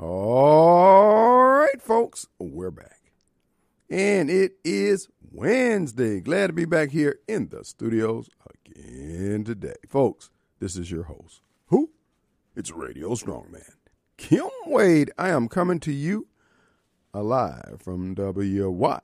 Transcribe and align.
All 0.00 1.58
right, 1.58 1.82
folks, 1.82 2.28
we're 2.38 2.70
back. 2.70 3.10
And 3.90 4.30
it 4.30 4.52
is 4.62 5.08
Wednesday. 5.32 6.20
Glad 6.20 6.46
to 6.46 6.52
be 6.52 6.66
back 6.66 6.90
here 6.90 7.18
in 7.26 7.48
the 7.48 7.64
studios 7.64 8.30
again 8.48 9.42
today. 9.42 9.74
Folks, 9.88 10.30
this 10.60 10.76
is 10.76 10.88
your 10.88 11.02
host. 11.02 11.42
Who? 11.66 11.90
It's 12.54 12.70
Radio 12.70 13.10
Strongman. 13.16 13.74
Kim 14.16 14.48
Wade. 14.66 15.10
I 15.18 15.30
am 15.30 15.48
coming 15.48 15.80
to 15.80 15.90
you 15.90 16.28
alive 17.12 17.80
from 17.82 18.14
WY. 18.14 19.00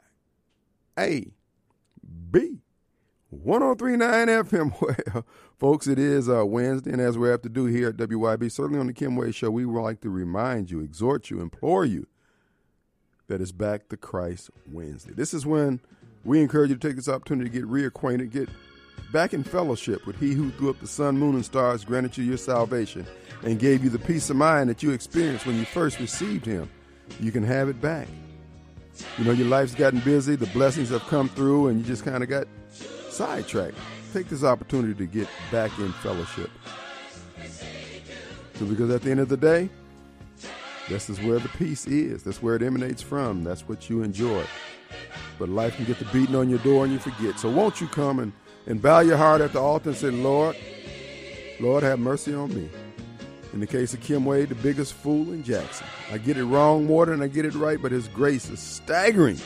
A 3.35 3.37
B 3.37 3.43
1039 3.43 4.29
FM. 4.29 4.95
Well, 5.15 5.25
folks, 5.59 5.87
it 5.87 5.99
is 5.99 6.29
uh, 6.29 6.45
Wednesday, 6.45 6.93
and 6.93 7.01
as 7.01 7.17
we 7.17 7.29
have 7.29 7.43
to 7.43 7.49
do 7.49 7.67
here 7.67 7.89
at 7.89 7.97
WYB, 7.97 8.51
certainly 8.51 8.79
on 8.79 8.87
the 8.87 8.93
Kim 8.93 9.17
Wade 9.17 9.35
Show, 9.35 9.51
we 9.51 9.65
would 9.65 9.81
like 9.81 10.01
to 10.03 10.11
remind 10.11 10.71
you, 10.71 10.81
exhort 10.81 11.31
you, 11.31 11.41
implore 11.41 11.85
you 11.85 12.07
that 13.29 13.41
it's 13.41 13.53
back 13.53 13.89
to 13.89 13.97
Christ 13.97 14.51
Wednesday. 14.71 15.13
This 15.15 15.33
is 15.33 15.47
when 15.47 15.81
we 16.25 16.41
encourage 16.43 16.71
you 16.71 16.77
to 16.77 16.89
take 16.89 16.97
this 16.97 17.09
opportunity 17.09 17.49
to 17.49 17.55
get 17.59 17.69
reacquainted, 17.69 18.31
get 18.31 18.49
back 19.13 19.33
in 19.33 19.43
fellowship 19.43 20.07
with 20.07 20.19
He 20.19 20.33
who 20.33 20.51
threw 20.53 20.71
up 20.71 20.81
the 20.81 20.87
sun, 20.87 21.17
moon, 21.17 21.35
and 21.35 21.45
stars, 21.45 21.85
granted 21.85 22.17
you 22.19 22.25
your 22.25 22.37
salvation, 22.37 23.07
and 23.43 23.59
gave 23.59 23.83
you 23.83 23.91
the 23.91 23.99
peace 23.99 24.29
of 24.31 24.37
mind 24.37 24.69
that 24.69 24.83
you 24.83 24.91
experienced 24.91 25.47
when 25.47 25.57
you 25.57 25.65
first 25.65 25.99
received 26.01 26.45
Him. 26.45 26.69
You 27.21 27.33
can 27.33 27.45
have 27.45 27.69
it 27.69 27.81
back. 27.81 28.09
You 29.19 29.25
know, 29.25 29.33
your 29.33 29.49
life's 29.49 29.75
gotten 29.75 30.01
busy, 30.01 30.37
the 30.37 30.47
blessings 30.49 30.91
have 30.91 31.03
come 31.03 31.29
through, 31.29 31.69
and 31.69 31.79
you 31.79 31.85
just 31.85 32.05
kind 32.05 32.23
of 32.23 32.29
got 32.29 32.47
sidetracked. 33.15 33.77
Take 34.13 34.29
this 34.29 34.45
opportunity 34.45 34.95
to 34.95 35.07
get 35.07 35.29
back 35.51 35.77
in 35.79 35.93
fellowship. 35.95 36.51
So 38.55 38.67
because 38.67 38.91
at 38.91 39.03
the 39.03 39.11
end 39.11 39.21
of 39.21 39.29
the 39.29 39.37
day, 39.37 39.69
this 40.89 41.09
is 41.09 41.21
where 41.21 41.39
the 41.39 41.49
peace 41.51 41.87
is. 41.87 42.23
That's 42.23 42.43
where 42.43 42.57
it 42.57 42.63
emanates 42.63 43.03
from. 43.03 43.43
That's 43.43 43.63
what 43.69 43.89
you 43.89 44.03
enjoy. 44.03 44.45
But 45.39 45.49
life 45.49 45.77
can 45.77 45.85
get 45.87 45.99
the 45.99 46.05
beating 46.07 46.37
on 46.37 46.49
your 46.49 46.59
door 46.61 46.85
and 46.85 46.93
you 46.93 46.99
forget. 46.99 47.39
So 47.39 47.51
won't 47.51 47.81
you 47.81 47.87
come 47.89 48.19
and, 48.19 48.33
and 48.67 48.81
bow 48.81 49.01
your 49.01 49.17
heart 49.17 49.41
at 49.41 49.53
the 49.53 49.61
altar 49.61 49.91
and 49.91 49.99
say, 49.99 50.11
Lord, 50.11 50.57
Lord, 51.59 51.83
have 51.83 51.99
mercy 51.99 52.35
on 52.35 52.55
me. 52.55 52.69
In 53.53 53.61
the 53.61 53.67
case 53.67 53.95
of 53.95 54.01
Kim 54.01 54.25
Wade, 54.25 54.49
the 54.49 54.57
biggest 54.57 54.95
fool 54.95 55.33
in 55.33 55.45
Jackson. 55.45 55.87
I 56.13 56.19
get 56.19 56.37
it 56.37 56.45
wrong 56.45 56.87
more 56.87 57.07
than 57.07 57.23
I 57.23 57.29
get 57.29 57.45
it 57.45 57.55
right, 57.55 57.81
but 57.81 57.93
his 57.93 58.09
grace 58.09 58.51
is 58.51 58.61
staggering. 58.61 59.39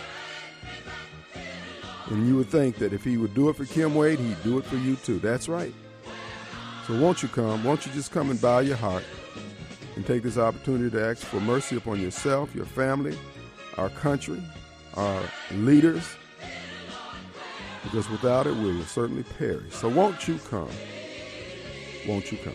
And 2.11 2.27
you 2.27 2.37
would 2.37 2.49
think 2.49 2.77
that 2.77 2.93
if 2.93 3.05
he 3.05 3.19
would 3.19 3.35
do 3.35 3.49
it 3.49 3.57
for 3.57 3.67
Kim 3.67 3.95
Wade, 3.95 4.19
he'd 4.19 4.43
do 4.43 4.59
it 4.59 4.65
for 4.65 4.77
you 4.77 4.97
too. 4.97 5.19
That's 5.19 5.49
right. 5.49 5.75
So 6.87 6.99
won't 6.99 7.23
you 7.23 7.29
come? 7.29 7.65
Won't 7.65 7.85
you 7.85 7.93
just 7.93 8.13
come 8.13 8.31
and 8.31 8.41
bow 8.41 8.61
your 8.61 8.77
heart 8.77 9.05
and 9.95 10.07
take 10.07 10.23
this 10.23 10.39
opportunity 10.39 10.91
to 10.97 11.05
ask 11.05 11.23
for 11.23 11.41
mercy 11.41 11.77
upon 11.77 12.01
yourself, 12.01 12.55
your 12.55 12.65
family, 12.65 13.19
our 13.77 13.91
country, 13.91 14.43
our 14.95 15.23
leaders, 15.53 16.05
because 17.85 18.09
without 18.11 18.47
it, 18.47 18.55
we 18.55 18.77
will 18.77 18.85
certainly 18.85 19.23
perish. 19.23 19.73
So 19.75 19.89
won't 19.89 20.27
you 20.27 20.39
come? 20.51 20.71
Won't 22.07 22.33
you 22.33 22.39
come? 22.39 22.55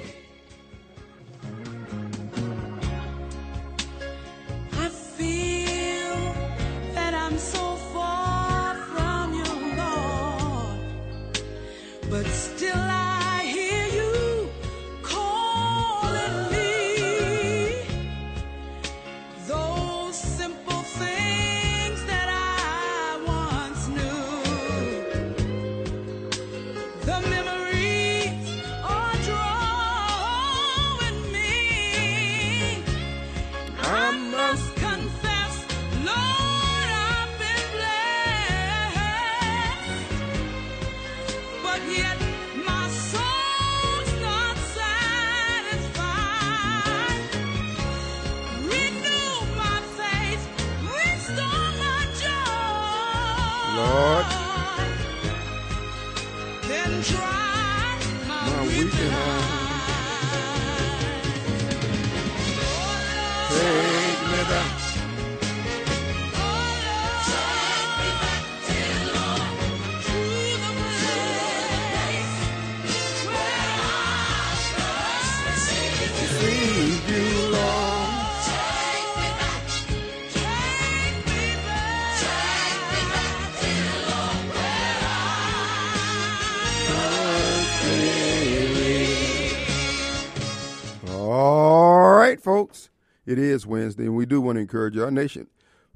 It 93.26 93.40
is 93.40 93.66
Wednesday, 93.66 94.04
and 94.04 94.16
we 94.16 94.26
do 94.26 94.42
want 94.42 94.58
to 94.58 94.62
encourage 94.62 94.98
our 94.98 95.12
nation, 95.12 95.48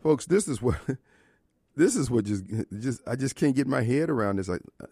folks. 0.02 0.26
This 0.26 0.48
is 0.48 0.62
what 0.62 0.80
this 1.76 1.96
is 1.96 2.10
what 2.10 2.26
just 2.26 2.44
just 2.80 3.02
I 3.08 3.16
just 3.16 3.36
can't 3.36 3.56
get 3.56 3.68
my 3.68 3.82
head 3.84 4.10
around 4.10 4.38
this. 4.38 4.48
Like, 4.48 4.62
uh, 4.82 4.88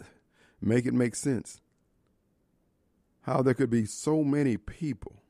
make 0.62 0.86
it 0.86 0.94
make 0.94 1.16
sense. 1.16 1.62
How 3.22 3.42
there 3.42 3.54
could 3.54 3.70
be 3.70 3.86
so 3.86 4.24
many 4.24 4.58
people 4.58 5.24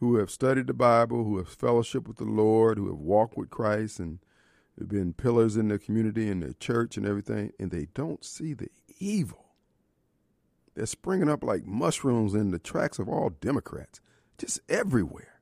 who 0.00 0.16
have 0.16 0.30
studied 0.30 0.66
the 0.66 0.74
Bible, 0.74 1.24
who 1.24 1.38
have 1.38 1.48
fellowship 1.48 2.08
with 2.08 2.16
the 2.16 2.24
Lord, 2.24 2.78
who 2.78 2.88
have 2.88 2.98
walked 2.98 3.36
with 3.36 3.50
Christ, 3.50 4.00
and 4.00 4.18
have 4.78 4.88
been 4.88 5.12
pillars 5.12 5.56
in 5.56 5.68
the 5.68 5.78
community 5.78 6.28
and 6.28 6.42
the 6.42 6.54
church 6.54 6.96
and 6.96 7.06
everything, 7.06 7.52
and 7.60 7.70
they 7.70 7.86
don't 7.94 8.24
see 8.24 8.54
the 8.54 8.68
evil 8.98 9.44
they're 10.74 10.86
springing 10.86 11.28
up 11.28 11.44
like 11.44 11.66
mushrooms 11.66 12.34
in 12.34 12.50
the 12.50 12.58
tracks 12.58 12.98
of 12.98 13.08
all 13.08 13.30
Democrats, 13.30 14.00
just 14.38 14.60
everywhere. 14.68 15.40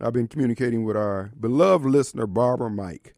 I've 0.00 0.12
been 0.12 0.28
communicating 0.28 0.84
with 0.84 0.96
our 0.96 1.30
beloved 1.38 1.86
listener, 1.86 2.26
Barbara 2.26 2.70
Mike. 2.70 3.14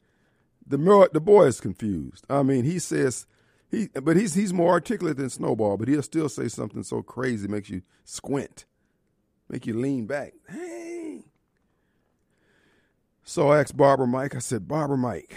The 0.67 1.09
the 1.13 1.21
boy 1.21 1.47
is 1.47 1.61
confused. 1.61 2.27
I 2.29 2.43
mean, 2.43 2.65
he 2.65 2.79
says 2.79 3.27
he, 3.71 3.89
but 4.03 4.17
he's 4.17 4.35
he's 4.35 4.53
more 4.53 4.73
articulate 4.73 5.17
than 5.17 5.31
Snowball, 5.31 5.77
but 5.77 5.89
he'll 5.89 6.03
still 6.03 6.29
say 6.29 6.49
something 6.49 6.83
so 6.83 7.03
crazy 7.03 7.49
makes 7.49 7.71
you 7.71 7.83
squint, 8.05 8.67
make 9.49 9.67
you 9.67 9.75
lean 9.75 10.07
back. 10.07 10.35
Hey. 10.49 10.75
So 13.25 13.49
I 13.49 13.61
asked 13.61 13.77
Barbara 13.77 14.07
Mike. 14.07 14.37
I 14.37 14.39
said, 14.39 14.69
Barbara 14.69 14.99
Mike, 14.99 15.35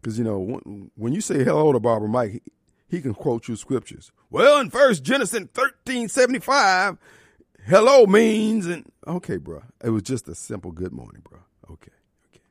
because, 0.00 0.18
you 0.18 0.24
know, 0.24 0.90
when, 0.94 1.12
you 1.14 1.22
say 1.22 1.42
hello 1.42 1.72
to 1.72 1.80
Barbara 1.80 2.08
Mike, 2.08 2.32
he, 2.32 2.42
he 2.86 3.00
can 3.00 3.14
quote 3.14 3.48
you 3.48 3.56
scriptures. 3.56 4.12
Well, 4.30 4.60
in 4.60 4.68
First 4.68 5.04
Genesis 5.04 5.40
1375, 5.40 6.98
hello 7.66 8.04
means, 8.04 8.66
and 8.66 8.84
okay, 9.06 9.38
bro. 9.38 9.62
It 9.82 9.88
was 9.88 10.02
just 10.02 10.28
a 10.28 10.34
simple 10.34 10.70
good 10.70 10.92
morning, 10.92 11.22
bro. 11.26 11.38
Okay, 11.70 11.92
okay. 12.30 12.44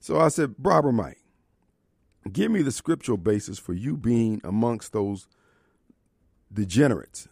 So 0.00 0.18
I 0.18 0.28
said, 0.28 0.56
Barbara 0.58 0.92
Mike, 0.92 1.22
give 2.32 2.50
me 2.50 2.62
the 2.62 2.72
scriptural 2.72 3.18
basis 3.18 3.56
for 3.56 3.72
you 3.72 3.96
being 3.96 4.40
amongst 4.42 4.92
those 4.92 5.28
degenerates 6.52 7.28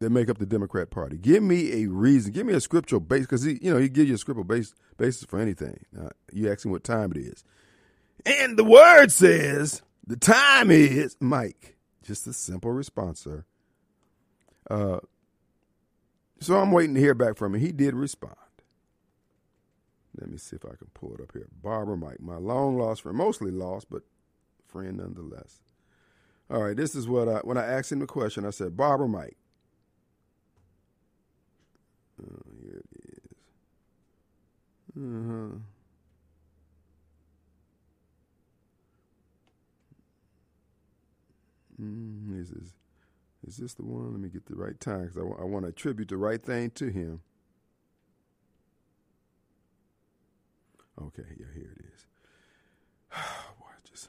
that 0.00 0.10
make 0.10 0.28
up 0.28 0.38
the 0.38 0.46
Democrat 0.46 0.90
Party. 0.90 1.16
Give 1.16 1.42
me 1.42 1.84
a 1.84 1.86
reason. 1.88 2.32
Give 2.32 2.46
me 2.46 2.52
a 2.52 2.60
scriptural 2.60 3.00
base 3.00 3.22
because 3.22 3.44
he, 3.44 3.60
you 3.62 3.72
know, 3.72 3.78
he 3.78 3.88
gives 3.88 4.08
you 4.08 4.16
a 4.16 4.18
scriptural 4.18 4.44
base 4.44 4.74
basis 4.96 5.24
for 5.24 5.38
anything. 5.38 5.84
Uh, 5.96 6.08
you 6.32 6.50
ask 6.50 6.64
him 6.64 6.72
what 6.72 6.82
time 6.82 7.12
it 7.12 7.18
is, 7.18 7.44
and 8.24 8.56
the 8.56 8.64
word 8.64 9.12
says 9.12 9.82
the 10.06 10.16
time 10.16 10.70
is 10.70 11.16
Mike. 11.20 11.76
Just 12.02 12.26
a 12.26 12.32
simple 12.32 12.70
response, 12.70 13.20
sir. 13.20 13.44
Uh, 14.70 15.00
so 16.40 16.56
I'm 16.58 16.70
waiting 16.70 16.94
to 16.94 17.00
hear 17.00 17.14
back 17.14 17.36
from 17.36 17.54
him. 17.54 17.60
He 17.60 17.72
did 17.72 17.94
respond. 17.94 18.36
Let 20.18 20.30
me 20.30 20.38
see 20.38 20.56
if 20.56 20.64
I 20.64 20.76
can 20.76 20.88
pull 20.94 21.14
it 21.14 21.20
up 21.20 21.32
here. 21.32 21.48
Barbara 21.62 21.96
Mike, 21.96 22.20
my 22.20 22.36
long 22.36 22.78
lost 22.78 23.02
friend, 23.02 23.18
mostly 23.18 23.50
lost, 23.50 23.88
but 23.90 24.02
friend 24.66 24.96
nonetheless. 24.98 25.60
All 26.50 26.62
right, 26.62 26.76
this 26.76 26.94
is 26.94 27.08
what 27.08 27.28
I 27.28 27.38
when 27.38 27.58
I 27.58 27.66
asked 27.66 27.92
him 27.92 27.98
the 27.98 28.06
question. 28.06 28.46
I 28.46 28.50
said, 28.50 28.76
Barbara 28.76 29.08
Mike. 29.08 29.36
Oh, 32.22 32.42
here 32.62 32.82
it 32.94 33.00
is. 33.08 33.36
Uh-huh. 34.96 35.58
Mm, 41.80 42.40
is 42.40 42.50
this 42.50 42.74
is 43.46 43.56
this 43.58 43.74
the 43.74 43.84
one? 43.84 44.12
Let 44.12 44.20
me 44.20 44.28
get 44.28 44.46
the 44.46 44.56
right 44.56 44.78
time 44.80 45.02
because 45.02 45.18
I 45.18 45.44
want 45.44 45.64
to 45.64 45.68
attribute 45.70 46.08
the 46.08 46.16
right 46.16 46.42
thing 46.42 46.70
to 46.70 46.88
him. 46.88 47.20
Okay, 51.00 51.24
yeah, 51.38 51.46
here 51.54 51.74
it 51.76 51.84
is. 51.94 52.06
Boy, 53.12 53.66
I 53.68 53.88
just. 53.88 54.08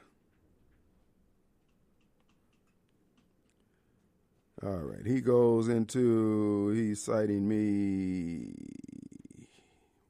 All 4.63 4.71
right, 4.71 5.05
he 5.05 5.21
goes 5.21 5.67
into 5.67 6.69
he's 6.69 7.03
citing 7.03 7.47
me. 7.47 8.53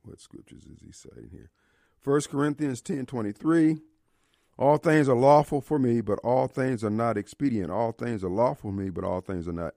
What 0.03 0.21
scriptures 0.21 0.63
is 0.63 0.79
he 0.85 0.91
citing 0.91 1.29
here? 1.31 1.49
First 1.99 2.29
Corinthians 2.29 2.81
ten 2.81 3.05
twenty 3.05 3.31
three. 3.31 3.79
All 4.57 4.77
things 4.77 5.07
are 5.07 5.15
lawful 5.15 5.61
for 5.61 5.77
me, 5.77 6.01
but 6.01 6.19
all 6.19 6.47
things 6.47 6.83
are 6.83 6.89
not 6.89 7.17
expedient. 7.17 7.69
All 7.69 7.91
things 7.91 8.23
are 8.23 8.29
lawful 8.29 8.71
for 8.71 8.75
me, 8.75 8.89
but 8.89 9.03
all 9.03 9.21
things 9.21 9.47
are 9.47 9.53
not 9.53 9.75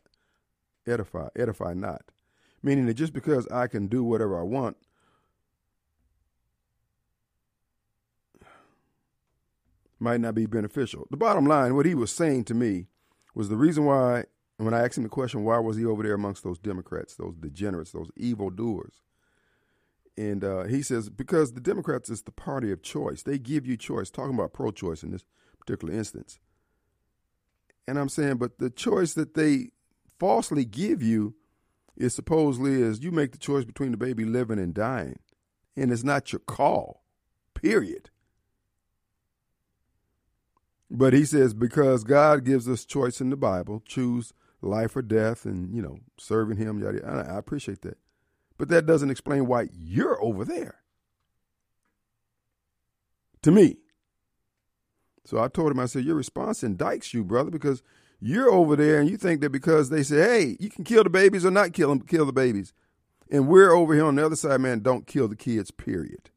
edify. 0.86 1.28
Edify 1.36 1.74
not. 1.74 2.02
Meaning 2.62 2.86
that 2.86 2.94
just 2.94 3.12
because 3.12 3.46
I 3.48 3.66
can 3.66 3.88
do 3.88 4.02
whatever 4.02 4.38
I 4.38 4.42
want, 4.42 4.76
might 9.98 10.20
not 10.20 10.34
be 10.34 10.46
beneficial. 10.46 11.06
The 11.10 11.16
bottom 11.18 11.46
line, 11.46 11.76
what 11.76 11.84
he 11.84 11.94
was 11.94 12.10
saying 12.10 12.44
to 12.44 12.54
me 12.54 12.86
was 13.34 13.50
the 13.50 13.56
reason 13.56 13.84
why, 13.84 14.24
when 14.56 14.72
I 14.72 14.82
asked 14.84 14.96
him 14.96 15.02
the 15.02 15.10
question, 15.10 15.44
why 15.44 15.58
was 15.58 15.76
he 15.76 15.84
over 15.84 16.02
there 16.02 16.14
amongst 16.14 16.42
those 16.42 16.58
Democrats, 16.58 17.16
those 17.16 17.34
degenerates, 17.36 17.92
those 17.92 18.10
evil 18.16 18.48
doers? 18.48 19.02
And 20.20 20.44
uh, 20.44 20.64
he 20.64 20.82
says, 20.82 21.08
because 21.08 21.54
the 21.54 21.62
Democrats 21.62 22.10
is 22.10 22.20
the 22.20 22.30
party 22.30 22.70
of 22.70 22.82
choice. 22.82 23.22
They 23.22 23.38
give 23.38 23.66
you 23.66 23.78
choice, 23.78 24.10
talking 24.10 24.34
about 24.34 24.52
pro 24.52 24.70
choice 24.70 25.02
in 25.02 25.12
this 25.12 25.24
particular 25.58 25.94
instance. 25.94 26.38
And 27.88 27.98
I'm 27.98 28.10
saying, 28.10 28.36
but 28.36 28.58
the 28.58 28.68
choice 28.68 29.14
that 29.14 29.32
they 29.32 29.70
falsely 30.18 30.66
give 30.66 31.02
you 31.02 31.36
is 31.96 32.14
supposedly 32.14 32.82
is 32.82 33.02
you 33.02 33.10
make 33.10 33.32
the 33.32 33.38
choice 33.38 33.64
between 33.64 33.92
the 33.92 33.96
baby 33.96 34.26
living 34.26 34.58
and 34.58 34.74
dying. 34.74 35.20
And 35.74 35.90
it's 35.90 36.04
not 36.04 36.32
your 36.32 36.40
call, 36.40 37.02
period. 37.54 38.10
But 40.90 41.14
he 41.14 41.24
says, 41.24 41.54
because 41.54 42.04
God 42.04 42.44
gives 42.44 42.68
us 42.68 42.84
choice 42.84 43.22
in 43.22 43.30
the 43.30 43.38
Bible, 43.38 43.82
choose 43.86 44.34
life 44.60 44.94
or 44.96 45.02
death 45.02 45.46
and, 45.46 45.74
you 45.74 45.80
know, 45.80 45.96
serving 46.18 46.58
him, 46.58 46.78
yada, 46.78 46.98
yada. 46.98 47.30
I 47.32 47.38
appreciate 47.38 47.80
that. 47.82 47.96
But 48.60 48.68
that 48.68 48.84
doesn't 48.84 49.08
explain 49.08 49.46
why 49.46 49.70
you're 49.72 50.22
over 50.22 50.44
there. 50.44 50.82
To 53.40 53.50
me. 53.50 53.78
So 55.24 55.42
I 55.42 55.48
told 55.48 55.70
him, 55.70 55.80
I 55.80 55.86
said, 55.86 56.04
your 56.04 56.14
response 56.14 56.60
indicts 56.60 57.14
you, 57.14 57.24
brother, 57.24 57.50
because 57.50 57.82
you're 58.20 58.50
over 58.50 58.76
there 58.76 59.00
and 59.00 59.08
you 59.08 59.16
think 59.16 59.40
that 59.40 59.48
because 59.48 59.88
they 59.88 60.02
say, 60.02 60.16
hey, 60.16 60.56
you 60.60 60.68
can 60.68 60.84
kill 60.84 61.04
the 61.04 61.08
babies 61.08 61.46
or 61.46 61.50
not 61.50 61.72
kill 61.72 61.88
them, 61.88 62.00
kill 62.00 62.26
the 62.26 62.34
babies. 62.34 62.74
And 63.30 63.48
we're 63.48 63.72
over 63.72 63.94
here 63.94 64.04
on 64.04 64.16
the 64.16 64.26
other 64.26 64.36
side, 64.36 64.60
man, 64.60 64.80
don't 64.80 65.06
kill 65.06 65.26
the 65.26 65.36
kids, 65.36 65.70
period. 65.70 66.28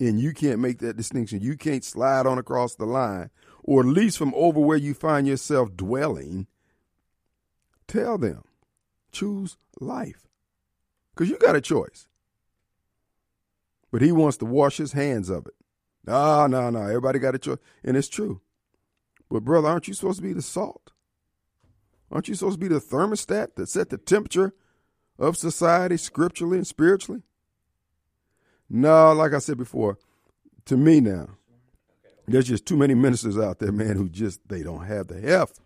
And 0.00 0.18
you 0.18 0.32
can't 0.32 0.60
make 0.60 0.78
that 0.78 0.96
distinction. 0.96 1.42
You 1.42 1.58
can't 1.58 1.84
slide 1.84 2.26
on 2.26 2.38
across 2.38 2.74
the 2.74 2.86
line, 2.86 3.28
or 3.62 3.80
at 3.80 3.86
least 3.86 4.16
from 4.16 4.32
over 4.34 4.60
where 4.60 4.78
you 4.78 4.94
find 4.94 5.26
yourself 5.26 5.76
dwelling. 5.76 6.46
Tell 7.86 8.16
them, 8.16 8.44
choose 9.16 9.56
life. 9.80 10.26
Because 11.14 11.30
you 11.30 11.38
got 11.38 11.56
a 11.56 11.60
choice. 11.60 12.06
But 13.90 14.02
he 14.02 14.12
wants 14.12 14.36
to 14.38 14.44
wash 14.44 14.76
his 14.76 14.92
hands 14.92 15.30
of 15.30 15.46
it. 15.46 15.54
No, 16.06 16.46
no, 16.46 16.70
no. 16.70 16.82
Everybody 16.82 17.18
got 17.18 17.34
a 17.34 17.38
choice. 17.38 17.58
And 17.82 17.96
it's 17.96 18.08
true. 18.08 18.40
But, 19.30 19.44
brother, 19.44 19.68
aren't 19.68 19.88
you 19.88 19.94
supposed 19.94 20.18
to 20.18 20.22
be 20.22 20.32
the 20.32 20.42
salt? 20.42 20.92
Aren't 22.10 22.28
you 22.28 22.34
supposed 22.34 22.60
to 22.60 22.68
be 22.68 22.72
the 22.72 22.80
thermostat 22.80 23.56
that 23.56 23.68
set 23.68 23.90
the 23.90 23.98
temperature 23.98 24.54
of 25.18 25.36
society 25.36 25.96
scripturally 25.96 26.58
and 26.58 26.66
spiritually? 26.66 27.22
No, 28.68 29.12
like 29.12 29.32
I 29.32 29.38
said 29.38 29.56
before, 29.56 29.98
to 30.66 30.76
me 30.76 31.00
now, 31.00 31.30
there's 32.28 32.46
just 32.46 32.66
too 32.66 32.76
many 32.76 32.94
ministers 32.94 33.38
out 33.38 33.58
there, 33.60 33.72
man, 33.72 33.96
who 33.96 34.08
just 34.08 34.48
they 34.48 34.62
don't 34.62 34.84
have 34.84 35.06
the 35.06 35.20
heft. 35.20 35.60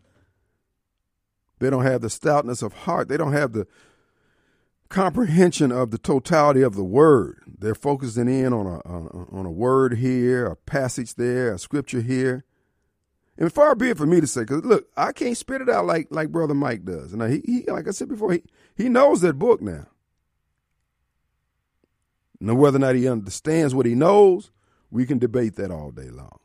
They 1.61 1.71
don't 1.71 1.85
have 1.85 2.01
the 2.01 2.11
stoutness 2.11 2.63
of 2.63 2.73
heart. 2.73 3.09
They 3.09 3.17
don't 3.17 3.33
have 3.33 3.53
the 3.53 3.67
comprehension 4.89 5.71
of 5.71 5.93
the 5.93 5.99
totality 5.99 6.63
of 6.63 6.75
the 6.75 6.85
word. 6.85 7.43
They're 7.47 7.75
focusing 7.75 8.29
in 8.29 8.53
on 8.53 8.67
a 8.67 8.81
on 8.89 9.07
a, 9.07 9.37
on 9.37 9.47
a 9.47 9.51
word 9.51 9.99
here, 9.99 10.47
a 10.47 10.57
passage 10.57 11.15
there, 11.15 11.55
a 11.55 11.59
scripture 11.59 12.01
here. 12.01 12.45
And 13.39 13.53
far 13.53 13.75
be 13.75 13.91
it 13.91 13.97
for 13.97 14.07
me 14.07 14.21
to 14.21 14.27
say, 14.27 14.41
because 14.41 14.65
look, 14.65 14.89
I 14.97 15.13
can't 15.13 15.37
spit 15.37 15.63
it 15.63 15.69
out 15.69 15.87
like 15.87 16.09
like 16.11 16.33
Brother 16.33 16.55
Mike 16.55 16.85
does. 16.85 17.13
And 17.13 17.23
he, 17.31 17.41
he 17.45 17.71
like 17.71 17.87
I 17.87 17.93
said 17.93 18.09
before, 18.09 18.33
he, 18.33 18.43
he 18.75 18.89
knows 18.89 19.21
that 19.21 19.39
book 19.39 19.63
now. 19.63 19.87
Now, 22.41 22.55
whether 22.55 22.77
or 22.77 22.81
not 22.81 22.95
he 22.95 23.07
understands 23.07 23.75
what 23.75 23.85
he 23.85 23.95
knows, 23.95 24.51
we 24.91 25.05
can 25.05 25.19
debate 25.19 25.57
that 25.57 25.71
all 25.71 25.91
day 25.91 26.09
long. 26.09 26.39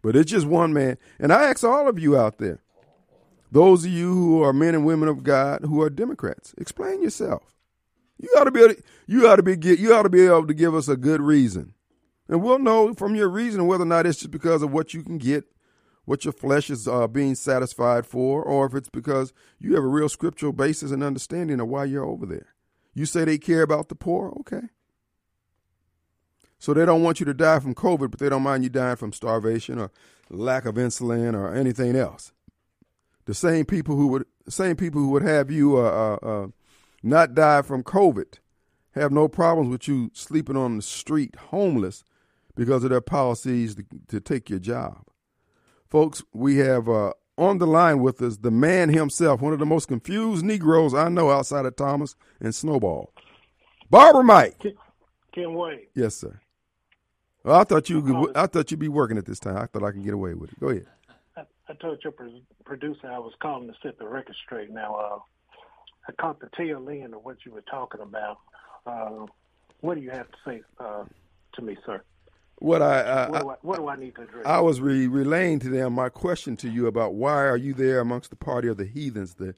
But 0.00 0.16
it's 0.16 0.30
just 0.30 0.46
one 0.46 0.72
man. 0.72 0.96
And 1.18 1.30
I 1.30 1.44
ask 1.44 1.62
all 1.62 1.88
of 1.88 1.98
you 1.98 2.16
out 2.16 2.38
there, 2.38 2.62
those 3.54 3.84
of 3.84 3.92
you 3.92 4.12
who 4.12 4.42
are 4.42 4.52
men 4.52 4.74
and 4.74 4.84
women 4.84 5.08
of 5.08 5.22
God 5.22 5.60
who 5.62 5.80
are 5.80 5.88
Democrats, 5.88 6.56
explain 6.58 7.00
yourself. 7.00 7.54
You 8.18 8.28
ought 8.36 8.44
to 8.44 8.50
be 8.50 8.60
able 8.60 8.74
to, 8.74 8.82
you 9.06 9.28
ought 9.28 9.36
to 9.36 9.44
be 9.44 9.56
you 9.76 9.94
ought 9.94 10.02
to 10.02 10.08
be 10.08 10.26
able 10.26 10.48
to 10.48 10.54
give 10.54 10.74
us 10.74 10.88
a 10.88 10.96
good 10.96 11.20
reason. 11.20 11.72
And 12.28 12.42
we'll 12.42 12.58
know 12.58 12.94
from 12.94 13.14
your 13.14 13.28
reason 13.28 13.68
whether 13.68 13.84
or 13.84 13.86
not 13.86 14.06
it's 14.06 14.18
just 14.18 14.32
because 14.32 14.62
of 14.62 14.72
what 14.72 14.92
you 14.92 15.04
can 15.04 15.18
get, 15.18 15.44
what 16.04 16.24
your 16.24 16.32
flesh 16.32 16.68
is 16.68 16.88
uh, 16.88 17.06
being 17.06 17.36
satisfied 17.36 18.06
for, 18.06 18.42
or 18.42 18.66
if 18.66 18.74
it's 18.74 18.88
because 18.88 19.32
you 19.60 19.76
have 19.76 19.84
a 19.84 19.88
real 19.88 20.08
scriptural 20.08 20.52
basis 20.52 20.90
and 20.90 21.04
understanding 21.04 21.60
of 21.60 21.68
why 21.68 21.84
you're 21.84 22.04
over 22.04 22.26
there. 22.26 22.54
You 22.92 23.06
say 23.06 23.24
they 23.24 23.38
care 23.38 23.62
about 23.62 23.88
the 23.88 23.94
poor, 23.94 24.34
okay. 24.40 24.62
So 26.58 26.74
they 26.74 26.84
don't 26.84 27.04
want 27.04 27.20
you 27.20 27.26
to 27.26 27.34
die 27.34 27.60
from 27.60 27.76
COVID, 27.76 28.10
but 28.10 28.18
they 28.18 28.28
don't 28.28 28.42
mind 28.42 28.64
you 28.64 28.70
dying 28.70 28.96
from 28.96 29.12
starvation 29.12 29.78
or 29.78 29.92
lack 30.28 30.64
of 30.64 30.74
insulin 30.74 31.34
or 31.34 31.54
anything 31.54 31.94
else. 31.94 32.32
The 33.26 33.34
same 33.34 33.64
people 33.64 33.96
who 33.96 34.08
would 34.08 34.26
same 34.48 34.76
people 34.76 35.00
who 35.00 35.10
would 35.10 35.22
have 35.22 35.50
you 35.50 35.78
uh, 35.78 36.18
uh, 36.22 36.26
uh, 36.26 36.46
not 37.02 37.34
die 37.34 37.62
from 37.62 37.82
COVID 37.82 38.38
have 38.94 39.10
no 39.10 39.28
problems 39.28 39.70
with 39.70 39.88
you 39.88 40.10
sleeping 40.14 40.56
on 40.56 40.76
the 40.76 40.82
street 40.82 41.34
homeless 41.36 42.04
because 42.54 42.84
of 42.84 42.90
their 42.90 43.00
policies 43.00 43.74
to, 43.74 43.84
to 44.08 44.20
take 44.20 44.48
your 44.48 44.58
job. 44.58 45.06
Folks, 45.88 46.22
we 46.32 46.58
have 46.58 46.88
uh, 46.88 47.12
on 47.36 47.58
the 47.58 47.66
line 47.66 48.00
with 48.00 48.20
us 48.22 48.36
the 48.36 48.50
man 48.50 48.88
himself, 48.90 49.40
one 49.40 49.52
of 49.52 49.58
the 49.58 49.66
most 49.66 49.88
confused 49.88 50.44
Negroes 50.44 50.94
I 50.94 51.08
know 51.08 51.30
outside 51.30 51.66
of 51.66 51.76
Thomas 51.76 52.14
and 52.40 52.54
Snowball. 52.54 53.12
Barbara 53.90 54.24
Mike. 54.24 54.60
Ken 55.32 55.54
Wade. 55.54 55.86
Yes, 55.94 56.16
sir. 56.16 56.40
Well, 57.42 57.60
I 57.60 57.64
thought 57.64 57.90
you 57.90 58.32
I 58.34 58.46
thought 58.46 58.70
you'd 58.70 58.80
be 58.80 58.88
working 58.88 59.18
at 59.18 59.26
this 59.26 59.38
time. 59.38 59.56
I 59.56 59.66
thought 59.66 59.82
I 59.82 59.92
could 59.92 60.04
get 60.04 60.14
away 60.14 60.34
with 60.34 60.52
it. 60.52 60.60
Go 60.60 60.68
ahead. 60.68 60.86
I, 61.68 61.72
I 61.72 61.74
told 61.76 62.02
your 62.02 62.12
pro- 62.12 62.40
producer 62.64 63.06
I 63.10 63.18
was 63.18 63.32
calling 63.40 63.68
to 63.68 63.74
set 63.82 63.98
the 63.98 64.06
record 64.06 64.36
straight. 64.44 64.70
Now, 64.70 64.94
uh, 64.94 65.18
I 66.08 66.12
caught 66.12 66.40
the 66.40 66.50
tail 66.56 66.88
end 66.88 67.14
of 67.14 67.24
what 67.24 67.38
you 67.44 67.52
were 67.52 67.62
talking 67.62 68.00
about. 68.00 68.38
Uh, 68.86 69.26
what 69.80 69.94
do 69.94 70.00
you 70.00 70.10
have 70.10 70.30
to 70.30 70.36
say 70.46 70.62
uh, 70.78 71.04
to 71.54 71.62
me, 71.62 71.76
sir? 71.84 72.02
What 72.58 72.82
I, 72.82 73.00
uh, 73.00 73.28
What 73.28 73.40
do 73.42 73.48
I, 73.50 73.54
what 73.62 73.76
do 73.76 73.88
I 73.88 73.96
need 73.96 74.14
to 74.14 74.22
address? 74.22 74.46
I 74.46 74.60
was 74.60 74.80
re- 74.80 75.06
relaying 75.06 75.58
to 75.60 75.68
them 75.68 75.92
my 75.92 76.08
question 76.08 76.56
to 76.58 76.68
you 76.68 76.86
about 76.86 77.14
why 77.14 77.46
are 77.46 77.56
you 77.56 77.74
there 77.74 78.00
amongst 78.00 78.30
the 78.30 78.36
party 78.36 78.68
of 78.68 78.76
the 78.76 78.86
heathens, 78.86 79.34
the 79.34 79.54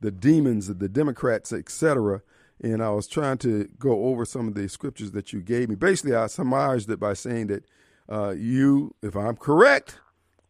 the 0.00 0.10
demons, 0.10 0.68
the 0.68 0.88
Democrats, 0.88 1.52
etc. 1.52 2.22
And 2.60 2.82
I 2.82 2.90
was 2.90 3.06
trying 3.06 3.38
to 3.38 3.68
go 3.78 4.06
over 4.06 4.24
some 4.24 4.48
of 4.48 4.54
the 4.54 4.68
scriptures 4.68 5.12
that 5.12 5.32
you 5.32 5.40
gave 5.40 5.68
me. 5.68 5.74
Basically, 5.74 6.14
I 6.14 6.26
summarized 6.26 6.90
it 6.90 7.00
by 7.00 7.14
saying 7.14 7.48
that 7.48 7.64
uh, 8.08 8.30
you, 8.30 8.94
if 9.02 9.16
I'm 9.16 9.36
correct, 9.36 9.98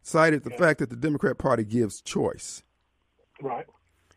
cited 0.01 0.43
the 0.43 0.51
fact 0.51 0.79
that 0.79 0.89
the 0.89 0.95
Democrat 0.95 1.37
Party 1.37 1.63
gives 1.63 2.01
choice, 2.01 2.63
right. 3.41 3.65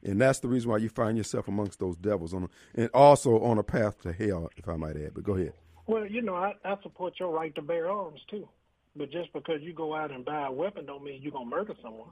and 0.03 0.21
that's 0.21 0.41
the 0.41 0.49
reason 0.49 0.71
why 0.71 0.79
you 0.79 0.89
find 0.89 1.17
yourself 1.17 1.49
amongst 1.49 1.79
those 1.79 1.97
devils 1.97 2.33
on, 2.35 2.49
and 2.75 2.89
also 2.95 3.41
on 3.41 3.59
a 3.59 3.63
path 3.63 4.01
to 4.03 4.13
hell, 4.13 4.51
if 4.57 4.69
I 4.69 4.77
might 4.77 4.97
add. 4.97 5.15
But 5.15 5.25
go 5.25 5.35
ahead. 5.35 5.55
Well, 5.87 6.07
you 6.07 6.23
know, 6.23 6.37
I, 6.37 6.55
I 6.65 6.77
support 6.83 7.15
your 7.19 7.31
right 7.31 7.55
to 7.55 7.63
bear 7.63 7.91
arms 7.91 8.21
too. 8.31 8.49
But 8.95 9.11
just 9.11 9.33
because 9.33 9.63
you 9.63 9.73
go 9.73 9.95
out 9.95 10.11
and 10.11 10.25
buy 10.25 10.47
a 10.47 10.53
weapon 10.53 10.87
don't 10.87 11.03
mean 11.03 11.23
you're 11.23 11.33
gonna 11.33 11.47
murder 11.47 11.75
someone. 11.83 12.11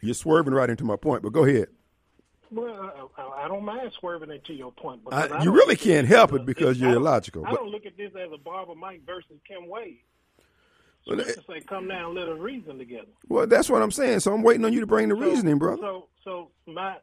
You're 0.00 0.14
swerving 0.14 0.52
right 0.52 0.68
into 0.68 0.84
my 0.84 0.96
point, 0.96 1.22
but 1.22 1.32
go 1.32 1.44
ahead. 1.44 1.68
Well, 2.50 3.10
I, 3.16 3.44
I 3.44 3.48
don't 3.48 3.64
mind 3.64 3.92
swerving 3.98 4.30
into 4.30 4.52
your 4.52 4.72
point, 4.72 5.02
but 5.04 5.32
I, 5.32 5.42
you 5.42 5.52
really 5.52 5.76
can't 5.76 6.06
help 6.06 6.34
it 6.34 6.44
because 6.44 6.78
you're 6.78 6.92
illogical. 6.92 7.46
I 7.46 7.52
don't 7.52 7.68
look 7.68 7.86
at 7.86 7.96
this 7.96 8.10
as 8.14 8.30
a 8.32 8.36
Barbara 8.36 8.74
Mike 8.74 9.06
versus 9.06 9.38
Kim 9.48 9.68
Wade. 9.68 10.00
Well, 11.06 11.18
Scripture 11.20 11.42
say, 11.48 11.60
"Come 11.60 11.88
down, 11.88 12.14
let 12.14 12.28
us 12.28 12.38
reason 12.38 12.78
together." 12.78 13.08
Well, 13.28 13.46
that's 13.46 13.68
what 13.68 13.82
I'm 13.82 13.90
saying. 13.90 14.20
So 14.20 14.32
I'm 14.32 14.42
waiting 14.42 14.64
on 14.64 14.72
you 14.72 14.80
to 14.80 14.86
bring 14.86 15.08
the 15.08 15.16
So- 15.16 15.20
reasoning, 15.22 15.58
brother. 15.58 15.80
So, 15.82 16.08
so 16.24 16.50
my, 16.66 16.96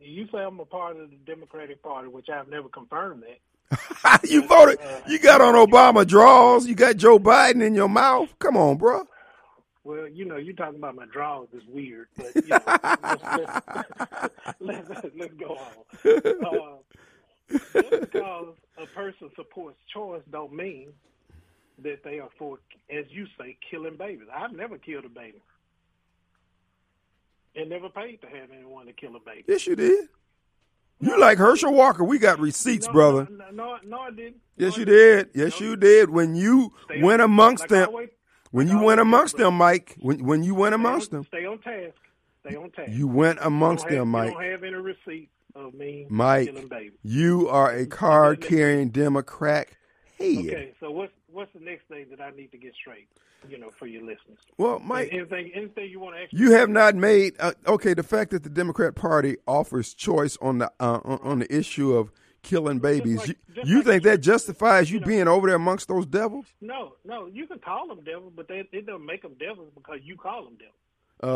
you 0.00 0.26
say 0.32 0.38
I'm 0.38 0.60
a 0.60 0.64
part 0.64 0.96
of 0.96 1.10
the 1.10 1.16
Democratic 1.26 1.82
Party, 1.82 2.08
which 2.08 2.28
I've 2.28 2.48
never 2.48 2.68
confirmed 2.68 3.24
that. 3.24 4.20
you 4.24 4.46
voted. 4.46 4.78
You 5.08 5.18
got 5.18 5.40
on 5.40 5.54
Obama 5.54 6.06
draws. 6.06 6.66
You 6.68 6.76
got 6.76 6.96
Joe 6.96 7.18
Biden 7.18 7.64
in 7.66 7.74
your 7.74 7.88
mouth. 7.88 8.32
Come 8.38 8.56
on, 8.56 8.76
bro. 8.76 9.04
Well, 9.82 10.08
you 10.08 10.24
know, 10.24 10.36
you're 10.36 10.54
talking 10.54 10.78
about 10.78 10.94
my 10.96 11.06
draws 11.06 11.48
is 11.52 11.62
weird, 11.68 12.08
but 12.16 12.34
you 12.34 12.42
know, 12.48 12.58
let's, 13.02 13.22
let's, 14.60 14.88
let's, 14.90 15.06
let's 15.16 15.34
go 15.34 15.56
on. 15.56 15.72
Uh, 16.44 17.58
just 17.80 18.00
because 18.12 18.54
a 18.78 18.86
person 18.94 19.30
supports 19.36 19.78
choice 19.92 20.22
don't 20.32 20.52
mean 20.52 20.88
that 21.82 22.02
they 22.04 22.18
are 22.20 22.28
for, 22.38 22.58
as 22.90 23.04
you 23.10 23.26
say, 23.38 23.56
killing 23.70 23.96
babies. 23.96 24.28
I've 24.34 24.52
never 24.52 24.78
killed 24.78 25.04
a 25.04 25.08
baby. 25.08 25.42
And 27.54 27.70
never 27.70 27.88
paid 27.88 28.20
to 28.20 28.26
have 28.28 28.50
anyone 28.54 28.86
to 28.86 28.92
kill 28.92 29.16
a 29.16 29.20
baby. 29.20 29.44
Yes, 29.48 29.66
you 29.66 29.76
did. 29.76 30.08
You 31.00 31.18
like 31.20 31.38
Herschel 31.38 31.72
Walker. 31.74 32.04
We 32.04 32.18
got 32.18 32.38
receipts, 32.38 32.86
No, 32.86 32.92
brother. 32.92 33.28
No, 33.30 33.50
no, 33.50 33.76
no, 33.84 33.98
I 34.00 34.10
didn't. 34.10 34.36
Yes, 34.56 34.72
No, 34.76 34.78
you 34.80 34.84
did. 34.86 35.30
Yes, 35.34 35.60
No, 35.60 35.66
you 35.68 35.76
did. 35.76 36.10
When 36.10 36.34
you 36.34 36.72
went 37.00 37.20
on- 37.20 37.26
amongst 37.30 37.62
like 37.64 37.68
them, 37.70 37.88
always- 37.88 38.10
when 38.50 38.68
you 38.68 38.78
went 38.80 39.00
amongst 39.00 39.36
them, 39.36 39.54
Mike, 39.54 39.94
when 39.98 40.24
when 40.24 40.42
you 40.42 40.54
went 40.54 40.72
stay 40.72 40.74
on- 40.74 40.80
amongst 40.86 41.10
them, 41.10 41.24
Stay 41.26 41.44
on 41.44 41.58
task. 41.58 41.96
Stay 42.46 42.56
on 42.56 42.70
task. 42.70 42.90
you 42.92 43.08
went 43.08 43.38
amongst 43.42 43.84
have, 43.84 43.92
them, 43.92 44.08
Mike. 44.10 44.32
don't 44.32 44.42
have 44.42 44.62
any 44.64 44.74
receipt 44.76 45.28
of 45.54 45.74
me 45.74 46.06
Mike, 46.08 46.48
killing 46.48 46.68
babies. 46.68 46.98
you 47.02 47.48
are 47.48 47.72
a 47.72 47.86
card 47.86 48.40
carrying 48.40 48.88
Democrat. 48.90 49.68
Okay, 50.18 50.72
so 50.80 50.90
what's 50.90 51.12
what's 51.36 51.52
the 51.52 51.60
next 51.60 51.86
thing 51.88 52.06
that 52.10 52.20
I 52.20 52.30
need 52.30 52.50
to 52.52 52.58
get 52.58 52.74
straight? 52.74 53.08
You 53.48 53.58
know, 53.58 53.70
for 53.78 53.86
your 53.86 54.00
listeners. 54.00 54.38
Well, 54.56 54.80
Mike, 54.80 55.10
anything 55.12 55.52
anything 55.54 55.90
you 55.90 56.00
want 56.00 56.16
to 56.16 56.22
ask? 56.22 56.32
You 56.32 56.52
have 56.52 56.70
not 56.70 56.96
made 56.96 57.34
uh, 57.38 57.52
okay. 57.66 57.94
The 57.94 58.02
fact 58.02 58.30
that 58.30 58.42
the 58.42 58.48
Democrat 58.48 58.96
Party 58.96 59.36
offers 59.46 59.94
choice 59.94 60.36
on 60.40 60.58
the 60.58 60.72
uh, 60.80 61.00
on, 61.04 61.40
the 61.40 61.54
issue 61.54 61.94
of 61.94 62.10
killing 62.42 62.78
babies, 62.78 63.18
like- 63.18 63.28
you, 63.28 63.62
you 63.64 63.76
like 63.76 63.86
think 63.86 64.02
that 64.04 64.18
justifies 64.18 64.90
you 64.90 64.94
you 64.94 65.00
know. 65.00 65.06
being 65.06 65.28
over 65.28 65.46
there 65.46 65.56
amongst 65.56 65.88
those 65.88 66.06
devils? 66.06 66.46
No, 66.60 66.94
no, 67.04 67.26
you 67.26 67.46
can 67.46 67.58
call 67.58 67.86
them 67.86 68.02
devils, 68.04 68.32
but 68.34 68.48
they, 68.48 68.66
it 68.72 68.86
doesn't 68.86 69.04
make 69.04 69.22
them 69.22 69.34
devils 69.38 69.68
because 69.74 70.00
you 70.02 70.16
call 70.16 70.44
them 70.44 70.56
devils. 70.56 70.74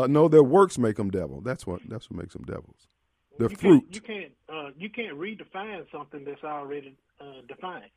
Uh, 0.03 0.07
no, 0.07 0.27
their 0.27 0.43
works 0.43 0.77
make 0.77 0.97
them 0.97 1.11
devil. 1.11 1.39
That's 1.39 1.65
what 1.67 1.81
that's 1.87 2.09
what 2.09 2.19
makes 2.19 2.33
them 2.33 2.43
devils. 2.43 2.87
Their 3.37 3.49
you 3.49 3.55
fruit. 3.55 3.81
Can't, 3.83 3.95
you 3.95 4.01
can't 4.01 4.31
uh, 4.49 4.69
you 4.77 4.89
can't 4.89 5.17
redefine 5.17 5.85
something 5.91 6.25
that's 6.25 6.43
already 6.43 6.95
uh, 7.19 7.41
defined. 7.47 7.91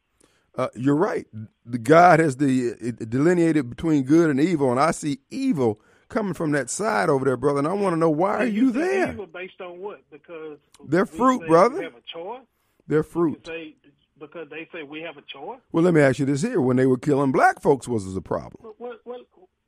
Uh, 0.57 0.69
you're 0.77 0.97
right. 0.97 1.27
The 1.67 1.79
God 1.79 2.21
has 2.21 2.37
the 2.37 2.75
delineated 3.09 3.71
between 3.71 4.05
good 4.05 4.31
and 4.31 4.41
evil, 4.41 4.71
and 4.71 4.81
I 4.81 4.93
see 4.93 5.19
evil 5.31 5.81
coming 6.09 6.35
from 6.35 6.53
that 6.53 6.71
side 6.71 7.09
over 7.09 7.25
there, 7.25 7.37
brother. 7.37 7.59
And 7.59 7.69
I 7.69 7.73
want 7.73 7.95
to 7.95 7.99
know 7.99 8.11
why 8.11 8.37
are 8.37 8.43
And 8.43 8.55
you 8.55 8.71
there? 8.71 9.13
Evil 9.13 9.27
based 9.27 9.61
on 9.61 9.81
what? 9.81 10.01
Because 10.11 10.59
They're 10.87 11.07
fruit, 11.07 11.47
brother. 11.49 11.83
Have 11.83 11.95
a 11.95 12.03
choice. 12.13 12.43
Their 12.87 12.99
You 12.99 13.05
fruit. 13.05 13.47
say 13.47 13.75
because 14.21 14.49
they 14.51 14.69
say 14.73 14.83
we 14.85 15.01
have 15.03 15.17
a 15.17 15.23
choice. 15.23 15.61
Well, 15.73 15.83
let 15.85 15.95
me 15.95 16.01
ask 16.01 16.19
you 16.21 16.27
this 16.27 16.43
here: 16.43 16.61
When 16.61 16.77
they 16.77 16.87
were 16.87 16.99
killing 16.99 17.33
black 17.33 17.61
folks, 17.61 17.89
was 17.89 18.07
this 18.07 18.17
a 18.17 18.21
problem? 18.21 18.75
Well, 18.79 18.95
well, 19.05 19.21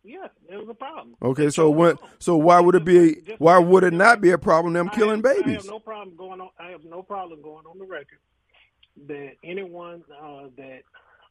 yeah, 0.04 0.28
it 0.48 0.56
was 0.56 0.68
a 0.70 0.74
problem. 0.74 1.16
Okay, 1.22 1.50
so 1.50 1.70
when 1.70 1.96
so 2.20 2.36
why 2.36 2.60
would 2.60 2.76
it 2.76 2.84
be 2.84 3.16
why 3.38 3.58
would 3.58 3.82
it 3.84 3.92
not 3.92 4.20
be 4.20 4.30
a 4.30 4.38
problem 4.38 4.74
them 4.74 4.88
I 4.88 4.94
killing 4.94 5.22
have, 5.22 5.24
I 5.24 5.34
babies? 5.34 5.56
have 5.56 5.66
no 5.66 5.78
problem 5.80 6.16
going 6.16 6.40
on. 6.40 6.50
I 6.60 6.68
have 6.70 6.84
no 6.84 7.02
problem 7.02 7.42
going 7.42 7.66
on 7.66 7.78
the 7.78 7.86
record 7.86 8.18
that 9.08 9.32
anyone 9.44 10.02
uh, 10.22 10.44
that 10.56 10.80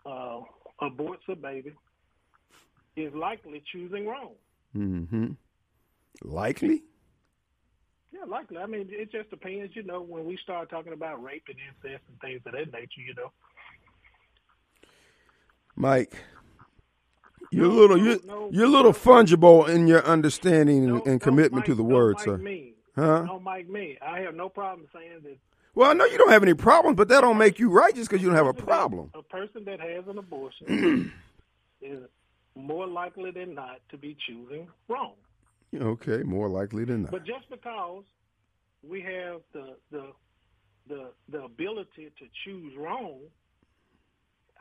uh, 0.05 0.41
aborts 0.81 1.27
a 1.29 1.35
baby 1.35 1.73
is 2.95 3.13
likely 3.13 3.63
choosing 3.71 4.07
wrong. 4.07 4.33
Mm-hmm. 4.75 5.31
Likely. 6.23 6.83
Yeah, 8.13 8.23
likely. 8.27 8.57
I 8.57 8.65
mean, 8.65 8.87
it 8.89 9.11
just 9.11 9.29
depends. 9.29 9.75
You 9.75 9.83
know, 9.83 10.01
when 10.01 10.25
we 10.25 10.37
start 10.43 10.69
talking 10.69 10.93
about 10.93 11.21
rape 11.21 11.43
and 11.49 11.57
incest 11.57 12.03
and 12.09 12.19
things 12.21 12.41
of 12.45 12.53
that 12.53 12.71
nature, 12.71 13.01
you 13.05 13.13
know. 13.15 13.31
Mike, 15.75 16.13
you're 17.51 17.65
a 17.65 17.67
No, 17.67 17.73
little 17.73 17.97
no, 17.97 18.03
you 18.03 18.21
no. 18.25 18.49
you're 18.51 18.65
a 18.65 18.69
little 18.69 18.93
fungible 18.93 19.67
in 19.67 19.87
your 19.87 20.03
understanding 20.05 20.85
and, 20.89 21.05
and 21.05 21.21
commitment 21.21 21.65
to 21.65 21.75
the 21.75 21.83
word, 21.83 22.19
sir. 22.21 22.37
Me. 22.37 22.73
Huh? 22.95 23.23
Don't 23.27 23.43
Mike 23.43 23.67
me. 23.67 23.97
I 24.01 24.19
have 24.21 24.35
no 24.35 24.47
problem 24.47 24.87
saying 24.93 25.19
that. 25.23 25.37
Well, 25.75 25.91
I 25.91 25.93
know 25.93 26.05
you 26.05 26.17
don't 26.17 26.31
have 26.31 26.41
any 26.43 26.53
problems, 26.53 26.95
but 26.95 27.09
that 27.09 27.21
don't 27.21 27.37
make 27.37 27.59
you 27.59 27.69
righteous 27.69 28.07
because 28.07 28.21
you 28.23 28.29
don't 28.29 28.37
have 28.37 28.47
a 28.47 28.53
problem. 28.53 29.11
A 29.13 29.21
person 29.21 29.65
that 29.65 29.81
has 29.81 30.05
an 30.07 30.17
abortion 30.17 31.11
is 31.81 31.99
more 32.55 32.87
likely 32.87 33.31
than 33.31 33.53
not 33.53 33.81
to 33.91 33.97
be 33.97 34.15
choosing 34.27 34.67
wrong. 34.87 35.13
Okay, 35.75 36.23
more 36.23 36.47
likely 36.47 36.85
than 36.85 37.03
not. 37.03 37.11
But 37.11 37.25
just 37.25 37.49
because 37.49 38.03
we 38.87 39.01
have 39.01 39.41
the 39.51 39.75
the 39.91 40.07
the 40.87 41.11
the 41.29 41.43
ability 41.43 42.11
to 42.19 42.25
choose 42.45 42.73
wrong, 42.77 43.19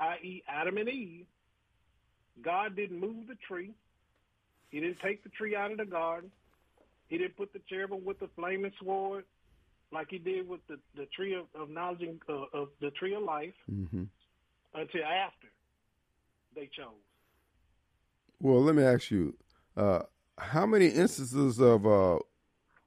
i.e., 0.01 0.43
Adam 0.49 0.79
and 0.79 0.89
Eve, 0.89 1.27
God 2.43 2.75
didn't 2.75 2.99
move 2.99 3.29
the 3.29 3.37
tree. 3.47 3.71
He 4.71 4.81
didn't 4.81 4.99
take 5.01 5.23
the 5.23 5.29
tree 5.31 5.55
out 5.55 5.71
of 5.71 5.79
the 5.79 5.85
garden. 5.85 6.33
He 7.07 7.19
didn't 7.19 7.37
put 7.37 7.53
the 7.53 7.61
cherubim 7.69 8.05
with 8.05 8.19
the 8.19 8.29
flaming 8.35 8.73
sword, 8.83 9.25
like 9.95 10.09
he 10.11 10.19
did 10.19 10.49
with 10.49 10.61
the, 10.69 10.79
the 10.97 11.07
tree 11.07 11.35
of, 11.35 11.47
of 11.61 11.71
knowledge 11.71 12.03
and, 12.03 12.21
uh, 12.29 12.45
of 12.53 12.69
the 12.81 12.91
tree 12.91 13.15
of 13.15 13.23
life, 13.23 13.55
hmm 13.69 14.05
until 14.77 15.05
after 15.05 15.47
they 16.57 16.69
chose. 16.77 16.89
Well, 18.41 18.61
let 18.63 18.75
me 18.75 18.83
ask 18.83 19.11
you: 19.11 19.35
uh, 19.77 20.01
How 20.37 20.67
many 20.67 20.87
instances 20.89 21.61
of 21.61 21.87
uh, 21.87 22.19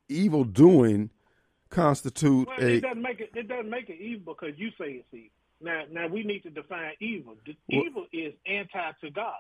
evil 0.10 0.44
doing 0.44 1.10
constitute 1.70 2.48
Well, 2.48 2.58
a? 2.60 2.74
it 2.76 2.82
doesn't 2.82 3.02
make 3.02 3.20
it. 3.22 3.32
It 3.36 3.48
doesn't 3.48 3.70
make 3.70 3.90
it 3.90 4.00
evil 4.02 4.36
because 4.40 4.58
you 4.60 4.70
say 4.78 4.92
it's 5.02 5.08
evil. 5.14 5.30
Now, 5.60 5.84
now 5.92 6.08
we 6.08 6.24
need 6.24 6.44
to 6.44 6.50
define 6.50 6.92
evil. 7.00 7.36
The, 7.46 7.56
Well- 7.72 7.86
evil 7.86 8.06
is 8.14 8.34
anti 8.46 8.92
to 9.02 9.10
God. 9.10 9.40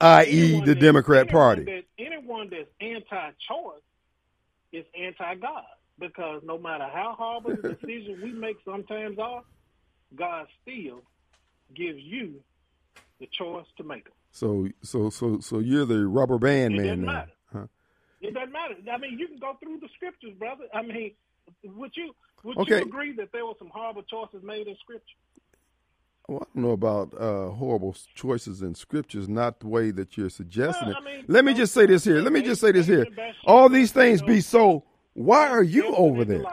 i.e., 0.00 0.60
the 0.64 0.74
Democrat 0.74 1.26
anyone 1.28 1.32
Party. 1.32 1.64
That, 1.64 1.82
anyone 1.98 2.48
that's 2.50 2.68
anti-choice 2.80 3.82
is 4.72 4.84
anti-God 4.98 5.64
because 5.98 6.42
no 6.44 6.58
matter 6.58 6.86
how 6.92 7.14
horrible 7.18 7.52
the 7.56 7.62
decision 7.62 8.20
we 8.22 8.32
make 8.32 8.56
sometimes 8.64 9.18
are, 9.18 9.42
God 10.16 10.46
still 10.62 11.02
gives 11.76 11.98
you 12.02 12.34
the 13.20 13.28
choice 13.38 13.66
to 13.78 13.84
make 13.84 14.04
them. 14.04 14.12
So, 14.32 14.68
so, 14.82 15.10
so, 15.10 15.40
so 15.40 15.58
you're 15.60 15.86
the 15.86 16.06
rubber 16.06 16.38
band 16.38 16.74
man. 16.74 16.80
It 16.80 16.82
man 16.82 16.86
doesn't 16.88 17.04
now, 17.06 17.12
matter. 17.12 17.32
huh? 17.52 17.66
It 18.20 18.34
doesn't 18.34 18.52
matter. 18.52 18.74
I 18.92 18.98
mean, 18.98 19.18
you 19.18 19.28
can 19.28 19.38
go 19.38 19.54
through 19.62 19.80
the 19.80 19.88
scriptures, 19.96 20.32
brother. 20.38 20.64
I 20.74 20.82
mean, 20.82 21.12
would 21.64 21.92
you 21.96 22.14
would 22.44 22.58
Okay. 22.58 22.78
you 22.78 22.82
agree 22.82 23.14
that 23.16 23.28
there 23.32 23.46
were 23.46 23.54
some 23.58 23.70
horrible 23.72 24.02
choices 24.02 24.42
made 24.44 24.66
in 24.68 24.76
scripture? 24.82 25.04
Well, 26.28 26.38
I 26.42 26.46
don't 26.54 26.64
know 26.64 26.70
about 26.72 27.14
uh, 27.18 27.50
horrible 27.50 27.96
choices 28.14 28.62
in 28.62 28.74
scriptures, 28.74 29.28
not 29.28 29.60
the 29.60 29.68
way 29.68 29.90
that 29.90 30.16
you're 30.16 30.30
suggesting 30.30 30.88
Well, 30.88 30.96
it. 30.98 31.02
I 31.02 31.04
mean, 31.04 31.24
Let 31.28 31.44
me 31.44 31.52
know, 31.52 31.58
just 31.58 31.74
say 31.74 31.86
this 31.86 32.04
here. 32.04 32.20
Let 32.22 32.32
me 32.32 32.42
just 32.42 32.60
say 32.60 32.72
this 32.72 32.86
here. 32.86 33.06
All 33.44 33.68
these 33.68 33.92
things 33.92 34.22
be 34.22 34.40
so. 34.40 34.84
Why 35.14 35.48
are 35.48 35.62
you 35.62 35.94
over 35.94 36.24
there? 36.24 36.44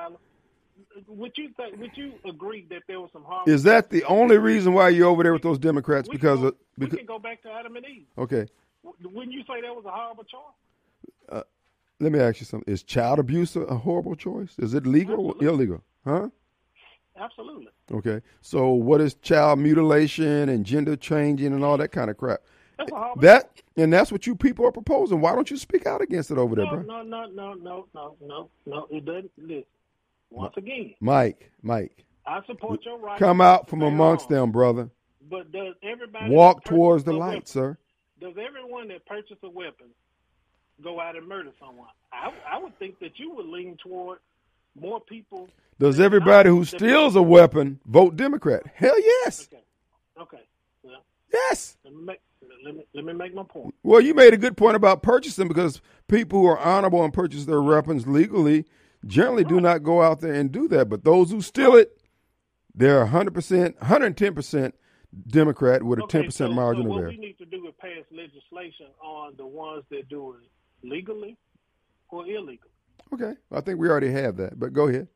Would 1.08 1.32
you 1.38 1.50
think? 1.56 1.80
Would 1.80 1.92
you 1.96 2.14
agree 2.28 2.66
that 2.70 2.84
there 2.88 3.00
was 3.00 3.10
some 3.14 3.24
horrible? 3.24 3.52
Is 3.52 3.64
that 3.64 3.90
the 3.90 4.04
only 4.04 4.38
reason 4.38 4.74
why 4.74 4.90
you're 4.90 5.08
over 5.08 5.24
there 5.24 5.34
with 5.34 5.42
those 5.42 5.58
Democrats? 5.58 6.10
we 6.10 6.18
Because 6.18 6.40
go, 6.40 6.48
of, 6.48 6.56
we 6.78 6.86
because 6.86 6.98
can 6.98 7.06
go 7.08 7.20
back 7.20 7.42
to 7.44 7.50
Adam 7.52 7.76
and 7.78 7.86
Eve. 7.86 8.06
okay. 8.18 8.48
Wouldn't 8.84 9.32
you 9.34 9.42
say 9.42 9.62
that 9.62 9.74
was 9.76 9.86
a 9.86 9.92
horrible 9.92 10.24
choice? 10.24 10.42
Uh, 11.30 11.44
let 12.00 12.12
me 12.12 12.20
ask 12.20 12.40
you 12.40 12.46
something. 12.46 12.72
Is 12.72 12.84
child 12.84 13.20
abuse 13.20 13.56
a, 13.56 13.62
a 13.62 13.76
horrible 13.76 14.16
choice? 14.16 14.56
Is 14.58 14.74
it 14.74 14.86
legal 14.86 15.20
or 15.28 15.36
illegal? 15.44 15.84
Huh? 16.06 16.30
Absolutely. 17.18 17.70
Okay. 17.92 18.22
So 18.42 18.70
what 18.72 19.02
is 19.02 19.16
child 19.16 19.60
mutilation 19.60 20.48
and 20.50 20.66
gender 20.66 20.96
changing 20.96 21.54
and 21.54 21.64
all 21.64 21.78
that 21.78 21.92
kind 21.92 22.10
of 22.10 22.18
crap? 22.18 22.40
That's 22.80 22.92
a 22.92 22.96
horrible. 22.96 23.22
That 23.22 23.62
and 23.78 23.94
that's 23.94 24.12
what 24.12 24.26
you 24.26 24.36
people 24.36 24.66
are 24.66 24.72
proposing. 24.72 25.22
Why 25.22 25.36
don't 25.36 25.52
you 25.52 25.58
speak 25.58 25.86
out 25.86 26.02
against 26.02 26.32
it 26.32 26.38
over 26.40 26.56
there, 26.56 26.66
no, 26.66 26.72
bro? 26.72 26.82
no, 26.82 27.04
no, 27.04 27.26
no, 27.28 27.54
no, 27.54 27.86
no, 27.94 28.16
no, 28.26 28.50
no. 28.66 28.88
It 28.90 29.06
doesn't. 29.06 29.32
Listen. 29.38 29.64
Once 30.32 30.54
again, 30.58 30.94
Mike, 31.00 31.52
Mike, 31.64 32.06
I 32.26 32.40
support 32.46 32.86
your 32.86 33.00
right. 33.00 33.18
come 33.20 33.42
out 33.42 33.68
from 33.70 33.82
amongst 33.82 34.30
wrong. 34.30 34.40
them, 34.42 34.52
brother. 34.52 34.90
But 35.30 35.52
does 35.52 35.76
everybody 35.84 36.30
Walk 36.32 36.64
towards 36.64 37.04
the 37.04 37.14
light, 37.14 37.30
weapon- 37.34 37.46
sir. 37.46 37.78
Does 38.22 38.34
everyone 38.38 38.90
that 38.90 39.06
purchases 39.06 39.38
a 39.44 39.50
weapon 39.50 39.88
go 40.84 41.00
out 41.00 41.16
and 41.16 41.28
murder 41.28 41.52
someone? 41.60 41.88
I, 42.12 42.32
I 42.56 42.58
would 42.62 42.78
think 42.80 43.00
that 43.00 43.18
you 43.18 43.34
would 43.34 43.46
lean 43.46 43.78
toward 43.82 44.20
more 44.80 45.00
people. 45.00 45.48
Does 45.80 46.00
everybody 46.00 46.50
who 46.50 46.66
steals 46.66 47.16
a 47.16 47.22
weapon 47.22 47.80
vote 47.86 48.16
Democrat? 48.18 48.64
Hell 48.76 49.00
yes. 49.00 49.48
Okay. 49.52 49.64
Okay. 50.22 50.44
Well, 50.84 51.02
Yes. 51.32 51.78
make 51.92 52.20
let 52.64 52.76
me 52.76 52.84
let 52.94 53.06
me 53.06 53.14
make 53.14 53.34
my 53.34 53.44
point. 53.44 53.74
Well, 53.84 54.02
you 54.02 54.14
made 54.14 54.34
a 54.34 54.38
good 54.38 54.58
point 54.58 54.76
about 54.76 55.02
purchasing 55.04 55.48
because 55.48 55.82
people 56.08 56.40
who 56.40 56.46
are 56.48 56.60
honorable 56.60 57.04
and 57.04 57.14
purchase 57.14 57.46
their 57.46 57.62
weapons 57.62 58.08
legally 58.08 58.66
generally 59.06 59.44
do 59.44 59.60
not 59.62 59.84
go 59.84 60.02
out 60.02 60.20
there 60.20 60.34
and 60.34 60.52
do 60.52 60.68
that. 60.70 60.90
But 60.90 61.04
those 61.04 61.32
who 61.32 61.42
steal 61.42 61.76
it, 61.76 61.98
they're 62.76 63.06
100%, 63.06 63.78
110% 63.78 64.74
Democrat 65.28 65.82
with 65.84 66.00
a 66.00 66.08
ten 66.08 66.26
percent 66.26 66.52
so- 66.52 66.54
margin 66.56 66.84
so 66.84 66.90
of 66.90 66.92
what 66.92 67.00
error. 67.02 67.10
we 67.10 67.18
need 67.18 67.38
to 67.38 67.46
do 67.46 67.66
is 67.68 67.74
pass 67.80 68.04
legislation 68.12 68.88
on 69.02 69.34
the 69.38 69.46
ones 69.46 69.84
that 69.90 70.08
do 70.10 70.34
it 70.36 70.88
legally 70.88 71.38
or 72.10 72.26
illegally. 72.28 72.70
Okay, 73.14 73.34
I 73.52 73.62
think 73.62 73.80
we 73.80 73.90
already 73.90 74.12
have 74.12 74.38
that, 74.38 74.60
but 74.60 74.72
go 74.72 74.88
ahead, 74.88 75.08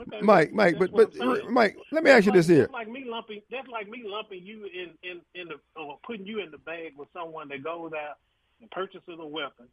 Okay, 0.00 0.20
Mike. 0.22 0.52
Mike, 0.52 0.78
that's 0.78 0.92
but 0.92 1.18
but. 1.18 1.50
Mike, 1.50 1.76
let 1.92 2.04
me 2.04 2.10
ask 2.10 2.26
you 2.26 2.32
That's 2.32 2.46
this 2.46 2.56
here. 2.56 2.62
That's 2.62 2.72
like 2.72 2.88
me 2.88 3.04
lumping. 3.06 3.42
That's 3.50 3.68
like 3.68 3.88
me 3.88 4.04
lumping 4.06 4.44
you 4.44 4.66
in 4.66 4.90
in 5.02 5.20
in 5.34 5.48
the 5.48 5.54
or 5.80 5.98
putting 6.06 6.26
you 6.26 6.40
in 6.40 6.50
the 6.50 6.58
bag 6.58 6.92
with 6.96 7.08
someone 7.12 7.48
that 7.48 7.64
goes 7.64 7.92
out 7.92 8.18
and 8.60 8.70
purchases 8.70 9.18
a 9.18 9.26
weapon 9.26 9.66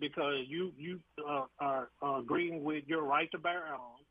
because 0.00 0.44
you 0.48 0.72
you 0.76 1.00
uh, 1.28 1.44
are 1.60 1.90
uh, 2.02 2.18
agreeing 2.18 2.64
with 2.64 2.84
your 2.86 3.02
right 3.02 3.30
to 3.32 3.38
bear 3.38 3.64
arms. 3.64 4.04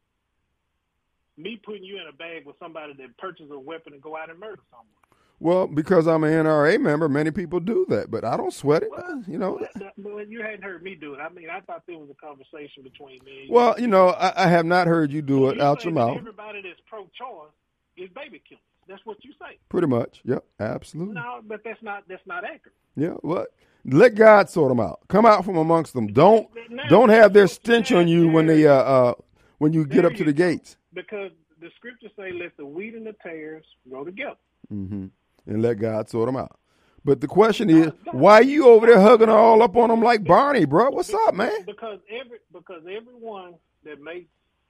Me 1.38 1.60
putting 1.64 1.84
you 1.84 2.00
in 2.00 2.08
a 2.08 2.16
bag 2.16 2.46
with 2.46 2.56
somebody 2.60 2.94
that 2.94 3.18
purchases 3.18 3.52
a 3.52 3.60
weapon 3.60 3.94
and 3.94 4.02
go 4.02 4.16
out 4.16 4.30
and 4.30 4.40
murder 4.40 4.62
someone. 4.70 5.01
Well, 5.42 5.66
because 5.66 6.08
I'm 6.08 6.24
an 6.24 6.32
NRA 6.46 6.80
member, 6.80 7.10
many 7.10 7.32
people 7.32 7.60
do 7.60 7.84
that, 7.90 8.12
but 8.12 8.24
I 8.24 8.38
don't 8.38 8.54
sweat 8.54 8.84
it. 8.84 8.92
Well, 8.92 9.24
You 9.28 9.40
know. 9.40 9.58
That- 9.60 9.74
that- 9.98 10.28
you 10.30 10.42
hadn't 10.44 10.62
heard 10.62 10.84
me 10.84 10.94
do 10.96 11.16
it. 11.16 11.20
I 11.20 11.30
mean, 11.30 11.50
I 11.50 11.62
thought 11.62 11.84
there 11.88 11.98
was 11.98 12.10
a 12.12 12.14
conversation 12.26 12.84
between 12.84 13.20
me. 13.26 13.48
Well, 13.50 13.78
you 13.80 13.88
know, 13.88 14.10
I, 14.10 14.46
I 14.46 14.48
have 14.48 14.66
not 14.68 14.86
heard 14.86 15.12
you 15.12 15.24
do 15.24 15.50
it 15.50 15.58
You 15.58 15.64
out 15.64 15.84
your 15.84 15.94
mouth. 15.94 16.16
Everybody 16.16 16.62
that's 16.62 16.80
pro-choice 16.88 17.50
is 17.98 18.10
baby 18.12 18.42
killers. 18.48 18.62
That's 18.88 19.04
what 19.06 19.18
you 19.26 19.32
say. 19.40 19.58
Pretty 19.70 19.88
much. 19.88 20.22
Yep. 20.26 20.44
Absolutely. 20.60 21.16
No, 21.16 21.42
but 21.48 21.62
that's 21.64 21.82
not 21.82 22.04
that's 22.08 22.26
not 22.28 22.44
accurate. 22.44 22.76
Yeah. 22.96 23.14
What? 23.22 23.48
Let 23.84 24.14
God 24.16 24.48
sort 24.50 24.70
them 24.70 24.80
out. 24.80 25.00
Come 25.08 25.26
out 25.26 25.44
from 25.44 25.58
amongst 25.58 25.94
them. 25.94 26.08
Don't 26.08 26.48
Now- 26.70 26.88
don't 26.88 27.10
have 27.10 27.34
their 27.34 27.48
stench 27.48 27.92
on 27.92 28.08
you 28.08 28.30
when 28.30 28.46
they 28.46 28.68
uh, 28.68 28.74
uh 28.74 29.14
when 29.58 29.74
you 29.74 29.86
get 29.86 30.06
up 30.06 30.14
to 30.14 30.24
the 30.24 30.34
gates. 30.34 30.78
Because 30.94 31.32
the 31.60 31.70
scriptures 31.78 32.12
say, 32.16 32.32
"Let 32.32 32.56
the 32.58 32.66
wheat 32.66 32.94
and 32.96 33.06
the 33.08 33.14
tares 33.24 33.66
grow 33.90 34.04
together." 34.04 34.38
hmm 34.70 35.08
And 35.48 35.62
let 35.62 35.76
God 35.80 36.10
sort 36.10 36.28
them 36.28 36.38
out. 36.38 36.58
But 37.04 37.20
the 37.20 37.28
question 37.28 37.70
is, 37.70 37.92
why 38.12 38.36
are 38.36 38.44
you 38.44 38.68
over 38.68 38.86
there 38.86 39.00
hugging 39.00 39.30
all 39.30 39.64
up 39.64 39.76
on 39.76 39.90
them 39.90 40.02
like 40.02 40.24
Barney, 40.24 40.66
bro? 40.66 40.92
What's 40.92 41.14
up, 41.14 41.34
man? 41.34 41.66
Because 41.66 42.00
every 42.10 42.38
because 42.54 42.84
everyone 42.84 43.56
that 43.84 44.02
makes 44.02 44.30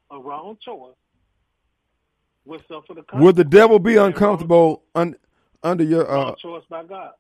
a 0.10 0.18
wrong 0.18 0.58
choice 0.64 0.96
will 2.46 2.62
suffer 2.70 2.94
the 2.94 3.04
Would 3.18 3.36
the 3.36 3.44
devil 3.44 3.80
be 3.80 3.96
consequences 3.96 3.96
of 3.96 3.96
their 3.96 4.06
uncomfortable 4.08 4.84
un, 4.96 5.16
under 5.64 5.84
your 5.84 6.10
uh? 6.10 6.36
choice 6.36 6.64
by 6.70 6.84
God. 6.84 7.12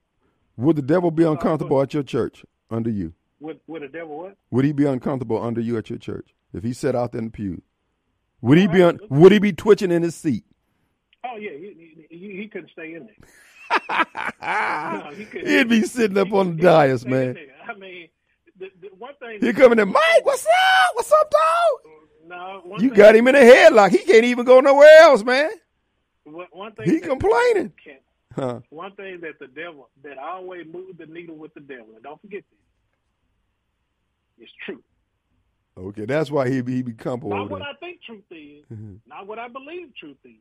Would 0.58 0.78
the 0.78 0.82
devil 0.82 1.12
be 1.12 1.24
uncomfortable 1.24 1.82
at 1.82 1.94
your 1.94 2.04
church 2.04 2.46
under 2.70 2.90
you? 2.90 3.14
Would 3.42 3.60
would 3.68 3.82
the 3.82 3.88
devil 3.88 4.18
what? 4.18 4.38
Would 4.52 4.66
he 4.66 4.72
be 4.72 4.86
uncomfortable 4.86 5.42
under 5.42 5.60
you 5.60 5.78
at 5.78 5.90
your 5.90 6.00
church 6.00 6.34
if 6.54 6.64
he 6.64 6.74
sat 6.74 6.96
out 6.96 7.12
there 7.12 7.20
in 7.20 7.26
the 7.26 7.32
pew? 7.32 7.62
Would 8.42 8.58
he 8.58 8.68
be 8.68 8.82
un, 8.82 9.00
Would 9.10 9.32
he 9.32 9.40
be 9.40 9.52
twitching 9.54 9.92
in 9.92 10.04
his 10.04 10.16
seat? 10.16 10.46
Oh 11.24 11.38
yeah, 11.38 11.52
he, 11.52 12.08
he, 12.10 12.38
he 12.38 12.48
couldn't 12.48 12.72
stay 12.72 12.94
in 12.96 13.06
there. 13.08 14.06
No, 14.42 15.12
he 15.16 15.26
couldn't. 15.26 15.48
He'd 15.48 15.70
be 15.70 15.84
sitting 15.84 16.18
up 16.18 16.28
He- 16.28 16.34
on 16.36 16.58
the 16.58 16.62
dais, 16.64 17.06
man. 17.06 17.38
I 17.70 17.74
mean, 17.78 18.10
the, 18.60 18.70
the 18.82 18.88
one 18.98 19.14
thing. 19.20 19.40
He 19.40 19.54
coming 19.54 19.80
in, 19.80 19.90
Mike. 19.92 20.24
What's 20.26 20.46
up? 20.46 20.52
What's 20.96 21.12
up, 21.12 21.32
dog? 21.32 21.92
No, 22.28 22.62
one 22.64 22.82
You 22.82 22.90
thing, 22.90 22.98
got 22.98 23.16
him 23.16 23.28
in 23.28 23.36
a 23.36 23.40
headlock. 23.40 23.92
He 23.92 24.00
can't 24.00 24.26
even 24.26 24.46
go 24.46 24.60
nowhere 24.60 24.90
else, 25.02 25.24
man. 25.24 25.52
One, 26.24 26.72
thing 26.74 26.90
He 26.90 27.00
complaining. 27.00 27.72
Can, 27.84 27.98
Huh. 28.36 28.62
one 28.70 28.94
thing 28.96 29.20
that 29.22 29.40
the 29.40 29.48
devil 29.48 29.90
that 30.04 30.18
always 30.18 30.66
moves 30.72 30.98
the 30.98 31.06
needle 31.06 31.36
with 31.36 31.54
the 31.54 31.60
devil, 31.60 31.88
and 31.96 32.02
don't 32.04 32.20
forget 32.22 32.44
this, 34.38 34.48
it's 34.48 34.52
truth. 34.66 34.84
Okay, 35.78 36.06
that's 36.06 36.32
why 36.32 36.50
he 36.50 36.62
be 36.62 36.76
he 36.76 36.82
be 36.82 36.94
comfortable. 36.94 37.36
Not 37.38 37.50
what. 37.50 37.62
I 37.62 37.74
think 37.80 38.02
truth 38.04 38.24
is, 38.32 38.64
Mm-hmm. 38.72 38.96
not 39.08 39.28
what 39.28 39.38
I 39.40 39.48
believe 39.50 39.94
truth 40.00 40.18
is, 40.26 40.32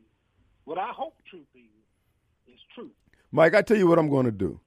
what 0.64 0.78
I 0.78 0.90
hope 0.92 1.14
truth 1.28 1.46
is, 1.54 2.54
is 2.54 2.60
truth. 2.74 2.92
Mike, 3.32 3.54
I 3.54 3.62
tell 3.62 3.76
you 3.76 3.86
what 3.86 3.98
I'm 3.98 4.08
going 4.10 4.26
to 4.26 4.32
do. 4.32 4.60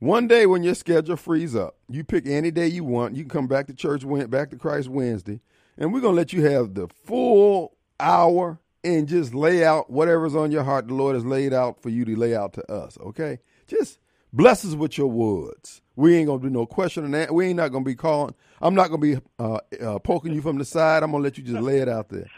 One 0.00 0.28
day 0.28 0.46
when 0.46 0.62
your 0.62 0.74
schedule 0.74 1.16
frees 1.16 1.56
up, 1.56 1.76
you 1.88 2.04
pick 2.04 2.26
any 2.26 2.50
day 2.50 2.68
you 2.68 2.84
want. 2.84 3.16
You 3.16 3.24
can 3.24 3.30
come 3.30 3.46
back 3.48 3.66
to 3.66 3.74
church, 3.74 4.04
back 4.30 4.50
to 4.50 4.56
Christ 4.56 4.88
Wednesday, 4.88 5.40
and 5.76 5.92
we're 5.92 6.00
going 6.00 6.14
to 6.14 6.16
let 6.16 6.32
you 6.32 6.44
have 6.44 6.74
the 6.74 6.88
full 7.04 7.76
hour 7.98 8.60
and 8.84 9.08
just 9.08 9.34
lay 9.34 9.64
out 9.64 9.90
whatever's 9.90 10.36
on 10.36 10.52
your 10.52 10.64
heart. 10.64 10.88
The 10.88 10.94
Lord 10.94 11.14
has 11.14 11.24
laid 11.24 11.52
out 11.52 11.82
for 11.82 11.88
you 11.88 12.04
to 12.04 12.16
lay 12.16 12.34
out 12.34 12.52
to 12.54 12.72
us. 12.72 12.96
Okay, 13.00 13.38
just 13.66 13.98
bless 14.32 14.64
us 14.64 14.74
with 14.74 14.96
your 14.96 15.08
words. 15.08 15.80
We 15.96 16.16
ain't 16.16 16.28
gonna 16.28 16.42
do 16.42 16.50
no 16.50 16.66
question 16.66 17.04
on 17.04 17.10
that. 17.12 17.34
We 17.34 17.46
ain't 17.46 17.56
not 17.56 17.72
gonna 17.72 17.84
be 17.84 17.96
calling. 17.96 18.34
I'm 18.60 18.74
not 18.74 18.88
gonna 18.88 18.98
be 18.98 19.18
uh, 19.38 19.58
uh, 19.80 19.98
poking 19.98 20.32
you 20.32 20.42
from 20.42 20.58
the 20.58 20.64
side. 20.64 21.02
I'm 21.02 21.10
gonna 21.10 21.24
let 21.24 21.38
you 21.38 21.44
just 21.44 21.60
lay 21.60 21.78
it 21.78 21.88
out 21.88 22.08
there. 22.08 22.30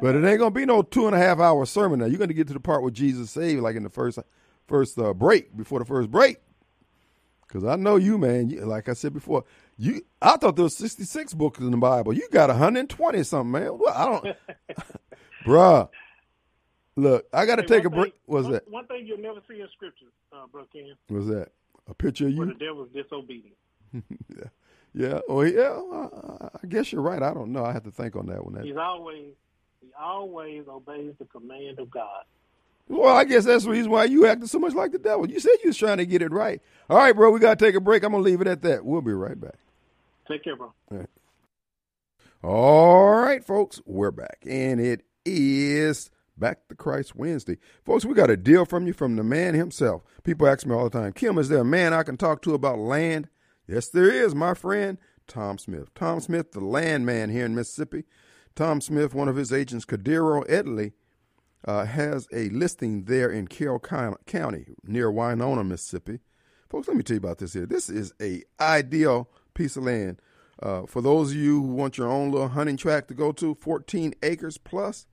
But 0.00 0.14
it 0.16 0.24
ain't 0.24 0.38
gonna 0.38 0.50
be 0.50 0.64
no 0.66 0.82
two 0.82 1.06
and 1.06 1.14
a 1.14 1.18
half 1.18 1.38
hour 1.38 1.64
sermon. 1.66 2.00
Now 2.00 2.06
you're 2.06 2.18
gonna 2.18 2.32
get 2.32 2.46
to 2.48 2.54
the 2.54 2.60
part 2.60 2.82
where 2.82 2.90
Jesus 2.90 3.30
saved, 3.30 3.62
like 3.62 3.76
in 3.76 3.82
the 3.82 3.90
first 3.90 4.18
first 4.66 4.98
uh, 4.98 5.12
break 5.14 5.56
before 5.56 5.78
the 5.78 5.84
first 5.84 6.10
break. 6.10 6.38
Cause 7.48 7.64
I 7.64 7.76
know 7.76 7.96
you, 7.96 8.16
man. 8.16 8.48
You, 8.48 8.64
like 8.64 8.88
I 8.88 8.94
said 8.94 9.12
before, 9.12 9.44
you. 9.76 10.00
I 10.22 10.38
thought 10.38 10.56
there 10.56 10.62
was 10.62 10.74
66 10.76 11.34
books 11.34 11.60
in 11.60 11.70
the 11.70 11.76
Bible. 11.76 12.14
You 12.14 12.26
got 12.32 12.48
120 12.48 13.22
something, 13.24 13.50
man. 13.50 13.78
Well, 13.78 13.92
I 13.94 14.06
don't, 14.06 14.36
bruh. 15.46 15.88
Look, 16.96 17.26
I 17.32 17.44
got 17.44 17.56
to 17.56 17.62
Hey, 17.62 17.68
take 17.68 17.84
a 17.84 17.90
break. 17.90 18.14
What's 18.24 18.44
one, 18.44 18.52
that? 18.54 18.70
One 18.70 18.86
thing 18.86 19.06
you'll 19.06 19.18
never 19.18 19.40
see 19.48 19.60
in 19.60 19.68
scriptures, 19.74 20.12
uh, 20.32 20.46
Brother 20.50 20.68
Ken, 20.72 20.94
What's 21.08 21.26
that? 21.26 21.48
A 21.88 21.94
picture 21.94 22.26
of 22.28 22.34
where 22.34 22.46
you? 22.48 22.54
the 22.54 22.58
devil's 22.58 22.88
disobedient. 22.94 23.56
Yeah. 24.94 25.20
Oh, 25.26 25.40
yeah. 25.40 25.80
I, 25.92 26.48
I 26.62 26.66
guess 26.68 26.92
you're 26.92 27.00
right. 27.00 27.22
I 27.22 27.32
don't 27.32 27.50
know. 27.50 27.64
I 27.64 27.72
have 27.72 27.84
to 27.84 27.90
think 27.90 28.14
on 28.14 28.26
that 28.26 28.44
one. 28.44 28.52
That- 28.54 28.64
He's 28.66 28.76
always 28.76 29.32
he 29.82 29.88
always 30.00 30.64
obeys 30.68 31.14
the 31.18 31.26
command 31.26 31.78
of 31.78 31.90
God. 31.90 32.24
Well, 32.88 33.14
I 33.14 33.24
guess 33.24 33.44
that's 33.44 33.64
the 33.64 33.70
reason 33.70 33.90
why 33.90 34.04
you 34.04 34.26
acted 34.26 34.48
so 34.48 34.58
much 34.58 34.74
like 34.74 34.92
the 34.92 34.98
devil. 34.98 35.28
You 35.28 35.40
said 35.40 35.52
you 35.62 35.68
was 35.68 35.76
trying 35.76 35.98
to 35.98 36.06
get 36.06 36.22
it 36.22 36.32
right. 36.32 36.60
All 36.90 36.96
right, 36.96 37.14
bro. 37.14 37.30
We 37.30 37.40
got 37.40 37.58
to 37.58 37.64
take 37.64 37.74
a 37.74 37.80
break. 37.80 38.02
I'm 38.02 38.12
gonna 38.12 38.24
leave 38.24 38.40
it 38.40 38.46
at 38.46 38.62
that. 38.62 38.84
We'll 38.84 39.02
be 39.02 39.12
right 39.12 39.40
back. 39.40 39.56
Take 40.28 40.44
care, 40.44 40.56
bro. 40.56 40.72
All 42.42 43.14
right, 43.14 43.44
folks, 43.44 43.80
we're 43.86 44.10
back, 44.10 44.38
and 44.46 44.80
it 44.80 45.04
is 45.24 46.10
Back 46.36 46.66
to 46.68 46.74
Christ 46.74 47.14
Wednesday. 47.14 47.58
Folks, 47.84 48.04
we 48.04 48.14
got 48.14 48.30
a 48.30 48.36
deal 48.36 48.64
from 48.64 48.86
you 48.86 48.92
from 48.92 49.16
the 49.16 49.22
man 49.22 49.54
himself. 49.54 50.02
People 50.24 50.48
ask 50.48 50.66
me 50.66 50.74
all 50.74 50.84
the 50.84 50.90
time, 50.90 51.12
Kim, 51.12 51.38
is 51.38 51.48
there 51.48 51.60
a 51.60 51.64
man 51.64 51.92
I 51.92 52.02
can 52.02 52.16
talk 52.16 52.42
to 52.42 52.54
about 52.54 52.78
land? 52.78 53.28
Yes, 53.68 53.88
there 53.88 54.10
is, 54.10 54.34
my 54.34 54.54
friend, 54.54 54.98
Tom 55.28 55.58
Smith. 55.58 55.94
Tom 55.94 56.20
Smith, 56.20 56.52
the 56.52 56.60
land 56.60 57.04
man 57.06 57.30
here 57.30 57.44
in 57.44 57.54
Mississippi. 57.54 58.04
Tom 58.54 58.80
Smith, 58.80 59.14
one 59.14 59.28
of 59.28 59.36
his 59.36 59.52
agents, 59.52 59.84
Cadero 59.84 60.46
Edley, 60.48 60.92
uh, 61.64 61.84
has 61.84 62.26
a 62.32 62.48
listing 62.50 63.04
there 63.04 63.30
in 63.30 63.46
Carroll 63.46 63.78
County 63.78 64.66
near 64.84 65.10
Winona, 65.10 65.64
Mississippi. 65.64 66.20
Folks, 66.68 66.88
let 66.88 66.96
me 66.96 67.02
tell 67.02 67.14
you 67.14 67.20
about 67.20 67.38
this 67.38 67.52
here. 67.52 67.66
This 67.66 67.88
is 67.88 68.12
a 68.20 68.42
ideal 68.60 69.28
piece 69.54 69.76
of 69.76 69.84
land. 69.84 70.20
Uh, 70.62 70.86
for 70.86 71.00
those 71.00 71.30
of 71.30 71.36
you 71.36 71.62
who 71.62 71.74
want 71.74 71.98
your 71.98 72.08
own 72.08 72.30
little 72.30 72.48
hunting 72.48 72.76
track 72.76 73.08
to 73.08 73.14
go 73.14 73.32
to, 73.32 73.54
14 73.54 74.14
acres 74.22 74.58
plus. 74.58 75.06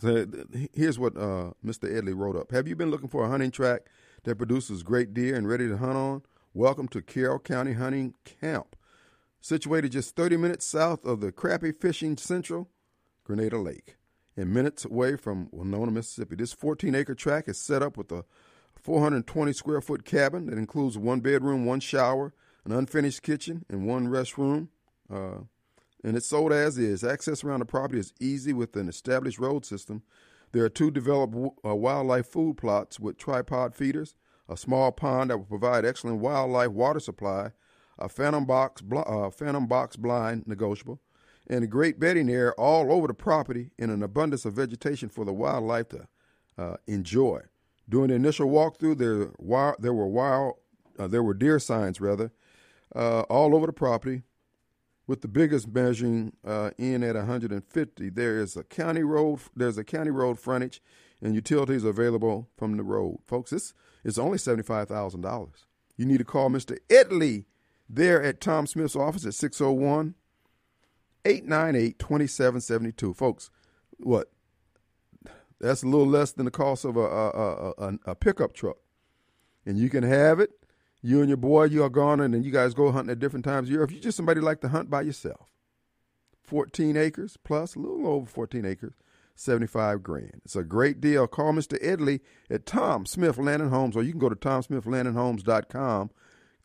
So 0.00 0.26
here's 0.72 0.98
what 0.98 1.16
uh, 1.16 1.52
Mr. 1.64 1.90
Edley 1.90 2.14
wrote 2.14 2.36
up. 2.36 2.52
Have 2.52 2.68
you 2.68 2.76
been 2.76 2.90
looking 2.90 3.08
for 3.08 3.24
a 3.24 3.28
hunting 3.28 3.50
track 3.50 3.82
that 4.24 4.36
produces 4.36 4.82
great 4.82 5.14
deer 5.14 5.34
and 5.34 5.48
ready 5.48 5.68
to 5.68 5.76
hunt 5.78 5.96
on? 5.96 6.22
Welcome 6.52 6.88
to 6.88 7.02
Carroll 7.02 7.38
County 7.38 7.72
Hunting 7.72 8.14
Camp. 8.24 8.76
Situated 9.40 9.92
just 9.92 10.16
30 10.16 10.36
minutes 10.36 10.66
south 10.66 11.04
of 11.04 11.20
the 11.20 11.30
Crappie 11.30 11.78
Fishing 11.78 12.16
Central, 12.16 12.68
Grenada 13.24 13.58
Lake, 13.58 13.96
and 14.36 14.52
minutes 14.52 14.84
away 14.84 15.16
from 15.16 15.48
Winona, 15.52 15.92
Mississippi. 15.92 16.36
This 16.36 16.52
14 16.52 16.94
acre 16.94 17.14
track 17.14 17.48
is 17.48 17.58
set 17.58 17.82
up 17.82 17.96
with 17.96 18.10
a 18.10 18.24
420 18.74 19.52
square 19.52 19.80
foot 19.80 20.04
cabin 20.04 20.46
that 20.46 20.58
includes 20.58 20.98
one 20.98 21.20
bedroom, 21.20 21.64
one 21.64 21.80
shower, 21.80 22.32
an 22.64 22.72
unfinished 22.72 23.22
kitchen, 23.22 23.64
and 23.68 23.86
one 23.86 24.08
restroom. 24.08 24.68
Uh, 25.12 25.38
and 26.04 26.16
it's 26.16 26.26
sold 26.26 26.52
as 26.52 26.78
is. 26.78 27.02
Access 27.02 27.42
around 27.42 27.60
the 27.60 27.66
property 27.66 27.98
is 27.98 28.14
easy 28.20 28.52
with 28.52 28.76
an 28.76 28.88
established 28.88 29.38
road 29.38 29.64
system. 29.64 30.02
There 30.52 30.64
are 30.64 30.68
two 30.70 30.90
developed 30.90 31.36
uh, 31.64 31.74
wildlife 31.74 32.26
food 32.28 32.56
plots 32.56 33.00
with 33.00 33.18
tripod 33.18 33.74
feeders, 33.74 34.14
a 34.48 34.56
small 34.56 34.92
pond 34.92 35.30
that 35.30 35.38
will 35.38 35.44
provide 35.44 35.84
excellent 35.84 36.20
wildlife 36.20 36.70
water 36.70 37.00
supply, 37.00 37.50
a 37.98 38.08
phantom 38.08 38.44
box, 38.46 38.82
bl- 38.82 38.98
uh, 39.06 39.30
phantom 39.30 39.66
box 39.66 39.96
blind 39.96 40.46
negotiable, 40.46 41.00
and 41.48 41.62
a 41.64 41.66
great 41.68 41.98
bedding 42.00 42.28
area 42.28 42.50
all 42.52 42.92
over 42.92 43.06
the 43.06 43.14
property 43.14 43.70
and 43.78 43.90
an 43.90 44.02
abundance 44.02 44.44
of 44.44 44.54
vegetation 44.54 45.08
for 45.08 45.24
the 45.24 45.32
wildlife 45.32 45.88
to 45.90 46.06
uh, 46.58 46.76
enjoy. 46.86 47.40
During 47.88 48.08
the 48.08 48.14
initial 48.14 48.48
walkthrough, 48.48 48.98
there, 48.98 49.26
wi- 49.38 49.76
there 49.78 49.94
were 49.94 50.08
wild, 50.08 50.54
uh, 50.98 51.06
there 51.06 51.22
were 51.22 51.34
deer 51.34 51.58
signs 51.58 52.00
rather, 52.00 52.32
uh, 52.94 53.20
all 53.22 53.54
over 53.54 53.66
the 53.66 53.72
property 53.72 54.22
with 55.06 55.20
the 55.22 55.28
biggest 55.28 55.68
measuring 55.68 56.32
uh, 56.44 56.70
in 56.78 57.02
at 57.04 57.14
150. 57.14 58.10
There 58.10 58.38
is 58.40 58.56
a 58.56 58.64
county 58.64 59.02
road. 59.04 59.40
There's 59.54 59.78
a 59.78 59.84
county 59.84 60.10
road 60.10 60.38
frontage, 60.40 60.82
and 61.22 61.34
utilities 61.34 61.84
available 61.84 62.48
from 62.56 62.76
the 62.76 62.82
road. 62.82 63.18
Folks, 63.26 63.50
this 63.50 63.72
is 64.04 64.18
only 64.18 64.38
seventy-five 64.38 64.88
thousand 64.88 65.20
dollars. 65.20 65.66
You 65.96 66.06
need 66.06 66.18
to 66.18 66.24
call 66.24 66.50
Mr. 66.50 66.76
Edley 66.88 67.44
there 67.88 68.22
at 68.22 68.40
Tom 68.40 68.66
Smith's 68.66 68.96
office 68.96 69.24
at 69.26 69.34
601 69.34 70.14
898 71.24 71.98
2772. 71.98 73.14
Folks, 73.14 73.50
what? 73.98 74.30
That's 75.60 75.82
a 75.82 75.86
little 75.86 76.06
less 76.06 76.32
than 76.32 76.44
the 76.44 76.50
cost 76.50 76.84
of 76.84 76.96
a 76.96 77.00
a, 77.00 77.72
a, 77.78 77.98
a, 78.06 78.14
pickup 78.14 78.52
truck, 78.52 78.76
and 79.64 79.78
you 79.78 79.88
can 79.88 80.02
have 80.02 80.38
it. 80.38 80.50
You 81.02 81.20
and 81.20 81.28
your 81.28 81.36
boy, 81.36 81.64
you 81.64 81.82
are 81.82 81.88
gone, 81.88 82.20
and 82.20 82.34
then 82.34 82.42
you 82.42 82.50
guys 82.50 82.74
go 82.74 82.90
hunting 82.90 83.12
at 83.12 83.18
different 83.18 83.44
times 83.44 83.68
of 83.68 83.72
year. 83.72 83.82
If 83.82 83.90
you're 83.90 84.00
just 84.00 84.16
somebody 84.16 84.40
like 84.40 84.60
to 84.62 84.68
hunt 84.68 84.90
by 84.90 85.02
yourself, 85.02 85.50
14 86.42 86.96
acres 86.96 87.36
plus, 87.42 87.74
a 87.74 87.78
little 87.78 88.06
over 88.06 88.26
14 88.26 88.64
acres, 88.64 88.94
75 89.34 90.02
grand. 90.02 90.40
It's 90.44 90.56
a 90.56 90.64
great 90.64 91.00
deal. 91.00 91.26
Call 91.26 91.52
Mr. 91.52 91.82
Edley 91.82 92.20
at 92.50 92.66
Tom 92.66 93.06
Smith 93.06 93.38
Land 93.38 93.62
and 93.62 93.70
Homes, 93.70 93.96
or 93.96 94.02
you 94.02 94.10
can 94.10 94.20
go 94.20 94.28
to 94.28 94.36
tomsmithlandandhomes.com. 94.36 96.10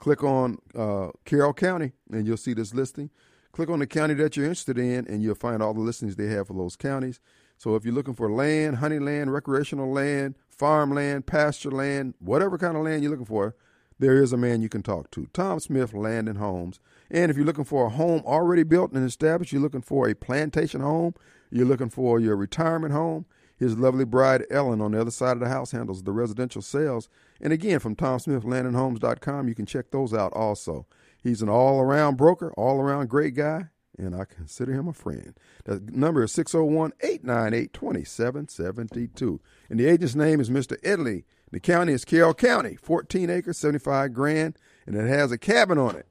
Click 0.02 0.24
on 0.24 0.58
uh, 0.76 1.10
Carroll 1.26 1.54
County, 1.54 1.92
and 2.12 2.26
you'll 2.26 2.36
see 2.36 2.56
this 2.56 2.74
listing. 2.74 3.12
Click 3.52 3.70
on 3.70 3.78
the 3.78 3.86
county 3.86 4.16
that 4.16 4.36
you're 4.36 4.48
interested 4.48 4.80
in, 4.80 5.06
and 5.08 5.22
you'll 5.22 5.36
find 5.36 5.62
all 5.62 5.76
the 5.76 5.80
listings 5.80 6.16
they 6.16 6.26
have 6.26 6.48
for 6.48 6.54
those 6.54 6.76
counties. 6.76 7.20
So 7.60 7.76
if 7.76 7.86
you're 7.86 7.94
looking 7.94 8.16
for 8.16 8.32
land, 8.32 8.78
honey 8.78 8.98
land, 8.98 9.32
recreational 9.32 9.94
land, 9.94 10.34
farmland, 10.50 11.28
pasture 11.28 11.70
land, 11.70 12.16
whatever 12.18 12.58
kind 12.58 12.76
of 12.76 12.84
land 12.84 13.04
you're 13.04 13.12
looking 13.12 13.28
for, 13.28 13.56
there 14.00 14.24
is 14.24 14.34
a 14.34 14.38
man 14.38 14.64
you 14.64 14.70
can 14.70 14.82
talk 14.82 15.12
to. 15.12 15.28
Tom 15.34 15.60
Smith 15.60 15.94
Land 15.94 16.28
and 16.28 16.40
Homes. 16.40 16.80
And 17.12 17.30
if 17.30 17.38
you're 17.38 17.46
looking 17.46 17.64
for 17.64 17.86
a 17.86 17.90
home 17.90 18.24
already 18.26 18.64
built 18.64 18.94
and 18.94 19.06
established, 19.06 19.54
you're 19.54 19.62
looking 19.62 19.84
for 19.84 20.10
a 20.10 20.16
plantation 20.16 20.82
home, 20.82 21.14
you're 21.52 21.68
looking 21.68 21.92
for 21.92 22.20
your 22.20 22.36
retirement 22.36 22.92
home, 22.92 23.28
his 23.62 23.78
lovely 23.78 24.06
bride 24.06 24.44
Ellen 24.50 24.82
on 24.82 24.94
the 24.94 25.00
other 25.00 25.12
side 25.12 25.34
of 25.34 25.40
the 25.40 25.48
house 25.48 25.70
handles 25.70 26.02
the 26.02 26.12
residential 26.12 26.64
sales. 26.64 27.08
And 27.40 27.54
again, 27.54 27.78
from 27.78 27.96
TomSmithLandandHomes.com, 27.96 29.48
you 29.48 29.54
can 29.54 29.68
check 29.68 29.92
those 29.92 30.16
out 30.16 30.34
also. 30.34 30.88
He's 31.22 31.44
an 31.44 31.50
all 31.50 31.80
around 31.80 32.18
broker, 32.18 32.52
all 32.58 32.82
around 32.82 33.10
great 33.12 33.36
guy, 33.36 33.66
and 34.00 34.16
I 34.16 34.26
consider 34.26 34.74
him 34.74 34.88
a 34.88 34.94
friend. 34.94 35.36
The 35.66 35.80
number 35.92 36.24
is 36.24 36.32
601 36.32 36.94
898 37.02 37.72
2772. 37.72 39.42
And 39.70 39.80
the 39.80 39.86
agent's 39.86 40.16
name 40.16 40.40
is 40.40 40.50
Mr. 40.50 40.82
Edley. 40.82 41.26
The 41.52 41.60
county 41.60 41.94
is 41.94 42.04
Carroll 42.04 42.34
County, 42.34 42.78
14 42.82 43.30
acres, 43.30 43.60
75 43.60 44.12
grand, 44.12 44.58
and 44.88 44.96
it 44.96 45.08
has 45.08 45.32
a 45.32 45.38
cabin 45.38 45.78
on 45.78 45.98
it. 45.98 46.08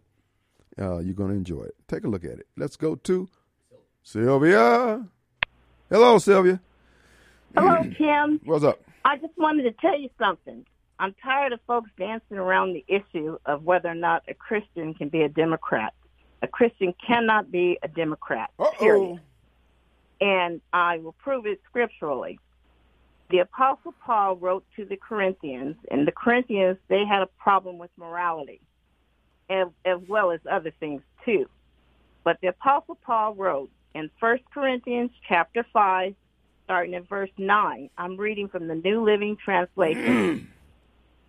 Uh, 0.81 0.99
you're 0.99 1.15
going 1.15 1.31
to 1.31 1.37
enjoy 1.37 1.65
it. 1.65 1.75
Take 1.89 2.05
a 2.05 2.09
look 2.09 2.23
at 2.23 2.39
it. 2.39 2.47
Let's 2.57 2.77
go 2.77 2.95
to 2.95 3.29
Sylvia. 4.05 5.05
Hello, 5.91 6.19
Sylvia. 6.19 6.61
Hello, 7.57 7.83
Kim. 7.99 8.41
What's 8.45 8.65
up? 8.65 8.81
I 9.05 9.17
just 9.17 9.37
wanted 9.37 9.65
to 9.65 9.73
tell 9.73 9.99
you 9.99 10.11
something. 10.19 10.65
I'm 10.99 11.15
tired 11.23 11.53
of 11.53 11.61
folks 11.67 11.91
dancing 11.99 12.37
around 12.37 12.75
the 12.75 12.85
issue 12.87 13.39
of 13.47 13.65
whether 13.65 13.89
or 13.89 13.95
not 13.95 14.23
a 14.29 14.35
Christian 14.35 14.93
can 14.95 15.09
be 15.09 15.23
a 15.23 15.29
Democrat. 15.29 15.95
A 16.43 16.49
Christian 16.49 16.95
cannot 17.07 17.51
be 17.51 17.79
a 17.83 17.89
Democrat. 17.89 18.51
Uh-oh. 18.59 18.79
Period. 18.79 19.21
And 20.21 20.61
I 20.73 20.99
will 20.99 21.13
prove 21.13 21.47
it 21.47 21.61
scripturally. 21.69 22.39
The 23.31 23.39
Apostle 23.39 23.95
Paul 24.05 24.37
wrote 24.37 24.65
to 24.77 24.85
the 24.85 24.97
Corinthians, 24.97 25.77
and 25.91 26.07
the 26.07 26.13
Corinthians, 26.13 26.77
they 26.89 27.05
had 27.07 27.23
a 27.23 27.29
problem 27.39 27.79
with 27.79 27.91
morality, 27.97 28.61
as, 29.49 29.69
as 29.85 29.99
well 30.09 30.33
as 30.33 30.41
other 30.51 30.73
things 30.81 31.01
too. 31.25 31.49
But 32.25 32.39
the 32.43 32.49
Apostle 32.49 32.97
Paul 32.97 33.35
wrote 33.35 33.71
in 33.95 34.11
1 34.19 34.39
Corinthians 34.53 35.11
chapter 35.27 35.65
5, 35.73 36.15
starting 36.71 36.95
at 36.95 37.09
verse 37.09 37.31
9. 37.37 37.91
I'm 37.99 38.17
reading 38.17 38.47
from 38.47 38.69
the 38.69 38.77
New 38.77 39.05
Living 39.05 39.37
Translation. 39.45 40.07
Mm. 40.07 40.47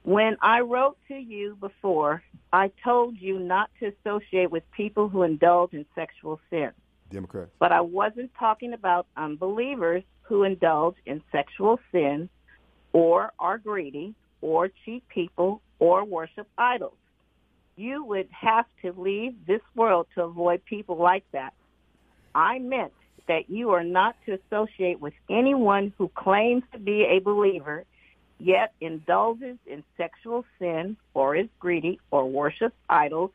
when 0.03 0.37
I 0.39 0.59
wrote 0.59 0.97
to 1.07 1.15
you 1.15 1.57
before, 1.59 2.21
I 2.53 2.69
told 2.83 3.17
you 3.19 3.39
not 3.39 3.71
to 3.79 3.91
associate 3.91 4.51
with 4.51 4.61
people 4.69 5.09
who 5.09 5.23
indulge 5.23 5.73
in 5.73 5.83
sexual 5.95 6.39
sin. 6.51 6.69
Democrats. 7.09 7.49
But 7.57 7.71
I 7.71 7.81
wasn't 7.81 8.29
talking 8.37 8.73
about 8.73 9.07
unbelievers 9.17 10.03
who 10.21 10.43
indulge 10.43 10.97
in 11.07 11.23
sexual 11.31 11.79
sin 11.91 12.29
or 12.93 13.31
are 13.39 13.57
greedy 13.57 14.13
or 14.41 14.69
cheat 14.85 15.03
people 15.09 15.59
or 15.79 16.05
worship 16.05 16.47
idols. 16.55 16.93
You 17.77 18.03
would 18.03 18.27
have 18.29 18.65
to 18.83 18.91
leave 18.91 19.33
this 19.47 19.61
world 19.73 20.05
to 20.13 20.21
avoid 20.21 20.63
people 20.65 20.97
like 20.97 21.23
that. 21.31 21.55
I 22.35 22.59
meant 22.59 22.93
that 23.27 23.49
you 23.49 23.71
are 23.71 23.83
not 23.83 24.15
to 24.25 24.37
associate 24.37 24.99
with 24.99 25.13
anyone 25.29 25.93
who 25.97 26.09
claims 26.09 26.63
to 26.73 26.79
be 26.79 27.03
a 27.03 27.19
believer 27.19 27.85
yet 28.39 28.73
indulges 28.81 29.57
in 29.67 29.83
sexual 29.97 30.43
sin 30.59 30.97
or 31.13 31.35
is 31.35 31.47
greedy 31.59 31.99
or 32.09 32.27
worships 32.27 32.75
idols 32.89 33.31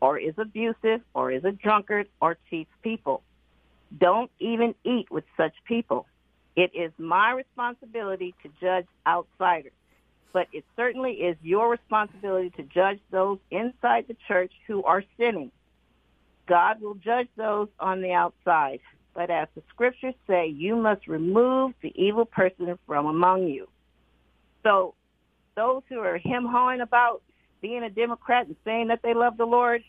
or 0.00 0.18
is 0.18 0.34
abusive 0.38 1.00
or 1.14 1.30
is 1.30 1.44
a 1.44 1.52
drunkard 1.52 2.08
or 2.20 2.36
cheats 2.48 2.70
people. 2.82 3.22
Don't 3.98 4.30
even 4.38 4.74
eat 4.84 5.10
with 5.10 5.24
such 5.36 5.54
people. 5.66 6.06
It 6.56 6.72
is 6.74 6.92
my 6.98 7.32
responsibility 7.32 8.34
to 8.42 8.50
judge 8.60 8.86
outsiders, 9.06 9.72
but 10.32 10.46
it 10.52 10.64
certainly 10.76 11.12
is 11.12 11.36
your 11.42 11.70
responsibility 11.70 12.50
to 12.50 12.62
judge 12.62 12.98
those 13.10 13.38
inside 13.50 14.06
the 14.08 14.16
church 14.28 14.52
who 14.66 14.82
are 14.84 15.02
sinning. 15.16 15.50
God 16.46 16.80
will 16.80 16.94
judge 16.94 17.28
those 17.36 17.68
on 17.78 18.02
the 18.02 18.12
outside, 18.12 18.80
but 19.14 19.30
as 19.30 19.48
the 19.54 19.62
scriptures 19.70 20.14
say, 20.26 20.46
you 20.46 20.76
must 20.76 21.06
remove 21.06 21.72
the 21.82 21.92
evil 21.94 22.24
person 22.24 22.78
from 22.86 23.06
among 23.06 23.48
you. 23.48 23.68
So 24.62 24.94
those 25.56 25.82
who 25.88 25.98
are 26.00 26.18
him 26.18 26.46
hawing 26.46 26.80
about 26.80 27.22
being 27.60 27.82
a 27.82 27.90
Democrat 27.90 28.46
and 28.46 28.56
saying 28.64 28.88
that 28.88 29.00
they 29.02 29.14
love 29.14 29.36
the 29.36 29.44
Lord, 29.44 29.82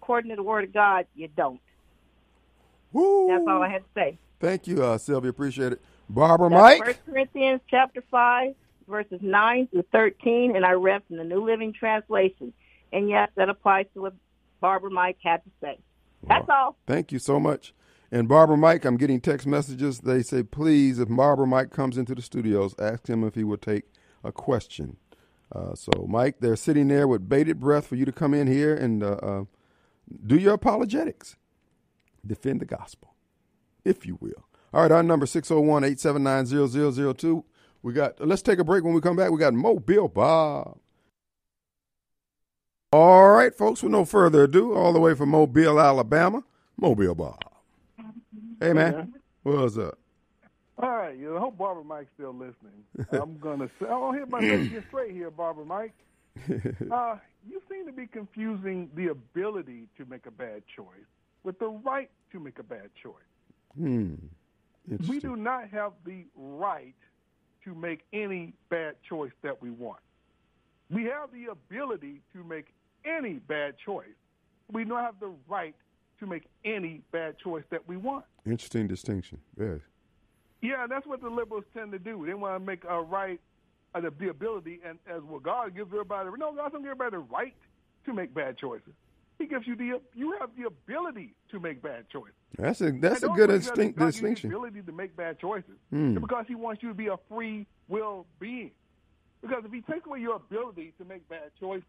according 0.00 0.30
to 0.30 0.36
the 0.36 0.42
word 0.42 0.64
of 0.64 0.72
God, 0.72 1.06
you 1.14 1.28
don't. 1.28 1.60
Woo. 2.92 3.28
That's 3.28 3.44
all 3.48 3.62
I 3.62 3.68
had 3.68 3.82
to 3.82 3.88
say. 3.94 4.18
Thank 4.38 4.66
you, 4.66 4.82
uh, 4.82 4.98
Sylvia. 4.98 5.30
Appreciate 5.30 5.72
it. 5.72 5.82
Barbara 6.08 6.50
That's 6.50 6.60
Mike. 6.60 6.84
First 6.84 6.98
Corinthians 7.06 7.60
chapter 7.70 8.02
five, 8.10 8.54
verses 8.88 9.20
nine 9.22 9.66
through 9.68 9.84
thirteen, 9.92 10.56
and 10.56 10.64
I 10.64 10.72
read 10.72 11.02
from 11.06 11.16
the 11.16 11.24
New 11.24 11.44
Living 11.44 11.72
Translation. 11.72 12.52
And 12.92 13.08
yes, 13.08 13.30
that 13.36 13.48
applies 13.48 13.86
to 13.94 14.02
what 14.02 14.14
Barbara 14.60 14.90
Mike 14.90 15.16
had 15.22 15.42
to 15.44 15.50
say. 15.62 15.78
That's 16.28 16.48
all. 16.48 16.76
Thank 16.86 17.12
you 17.12 17.18
so 17.18 17.40
much. 17.40 17.72
And 18.12 18.28
Barbara 18.28 18.58
Mike, 18.58 18.84
I'm 18.84 18.98
getting 18.98 19.22
text 19.22 19.46
messages. 19.46 20.00
They 20.00 20.22
say, 20.22 20.42
please, 20.42 20.98
if 20.98 21.08
Barbara 21.08 21.46
Mike 21.46 21.70
comes 21.70 21.96
into 21.96 22.14
the 22.14 22.20
studios, 22.20 22.74
ask 22.78 23.08
him 23.08 23.24
if 23.24 23.34
he 23.34 23.42
will 23.42 23.56
take 23.56 23.84
a 24.22 24.30
question. 24.30 24.98
Uh, 25.50 25.74
so, 25.74 26.06
Mike, 26.06 26.36
they're 26.40 26.54
sitting 26.54 26.88
there 26.88 27.08
with 27.08 27.26
bated 27.26 27.58
breath 27.58 27.86
for 27.86 27.96
you 27.96 28.04
to 28.04 28.12
come 28.12 28.34
in 28.34 28.46
here 28.46 28.74
and 28.74 29.02
uh, 29.02 29.12
uh, 29.22 29.44
do 30.26 30.36
your 30.36 30.54
apologetics. 30.54 31.36
Defend 32.24 32.60
the 32.60 32.66
gospel, 32.66 33.14
if 33.82 34.04
you 34.04 34.18
will. 34.20 34.44
All 34.74 34.82
right, 34.82 34.92
our 34.92 35.02
number 35.02 35.24
601 35.24 35.82
879 35.82 37.14
0002. 37.16 37.44
We 37.82 37.94
got, 37.94 38.20
let's 38.20 38.42
take 38.42 38.58
a 38.58 38.64
break. 38.64 38.84
When 38.84 38.92
we 38.92 39.00
come 39.00 39.16
back, 39.16 39.30
we 39.30 39.38
got 39.38 39.54
Mobile 39.54 40.08
Bob. 40.08 40.78
All 42.92 43.30
right, 43.30 43.54
folks, 43.54 43.82
with 43.82 43.92
no 43.92 44.04
further 44.04 44.44
ado, 44.44 44.74
all 44.74 44.92
the 44.92 45.00
way 45.00 45.14
from 45.14 45.30
Mobile, 45.30 45.80
Alabama, 45.80 46.44
Mobile 46.76 47.14
Bob. 47.14 47.51
Hey, 48.62 48.72
man. 48.72 49.12
What's 49.42 49.76
up? 49.76 49.98
All 50.78 50.88
right, 50.88 51.18
you 51.18 51.30
know, 51.30 51.36
I 51.36 51.40
hope 51.40 51.58
Barbara 51.58 51.82
Mike's 51.82 52.10
still 52.14 52.32
listening. 52.32 52.84
I'm 53.10 53.36
gonna 53.38 53.68
say, 53.80 53.86
I'll 53.90 54.12
hit 54.12 54.30
my 54.30 54.40
get 54.40 54.84
straight 54.86 55.10
here, 55.10 55.32
Barbara 55.32 55.64
Mike. 55.64 55.94
Uh, 56.92 57.16
you 57.48 57.60
seem 57.68 57.86
to 57.86 57.92
be 57.92 58.06
confusing 58.06 58.88
the 58.94 59.08
ability 59.08 59.88
to 59.98 60.04
make 60.04 60.26
a 60.26 60.30
bad 60.30 60.62
choice 60.76 60.86
with 61.42 61.58
the 61.58 61.66
right 61.66 62.08
to 62.30 62.38
make 62.38 62.60
a 62.60 62.62
bad 62.62 62.90
choice. 63.02 63.14
Hmm. 63.76 64.14
We 65.08 65.18
do 65.18 65.34
not 65.34 65.68
have 65.70 65.92
the 66.04 66.24
right 66.36 66.94
to 67.64 67.74
make 67.74 68.02
any 68.12 68.54
bad 68.70 68.94
choice 69.08 69.32
that 69.42 69.60
we 69.60 69.70
want. 69.70 70.00
We 70.88 71.04
have 71.04 71.30
the 71.32 71.50
ability 71.50 72.20
to 72.32 72.44
make 72.44 72.66
any 73.04 73.34
bad 73.34 73.74
choice. 73.84 74.06
We 74.70 74.84
don't 74.84 75.00
have 75.00 75.18
the 75.18 75.32
right 75.48 75.74
to 76.20 76.26
make 76.26 76.44
any 76.64 77.02
bad 77.10 77.36
choice 77.38 77.64
that 77.70 77.88
we 77.88 77.96
want. 77.96 78.24
Interesting 78.46 78.88
distinction. 78.88 79.38
Yes. 79.58 79.80
Yeah, 80.60 80.86
that's 80.88 81.06
what 81.06 81.20
the 81.20 81.28
liberals 81.28 81.64
tend 81.74 81.92
to 81.92 81.98
do. 81.98 82.24
They 82.26 82.34
want 82.34 82.60
to 82.60 82.64
make 82.64 82.84
a 82.88 83.00
right, 83.00 83.40
uh, 83.94 84.00
the, 84.00 84.10
the 84.18 84.28
ability, 84.28 84.80
and 84.86 84.98
as 85.08 85.22
well, 85.22 85.40
God 85.40 85.74
gives 85.74 85.92
everybody. 85.92 86.30
No, 86.38 86.52
God 86.52 86.72
doesn't 86.72 86.82
give 86.82 86.92
everybody 86.92 87.10
the 87.16 87.18
right 87.34 87.54
to 88.06 88.14
make 88.14 88.32
bad 88.34 88.58
choices. 88.58 88.92
He 89.38 89.46
gives 89.46 89.66
you 89.66 89.74
the 89.74 90.00
you 90.14 90.36
have 90.40 90.50
the 90.56 90.66
ability 90.68 91.34
to 91.50 91.58
make 91.58 91.82
bad 91.82 92.08
choices. 92.10 92.34
That's 92.56 92.80
a 92.80 92.92
that's 92.92 93.22
a 93.24 93.28
good 93.28 93.50
only 93.50 93.58
distinct 93.58 93.98
God 93.98 94.04
gives 94.06 94.16
you 94.20 94.28
distinction. 94.28 94.50
The 94.50 94.56
ability 94.56 94.82
to 94.82 94.92
make 94.92 95.16
bad 95.16 95.38
choices 95.40 95.74
Hmm. 95.90 96.14
because 96.14 96.44
He 96.46 96.54
wants 96.54 96.82
you 96.82 96.90
to 96.90 96.94
be 96.94 97.08
a 97.08 97.16
free 97.28 97.66
will 97.88 98.26
being. 98.38 98.70
Because 99.40 99.64
if 99.64 99.72
He 99.72 99.80
takes 99.80 100.06
away 100.06 100.20
your 100.20 100.36
ability 100.36 100.94
to 100.98 101.04
make 101.04 101.28
bad 101.28 101.50
choices, 101.58 101.82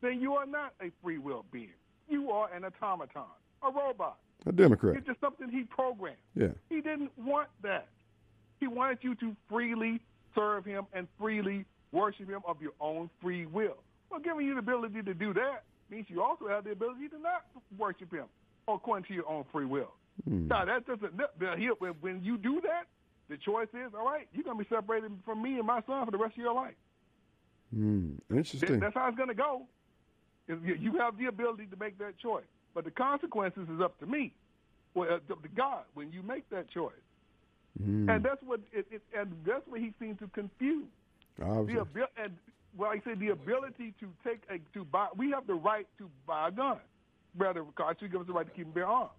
then 0.00 0.20
you 0.20 0.34
are 0.34 0.46
not 0.46 0.74
a 0.80 0.92
free 1.02 1.18
will 1.18 1.44
being. 1.50 1.72
You 2.08 2.30
are 2.30 2.52
an 2.54 2.64
automaton, 2.64 3.22
a 3.62 3.70
robot. 3.72 4.18
A 4.46 4.52
Democrat. 4.52 4.96
It's 4.96 5.06
just 5.06 5.20
something 5.20 5.48
He 5.48 5.62
programmed. 5.64 6.16
Yeah. 6.34 6.48
He 6.68 6.80
didn't 6.80 7.10
want 7.18 7.48
that. 7.62 7.88
He 8.60 8.66
wanted 8.66 8.98
you 9.02 9.14
to 9.16 9.36
freely 9.48 10.00
serve 10.34 10.64
him 10.64 10.86
and 10.92 11.06
freely 11.18 11.64
worship 11.92 12.28
him 12.28 12.40
of 12.46 12.60
your 12.62 12.72
own 12.80 13.10
free 13.20 13.46
will. 13.46 13.76
Well, 14.10 14.20
giving 14.20 14.46
you 14.46 14.54
the 14.54 14.60
ability 14.60 15.02
to 15.02 15.14
do 15.14 15.32
that 15.34 15.64
means 15.90 16.06
you 16.08 16.22
also 16.22 16.48
have 16.48 16.64
the 16.64 16.70
ability 16.72 17.08
to 17.08 17.18
not 17.18 17.44
worship 17.78 18.12
him 18.12 18.24
according 18.68 19.04
to 19.08 19.14
your 19.14 19.28
own 19.28 19.44
free 19.52 19.66
will. 19.66 19.92
Hmm. 20.28 20.46
Now, 20.48 20.64
that 20.64 20.86
doesn't, 20.86 21.12
when- 22.00 22.22
you 22.24 22.38
do 22.38 22.60
that, 22.62 22.86
The 23.28 23.36
choice 23.38 23.68
is, 23.72 23.94
all 23.94 24.04
right, 24.04 24.28
you're 24.34 24.44
going 24.44 24.58
to 24.58 24.64
be 24.64 24.68
separated 24.68 25.10
from 25.24 25.40
me 25.42 25.56
and 25.56 25.66
my 25.66 25.80
son 25.86 26.04
for 26.04 26.10
the 26.10 26.18
rest 26.18 26.32
of 26.36 26.42
your 26.42 26.52
life. 26.52 26.74
That- 27.72 28.36
Interesting. 28.36 28.80
That's 28.80 28.94
how 28.94 29.08
it's 29.08 29.16
going 29.16 29.28
to 29.30 29.34
go. 29.34 29.66
You 30.48 30.98
have 30.98 31.16
the 31.16 31.26
ability 31.26 31.66
to 31.66 31.76
make 31.76 31.96
that 31.98 32.18
choice, 32.18 32.44
but 32.74 32.84
the 32.84 32.90
consequences 32.90 33.68
is 33.74 33.80
up 33.80 33.98
to 34.00 34.06
me, 34.06 34.32
well, 34.94 35.08
uh, 35.10 35.32
up 35.32 35.42
to 35.42 35.48
God 35.48 35.82
when 35.94 36.12
you 36.12 36.22
make 36.22 36.48
that 36.50 36.70
choice. 36.70 36.92
Hmm. 37.82 38.08
And 38.08 38.24
that's 38.24 38.42
what 38.42 38.60
it, 38.72 38.86
it, 38.90 39.02
and 39.18 39.32
that's 39.46 39.66
what 39.66 39.80
he 39.80 39.92
seems 39.98 40.18
to 40.18 40.28
confuse 40.28 40.84
the 41.38 41.44
abil- 41.80 42.06
and 42.22 42.36
well, 42.76 42.90
I 42.90 43.00
said 43.04 43.18
the 43.18 43.28
ability 43.30 43.94
to 44.00 44.08
take 44.24 44.42
a 44.50 44.58
to 44.76 44.84
buy. 44.84 45.08
We 45.16 45.30
have 45.30 45.46
the 45.46 45.54
right 45.54 45.86
to 45.98 46.08
buy 46.26 46.48
a 46.48 46.50
gun, 46.50 46.78
rather 47.36 47.64
Constitution 47.74 48.12
gives 48.12 48.22
us 48.22 48.26
the 48.26 48.32
right 48.34 48.46
to 48.46 48.52
keep 48.52 48.66
and 48.66 48.74
bear 48.74 48.86
arms. 48.86 49.10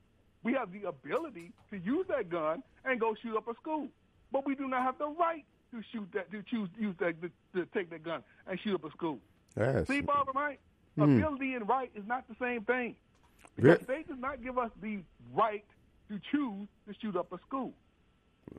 We 0.44 0.54
have 0.54 0.72
the 0.72 0.88
ability 0.88 1.52
to 1.72 1.78
use 1.78 2.06
that 2.10 2.30
gun 2.30 2.62
and 2.86 3.00
go 3.00 3.16
shoot 3.22 3.36
up 3.36 3.48
a 3.48 3.54
school, 3.56 3.88
but 4.32 4.46
we 4.46 4.54
do 4.56 4.68
not 4.68 4.84
have 4.84 4.98
the 5.00 5.08
right 5.08 5.46
to 5.72 5.82
shoot 5.92 6.08
that 6.14 6.30
to 6.32 6.44
choose 6.44 6.70
use 6.80 6.96
that 7.00 7.16
to, 7.22 7.30
to 7.56 7.66
take 7.74 7.90
that 7.90 8.04
gun 8.04 8.24
and 8.48 8.60
shoot 8.60 8.76
up 8.76 8.84
a 8.86 8.92
school. 8.92 9.18
Yes. 9.58 9.88
See, 9.88 10.02
Barbara, 10.02 10.34
Mike, 10.36 10.60
Hmm. 10.96 11.18
ability 11.18 11.56
and 11.56 11.68
right 11.68 11.90
is 11.96 12.06
not 12.06 12.28
the 12.28 12.36
same 12.40 12.62
thing. 12.66 12.96
Because 13.56 13.82
state 13.84 14.08
does 14.08 14.20
not 14.20 14.44
give 14.44 14.58
us 14.58 14.72
the 14.82 15.00
right 15.34 15.64
to 16.10 16.20
choose 16.32 16.68
to 16.88 16.94
shoot 17.02 17.16
up 17.16 17.32
a 17.34 17.38
school. 17.48 17.74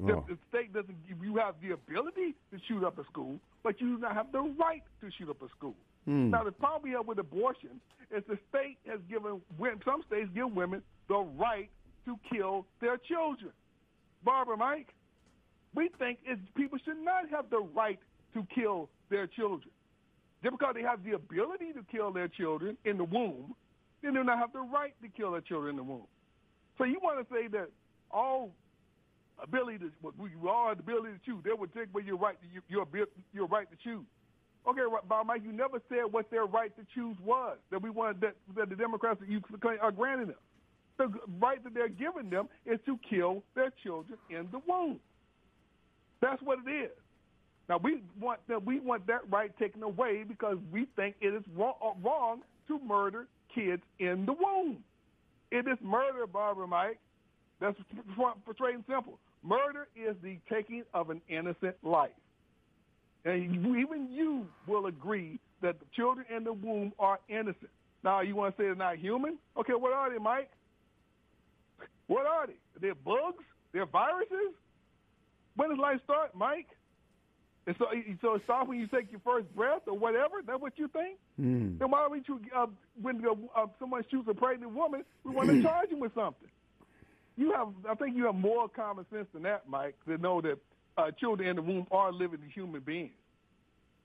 The, 0.01 0.15
Oh. 0.15 0.25
the 0.29 0.39
state 0.49 0.73
doesn't 0.73 1.07
give 1.07 1.23
you 1.23 1.37
have 1.37 1.55
the 1.63 1.73
ability 1.73 2.35
to 2.53 2.59
shoot 2.67 2.83
up 2.85 2.99
a 2.99 3.05
school, 3.05 3.39
but 3.63 3.81
you 3.81 3.97
do 3.97 3.99
not 3.99 4.15
have 4.15 4.33
the 4.33 4.41
right 4.41 4.83
to 5.01 5.11
shoot 5.19 5.29
up 5.29 5.43
a 5.43 5.49
school. 5.51 5.75
Hmm. 6.07 6.31
Now 6.31 6.43
the 6.45 6.53
problem 6.53 6.83
we 6.83 6.91
have 6.93 7.07
with 7.07 7.19
abortion 7.19 7.81
is 8.11 8.23
the 8.29 8.39
state 8.49 8.79
has 8.87 9.01
given 9.09 9.41
some 9.85 10.03
states 10.07 10.31
give 10.35 10.53
women 10.53 10.83
the 11.09 11.19
right 11.37 11.69
to 12.07 12.19
kill 12.33 12.67
their 12.81 12.97
children. 12.97 13.53
Barbara, 14.25 14.57
Mike, 14.57 14.89
we 15.75 15.91
think 15.99 16.19
it's, 16.25 16.41
people 16.57 16.79
should 16.85 16.99
not 16.99 17.29
have 17.31 17.51
the 17.51 17.61
right 17.61 17.99
to 18.33 18.47
kill 18.55 18.89
their 19.11 19.27
children. 19.27 19.71
Just 20.43 20.59
because 20.59 20.75
they 20.75 20.83
have 20.83 21.03
the 21.05 21.13
ability 21.13 21.73
to 21.73 21.83
kill 21.91 22.11
their 22.13 22.29
children 22.29 22.77
in 22.85 22.97
the 22.99 23.05
womb, 23.05 23.55
they 24.05 24.11
do 24.11 24.23
not 24.23 24.39
have 24.39 24.53
the 24.53 24.61
right 24.61 24.95
to 25.03 25.09
kill 25.09 25.33
their 25.33 25.41
children 25.41 25.71
in 25.71 25.77
the 25.77 25.83
womb. 25.83 26.07
So 26.77 26.85
you 26.85 26.99
want 27.03 27.27
to 27.27 27.35
say 27.35 27.49
that 27.49 27.71
all 28.11 28.51
ability 29.43 29.79
to 29.79 29.91
what 30.01 30.17
we 30.19 30.31
all 30.49 30.69
have 30.69 30.79
the 30.79 30.83
ability 30.83 31.15
to 31.15 31.21
choose, 31.25 31.43
they 31.45 31.53
would 31.53 31.73
take 31.73 31.89
away 31.93 32.03
your 32.05 32.17
right 32.17 32.37
to 32.41 32.47
your 32.69 32.87
your, 33.33 33.47
right 33.47 33.67
to 33.71 33.77
choose. 33.83 34.05
Okay, 34.67 34.81
Bob 35.09 35.27
Mike, 35.27 35.43
you 35.45 35.53
never 35.53 35.81
said 35.89 36.05
what 36.11 36.31
their 36.31 36.47
right 36.47 36.75
to 36.77 36.87
choose 36.95 37.17
was. 37.25 37.57
That 37.71 37.83
we 37.83 37.91
wanted 37.91 38.21
that, 38.21 38.35
that 38.57 38.69
the 38.69 38.77
Democrats 38.77 39.21
you 39.27 39.41
are 39.81 39.93
granting 39.93 40.29
them. 40.29 40.37
The 40.97 41.13
right 41.41 41.63
that 41.65 41.75
they're 41.75 41.89
giving 41.89 42.31
them 42.31 42.49
is 42.65 42.79
to 42.87 42.99
kill 43.09 43.43
their 43.55 43.73
children 43.83 44.19
in 44.31 44.49
the 44.53 44.61
womb. 44.69 45.01
That's 46.21 46.41
what 46.43 46.59
it 46.67 46.71
is. 46.71 46.91
Now 47.69 47.79
we 47.79 48.03
want 48.21 48.41
that 48.49 48.65
we 48.65 48.81
want 48.81 49.07
that 49.07 49.21
right 49.31 49.57
taken 49.59 49.83
away 49.83 50.25
because 50.27 50.59
we 50.71 50.87
think 50.97 51.17
it 51.21 51.35
is 51.35 51.43
wrong, 51.57 51.75
uh, 51.83 51.93
wrong 52.03 52.43
to 52.69 52.79
murder 52.81 53.27
kids 53.55 53.83
in 53.99 54.27
the 54.27 54.33
womb. 54.33 54.79
It 55.51 55.67
is 55.69 55.79
murder, 55.83 56.27
Barbara 56.27 56.67
Mike. 56.67 56.99
That's 57.61 57.77
portrayed 58.45 58.75
and 58.75 58.85
simple. 58.89 59.19
Murder 59.43 59.89
is 59.95 60.17
the 60.23 60.39
taking 60.51 60.83
of 60.93 61.11
an 61.11 61.21
innocent 61.29 61.77
life. 61.83 62.11
And 63.25 63.43
even 63.77 64.09
you 64.11 64.47
will 64.67 64.87
agree 64.87 65.39
that 65.63 65.79
the 65.79 65.87
children 65.95 66.27
in 66.35 66.45
the 66.45 66.53
womb 66.53 66.93
are 66.99 67.21
innocent. 67.29 67.71
Now, 68.03 68.21
you 68.21 68.37
want 68.37 68.57
to 68.57 68.63
say 68.63 68.67
they're 68.67 68.75
not 68.75 68.99
human? 68.99 69.39
Okay, 69.59 69.73
what 69.73 69.93
are 69.93 70.11
they, 70.11 70.19
Mike? 70.19 70.51
What 72.07 72.27
are 72.27 72.47
they? 72.47 72.55
They're 72.81 72.95
bugs? 72.95 73.45
They're 73.73 73.87
viruses? 73.87 74.55
When 75.57 75.71
does 75.71 75.79
life 75.79 76.01
start, 76.05 76.35
Mike? 76.35 76.67
And 77.67 77.75
so, 77.79 77.87
so 78.21 78.35
it 78.35 78.43
starts 78.45 78.69
when 78.69 78.79
you 78.79 78.87
take 78.87 79.11
your 79.11 79.21
first 79.25 79.55
breath 79.57 79.83
or 79.87 79.97
whatever? 79.97 80.41
Is 80.41 80.47
that 80.47 80.61
what 80.61 80.75
you 80.77 80.89
think? 80.89 81.19
Hmm. 81.37 81.79
Then 81.79 81.91
why 81.91 82.07
would 82.07 82.29
you, 82.29 82.41
uh, 82.55 82.67
when 83.01 83.23
uh, 83.27 83.67
someone 83.79 84.05
shoots 84.11 84.29
a 84.29 84.35
pregnant 84.35 84.73
woman, 84.73 85.03
we 85.25 85.31
want 85.31 85.49
to 85.51 85.63
charge 85.63 85.91
him 85.91 86.01
with 86.01 86.15
something? 86.15 86.49
You 87.37 87.53
have, 87.53 87.69
I 87.89 87.95
think 87.95 88.17
you 88.17 88.27
have 88.27 88.35
more 88.35 88.69
common 88.69 89.07
sense 89.11 89.27
than 89.33 89.43
that, 89.45 89.69
Mike, 89.69 89.97
to 90.07 90.19
know 90.19 90.41
that 90.43 90.59
uh, 90.97 91.11
children 91.19 91.49
in 91.49 91.57
the 91.57 91.63
womb 91.63 91.87
are 91.91 92.13
living 92.13 92.41
human 92.55 92.81
beings. 92.81 93.11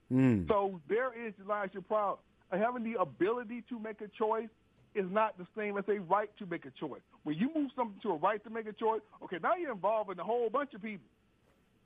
Hmm. 0.09 0.43
So 0.47 0.79
there 0.87 1.11
is 1.27 1.33
lies 1.45 1.69
your 1.73 1.83
problem. 1.83 2.19
Uh, 2.51 2.57
Having 2.57 2.91
the 2.91 2.99
ability 2.99 3.63
to 3.69 3.77
make 3.77 4.01
a 4.01 4.07
choice 4.07 4.49
is 4.95 5.05
not 5.11 5.37
the 5.37 5.45
same 5.55 5.77
as 5.77 5.83
a 5.87 5.99
right 5.99 6.29
to 6.39 6.45
make 6.45 6.65
a 6.65 6.71
choice. 6.71 7.01
When 7.23 7.35
you 7.37 7.51
move 7.53 7.69
something 7.75 7.99
to 8.01 8.11
a 8.11 8.15
right 8.15 8.43
to 8.43 8.49
make 8.49 8.67
a 8.67 8.73
choice, 8.73 9.01
okay, 9.23 9.37
now 9.41 9.55
you're 9.55 9.73
involving 9.73 10.17
a 10.17 10.23
whole 10.23 10.49
bunch 10.49 10.73
of 10.73 10.81
people. 10.81 11.05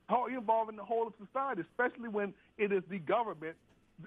Involving 0.08 0.76
the 0.76 0.84
whole 0.84 1.06
of 1.06 1.14
society, 1.26 1.62
especially 1.62 2.08
when 2.08 2.34
it 2.58 2.72
is 2.72 2.82
the 2.90 2.98
government 2.98 3.56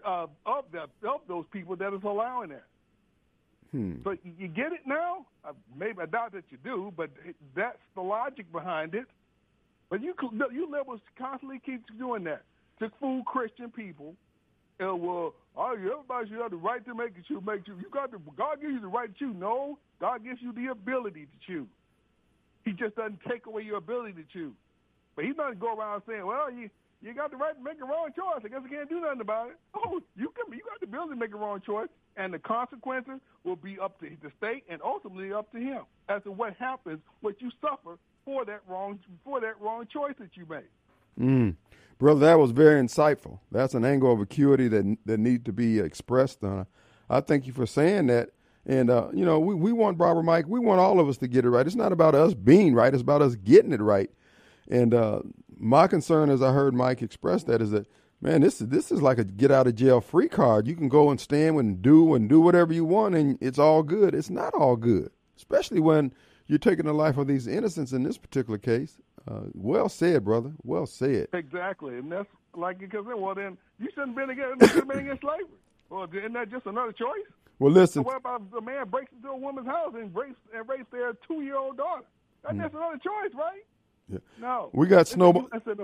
uh, 0.06 0.28
of 0.46 0.66
the 0.72 0.84
of 1.08 1.22
those 1.28 1.46
people 1.52 1.76
that 1.76 1.94
is 1.94 2.02
allowing 2.04 2.50
that. 2.50 2.66
Hmm. 3.72 3.96
So 4.04 4.16
you- 4.38 4.48
get 4.48 4.72
it 4.74 4.86
now? 4.86 5.26
Uh, 5.44 5.54
maybe 5.78 6.00
I 6.02 6.06
doubt 6.06 6.34
that 6.34 6.44
you 6.50 6.58
do, 6.64 6.94
but 6.96 7.10
it- 7.26 7.36
that's 7.56 7.80
the 7.96 8.02
logic 8.02 8.52
behind 8.52 8.94
it. 8.96 9.08
But 9.90 10.02
you 10.02 10.14
you 10.52 10.70
liberals 10.70 11.02
constantly 11.18 11.60
keep 11.66 11.82
doing 11.98 12.24
that 12.26 12.44
to 12.80 12.90
fool 13.00 13.24
Christian 13.24 13.72
people. 13.72 14.16
And 14.80 15.02
well, 15.02 15.34
oh, 15.56 15.72
everybody 15.74 16.30
should 16.30 16.40
have 16.40 16.52
the 16.52 16.58
right 16.58 16.86
to 16.86 16.94
make 16.94 17.18
it. 17.18 17.26
Should 17.28 17.46
make 17.46 17.68
you. 17.68 17.76
You 17.78 17.90
got 17.90 18.12
the 18.12 18.20
God 18.38 18.62
gives 18.62 18.74
you 18.74 18.82
the 18.82 18.88
right 18.88 19.12
to 19.12 19.18
choose. 19.18 19.36
No, 19.36 19.80
God 20.00 20.24
gives 20.24 20.42
you 20.42 20.52
the 20.54 20.68
ability 20.68 21.26
to 21.26 21.48
choose. 21.48 21.68
He 22.64 22.74
just 22.74 22.96
doesn't 22.96 23.20
take 23.28 23.48
away 23.48 23.64
your 23.64 23.78
ability 23.78 24.14
to 24.14 24.24
choose. 24.32 24.54
But 25.18 25.26
he's 25.26 25.36
not 25.36 25.60
go 25.60 25.76
around 25.76 26.04
saying, 26.08 26.26
well, 26.26 26.50
you 26.52 26.70
you 27.02 27.14
got 27.14 27.32
the 27.32 27.38
right 27.38 27.56
to 27.56 27.64
make 27.64 27.82
a 27.82 27.86
wrong 27.86 28.10
choice. 28.16 28.42
I 28.46 28.48
guess 28.48 28.62
I 28.64 28.70
can't 28.70 28.90
do 28.90 29.02
nothing 29.02 29.22
about 29.22 29.50
it. 29.50 29.58
Oh, 29.76 30.00
you 30.16 30.32
can. 30.32 30.54
You 30.56 30.64
got 30.64 30.80
the 30.80 30.86
ability 30.86 31.14
to 31.14 31.16
make 31.16 31.34
a 31.34 31.38
wrong 31.38 31.62
choice, 31.62 31.88
and 32.16 32.34
the 32.34 32.40
consequences 32.40 33.20
will 33.44 33.56
be 33.56 33.80
up 33.80 34.00
to 34.00 34.10
the 34.22 34.32
state 34.38 34.64
and 34.70 34.82
ultimately 34.84 35.34
up 35.34 35.52
to 35.52 35.60
him 35.60 35.84
as 36.10 36.24
to 36.24 36.32
what 36.32 36.56
happens, 36.58 37.00
what 37.22 37.42
you 37.42 37.52
suffer 37.62 37.98
for 38.26 38.46
that 38.46 38.62
wrong 38.68 39.00
for 39.24 39.42
that 39.42 39.60
wrong 39.60 39.88
choice 39.92 40.14
that 40.20 40.30
you 40.36 40.46
made. 40.48 40.70
Mm. 41.20 41.56
Brother, 41.98 42.20
that 42.22 42.40
was 42.40 42.52
very 42.52 42.82
insightful. 42.82 43.40
That's 43.52 43.74
an 43.74 43.86
angle 43.86 44.12
of 44.14 44.20
acuity 44.20 44.68
that 44.68 44.98
that 45.06 45.20
needs 45.20 45.44
to 45.46 45.54
be 45.54 45.80
expressed. 45.80 46.44
Uh, 46.44 46.66
I 47.10 47.22
thank 47.22 47.48
you 47.48 47.54
for 47.54 47.66
saying 47.66 48.08
that. 48.08 48.30
And 48.68 48.90
uh, 48.90 49.08
you 49.14 49.26
know, 49.26 49.40
we, 49.40 49.56
we 49.56 49.72
want 49.72 49.98
Barbara 49.98 50.24
Mike. 50.24 50.46
We 50.48 50.60
want 50.60 50.80
all 50.80 51.00
of 51.00 51.10
us 51.10 51.18
to 51.20 51.28
get 51.28 51.46
it 51.46 51.50
right. 51.50 51.66
It's 51.66 51.76
not 51.76 51.92
about 51.92 52.14
us 52.14 52.36
being 52.36 52.76
right. 52.76 52.94
It's 52.94 53.02
about 53.02 53.22
us 53.22 53.36
getting 53.36 53.72
it 53.74 53.82
right. 53.82 54.12
And 54.70 54.94
uh, 54.94 55.22
my 55.58 55.88
concern, 55.88 56.30
as 56.30 56.42
I 56.42 56.52
heard 56.52 56.74
Mike 56.74 57.02
express 57.02 57.44
that, 57.44 57.62
is 57.62 57.72
that 57.72 57.88
man, 58.22 58.42
this 58.42 58.60
is 58.62 58.68
this 58.68 58.92
is 58.92 59.02
like 59.02 59.18
a 59.18 59.24
get 59.24 59.52
out 59.52 59.68
of 59.68 59.76
jail 59.76 60.02
free 60.02 60.28
card. 60.28 60.68
You 60.68 60.76
can 60.76 60.90
go 60.90 61.10
and 61.10 61.20
stand 61.20 61.58
and 61.60 61.82
do 61.82 62.14
and 62.14 62.28
do 62.30 62.42
whatever 62.42 62.74
you 62.74 62.86
want, 62.86 63.16
and 63.16 63.38
it's 63.42 63.60
all 63.60 63.84
good. 63.84 64.14
It's 64.14 64.30
not 64.30 64.54
all 64.54 64.76
good, 64.76 65.12
especially 65.38 65.80
when 65.80 66.12
you're 66.48 66.60
taking 66.60 66.86
the 66.86 66.94
life 66.94 67.18
of 67.18 67.28
these 67.28 67.48
innocents 67.48 67.92
in 67.92 68.04
this 68.04 68.18
particular 68.18 68.58
case. 68.58 68.98
Uh, 69.28 69.42
well 69.54 69.90
said, 69.90 70.24
brother. 70.24 70.52
Well 70.64 70.86
said. 70.86 71.28
Exactly, 71.34 71.98
and 71.98 72.12
that's 72.12 72.30
like 72.56 72.80
because 72.80 73.06
then, 73.06 73.20
well, 73.22 73.36
then 73.36 73.58
you 73.80 73.90
shouldn't 73.94 74.16
been 74.16 74.30
against 74.30 74.62
you 74.62 74.68
shouldn't 74.68 74.88
been 74.90 75.00
against 75.00 75.22
slavery. 75.22 75.46
Well, 75.90 76.04
isn't 76.12 76.34
that 76.34 76.50
just 76.52 76.66
another 76.66 76.92
choice? 76.92 77.24
Well, 77.60 77.74
So 77.74 77.80
listen. 77.80 78.04
what 78.04 78.18
about 78.18 78.42
if 78.52 78.58
a 78.58 78.62
man 78.62 78.88
breaks 78.90 79.12
into 79.14 79.30
a 79.30 79.38
woman's 79.38 79.68
house 79.68 79.94
and 79.96 80.14
rapes 80.16 80.36
and 80.54 80.68
rapes 80.68 80.86
their 80.92 81.14
two 81.28 81.42
year 81.42 81.58
old 81.58 81.78
daughter? 81.78 82.04
That's 82.44 82.58
just 82.58 82.74
another 82.74 82.98
choice, 82.98 83.34
right? 83.36 83.64
Yeah. 84.10 84.20
No. 84.40 84.70
We 84.74 84.88
got 84.88 85.02
It's 85.02 85.12
a- 85.12 85.14
Snowball- 85.16 85.50
It's 85.54 85.68
an, 85.68 85.80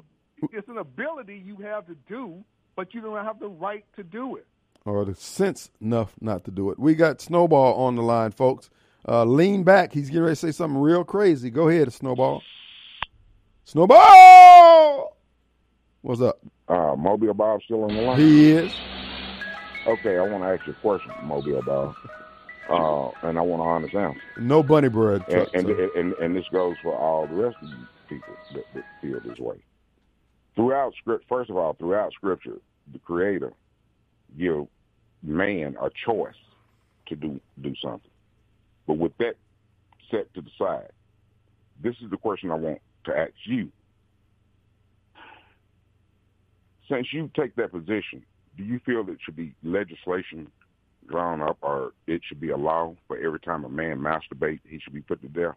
it's 0.51 0.67
an 0.69 0.77
ability 0.77 1.41
you 1.45 1.57
have 1.57 1.85
to 1.87 1.95
do, 2.07 2.43
but 2.75 2.93
you 2.93 3.01
don't 3.01 3.23
have 3.23 3.39
the 3.39 3.49
right 3.49 3.85
to 3.95 4.03
do 4.03 4.35
it. 4.37 4.45
or 4.85 5.05
the 5.05 5.15
sense 5.15 5.69
enough 5.81 6.13
not 6.19 6.43
to 6.45 6.51
do 6.51 6.69
it. 6.71 6.77
We 6.79 6.93
got 6.95 7.21
Snowball 7.21 7.75
on 7.85 7.95
the 7.95 8.01
line, 8.03 8.31
folks. 8.31 8.69
Uh, 9.07 9.23
lean 9.25 9.63
back. 9.63 9.93
He's 9.93 10.09
getting 10.09 10.23
ready 10.23 10.33
to 10.33 10.35
say 10.35 10.51
something 10.51 10.79
real 10.79 11.03
crazy. 11.03 11.49
Go 11.49 11.67
ahead, 11.69 11.91
Snowball. 11.93 12.41
Snowball! 13.65 15.17
What's 16.01 16.21
up? 16.21 16.39
Uh, 16.67 16.95
Mobile 16.97 17.33
Bob 17.33 17.61
still 17.63 17.83
on 17.83 17.95
the 17.95 18.01
line? 18.01 18.19
He 18.19 18.51
is. 18.51 18.71
Okay, 19.87 20.17
I 20.17 20.21
want 20.21 20.43
to 20.43 20.47
ask 20.49 20.65
you 20.67 20.73
a 20.73 20.75
question, 20.77 21.11
Mobile 21.23 21.61
Bob. 21.61 21.95
Uh, 22.69 23.27
and 23.27 23.37
I 23.37 23.41
want 23.41 23.61
an 23.61 23.67
honest 23.67 23.95
answer. 23.95 24.21
No 24.39 24.63
bunny 24.63 24.87
bread. 24.89 25.23
And, 25.27 25.35
truck, 25.35 25.49
and, 25.53 25.65
sir. 25.67 25.89
and, 25.97 26.13
and 26.13 26.35
this 26.35 26.45
goes 26.51 26.75
for 26.81 26.95
all 26.95 27.27
the 27.27 27.33
rest 27.35 27.57
of 27.61 27.69
you 27.69 27.75
people 28.07 28.35
that, 28.53 28.65
that 28.73 28.83
feel 29.01 29.19
this 29.25 29.39
way. 29.39 29.57
Throughout 30.55 30.93
script, 30.99 31.25
first 31.27 31.49
of 31.49 31.57
all, 31.57 31.73
throughout 31.73 32.13
scripture, 32.13 32.57
the 32.91 32.99
Creator 32.99 33.53
give 34.37 34.67
man 35.21 35.75
a 35.81 35.89
choice 36.05 36.35
to 37.07 37.15
do 37.15 37.39
do 37.61 37.73
something. 37.81 38.11
But 38.87 38.97
with 38.97 39.17
that 39.17 39.35
set 40.11 40.33
to 40.33 40.41
the 40.41 40.49
side, 40.57 40.91
this 41.81 41.95
is 42.03 42.09
the 42.09 42.17
question 42.17 42.51
I 42.51 42.55
want 42.55 42.81
to 43.05 43.17
ask 43.17 43.33
you. 43.45 43.71
Since 46.89 47.07
you 47.13 47.31
take 47.35 47.55
that 47.55 47.71
position, 47.71 48.23
do 48.57 48.63
you 48.63 48.79
feel 48.85 49.07
it 49.07 49.17
should 49.23 49.35
be 49.35 49.53
legislation 49.63 50.51
drawn 51.07 51.41
up 51.41 51.57
or 51.61 51.93
it 52.07 52.21
should 52.27 52.39
be 52.39 52.49
a 52.49 52.57
law 52.57 52.95
for 53.07 53.17
every 53.17 53.39
time 53.39 53.63
a 53.63 53.69
man 53.69 53.99
masturbates, 53.99 54.59
he 54.67 54.79
should 54.79 54.93
be 54.93 55.01
put 55.01 55.21
to 55.21 55.29
death? 55.29 55.55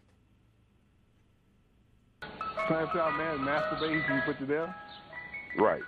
Transvestite 2.69 3.17
man 3.19 3.39
masturbates 3.39 4.11
and 4.11 4.23
put 4.25 4.41
you 4.41 4.47
there? 4.47 4.75
Right. 5.59 5.83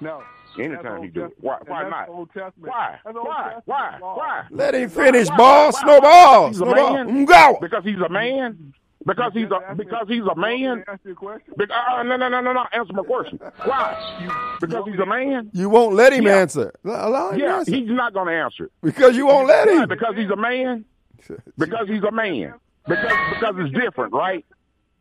No. 0.00 0.22
Anytime 0.58 0.82
That's 0.84 1.02
he 1.04 1.08
do 1.10 1.24
it. 1.24 1.32
Why? 1.40 1.58
Why 1.66 1.88
not? 1.88 2.08
Old 2.08 2.28
Testament. 2.28 2.70
Why? 2.72 2.98
Why? 3.04 3.54
Why? 3.64 3.96
Why? 4.00 4.44
Let 4.50 4.74
him 4.74 4.90
finish, 4.90 5.28
Why? 5.30 5.36
ball. 5.36 5.70
Why? 5.72 5.80
Snowball. 5.80 6.48
Because 6.50 6.50
he's 6.50 6.60
a 6.60 6.64
Snowball. 6.64 6.92
man? 7.04 7.24
Go. 7.24 7.58
Because 7.60 7.84
he's 7.84 7.98
a 7.98 8.08
man. 8.08 8.74
Because 9.06 9.32
he's 9.32 9.48
a 9.50 9.74
because 9.74 10.06
he's 10.08 10.22
a 10.22 10.34
man. 10.36 10.84
Ask 10.86 11.00
you 11.04 11.12
a 11.12 11.14
question. 11.14 11.54
Because, 11.56 11.76
uh, 11.90 12.02
no, 12.04 12.16
no, 12.16 12.28
no, 12.28 12.40
no, 12.40 12.52
no. 12.52 12.64
Answer 12.72 12.92
my 12.92 13.02
question. 13.02 13.40
Why? 13.64 14.56
Because 14.60 14.84
he's 14.86 14.98
a 15.00 15.06
man. 15.06 15.50
You 15.54 15.70
won't 15.70 15.94
let 15.94 16.12
him 16.12 16.24
Yeah. 16.26 16.36
answer. 16.36 16.72
Allow 16.84 17.30
him 17.32 17.40
Yeah, 17.40 17.56
answer. 17.58 17.72
he's 17.72 17.88
not 17.88 18.12
going 18.12 18.26
to 18.28 18.32
answer 18.34 18.64
it. 18.66 18.72
because 18.82 19.16
you 19.16 19.26
won't 19.26 19.48
let 19.48 19.66
Why? 19.66 19.82
him. 19.82 19.88
Because 19.88 20.14
he's 20.16 20.30
a 20.30 20.36
man. 20.36 20.84
Because 21.58 21.88
he's 21.88 22.02
a 22.02 22.10
man. 22.12 22.54
Because 22.86 23.12
because 23.32 23.54
it's 23.58 23.72
different, 23.80 24.12
right? 24.12 24.44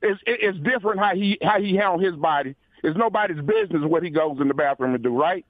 It's 0.02 0.20
it's 0.26 0.58
different 0.60 1.00
how 1.00 1.16
he 1.16 1.38
how 1.42 1.60
he 1.62 1.76
handle 1.76 2.00
his 2.00 2.16
body. 2.16 2.56
It's 2.84 2.98
nobody's 2.98 3.42
business 3.42 3.84
what 3.84 4.02
he 4.04 4.10
goes 4.10 4.40
in 4.42 4.48
the 4.48 4.54
bathroom 4.56 4.96
and 4.96 5.04
do, 5.04 5.16
right? 5.20 5.46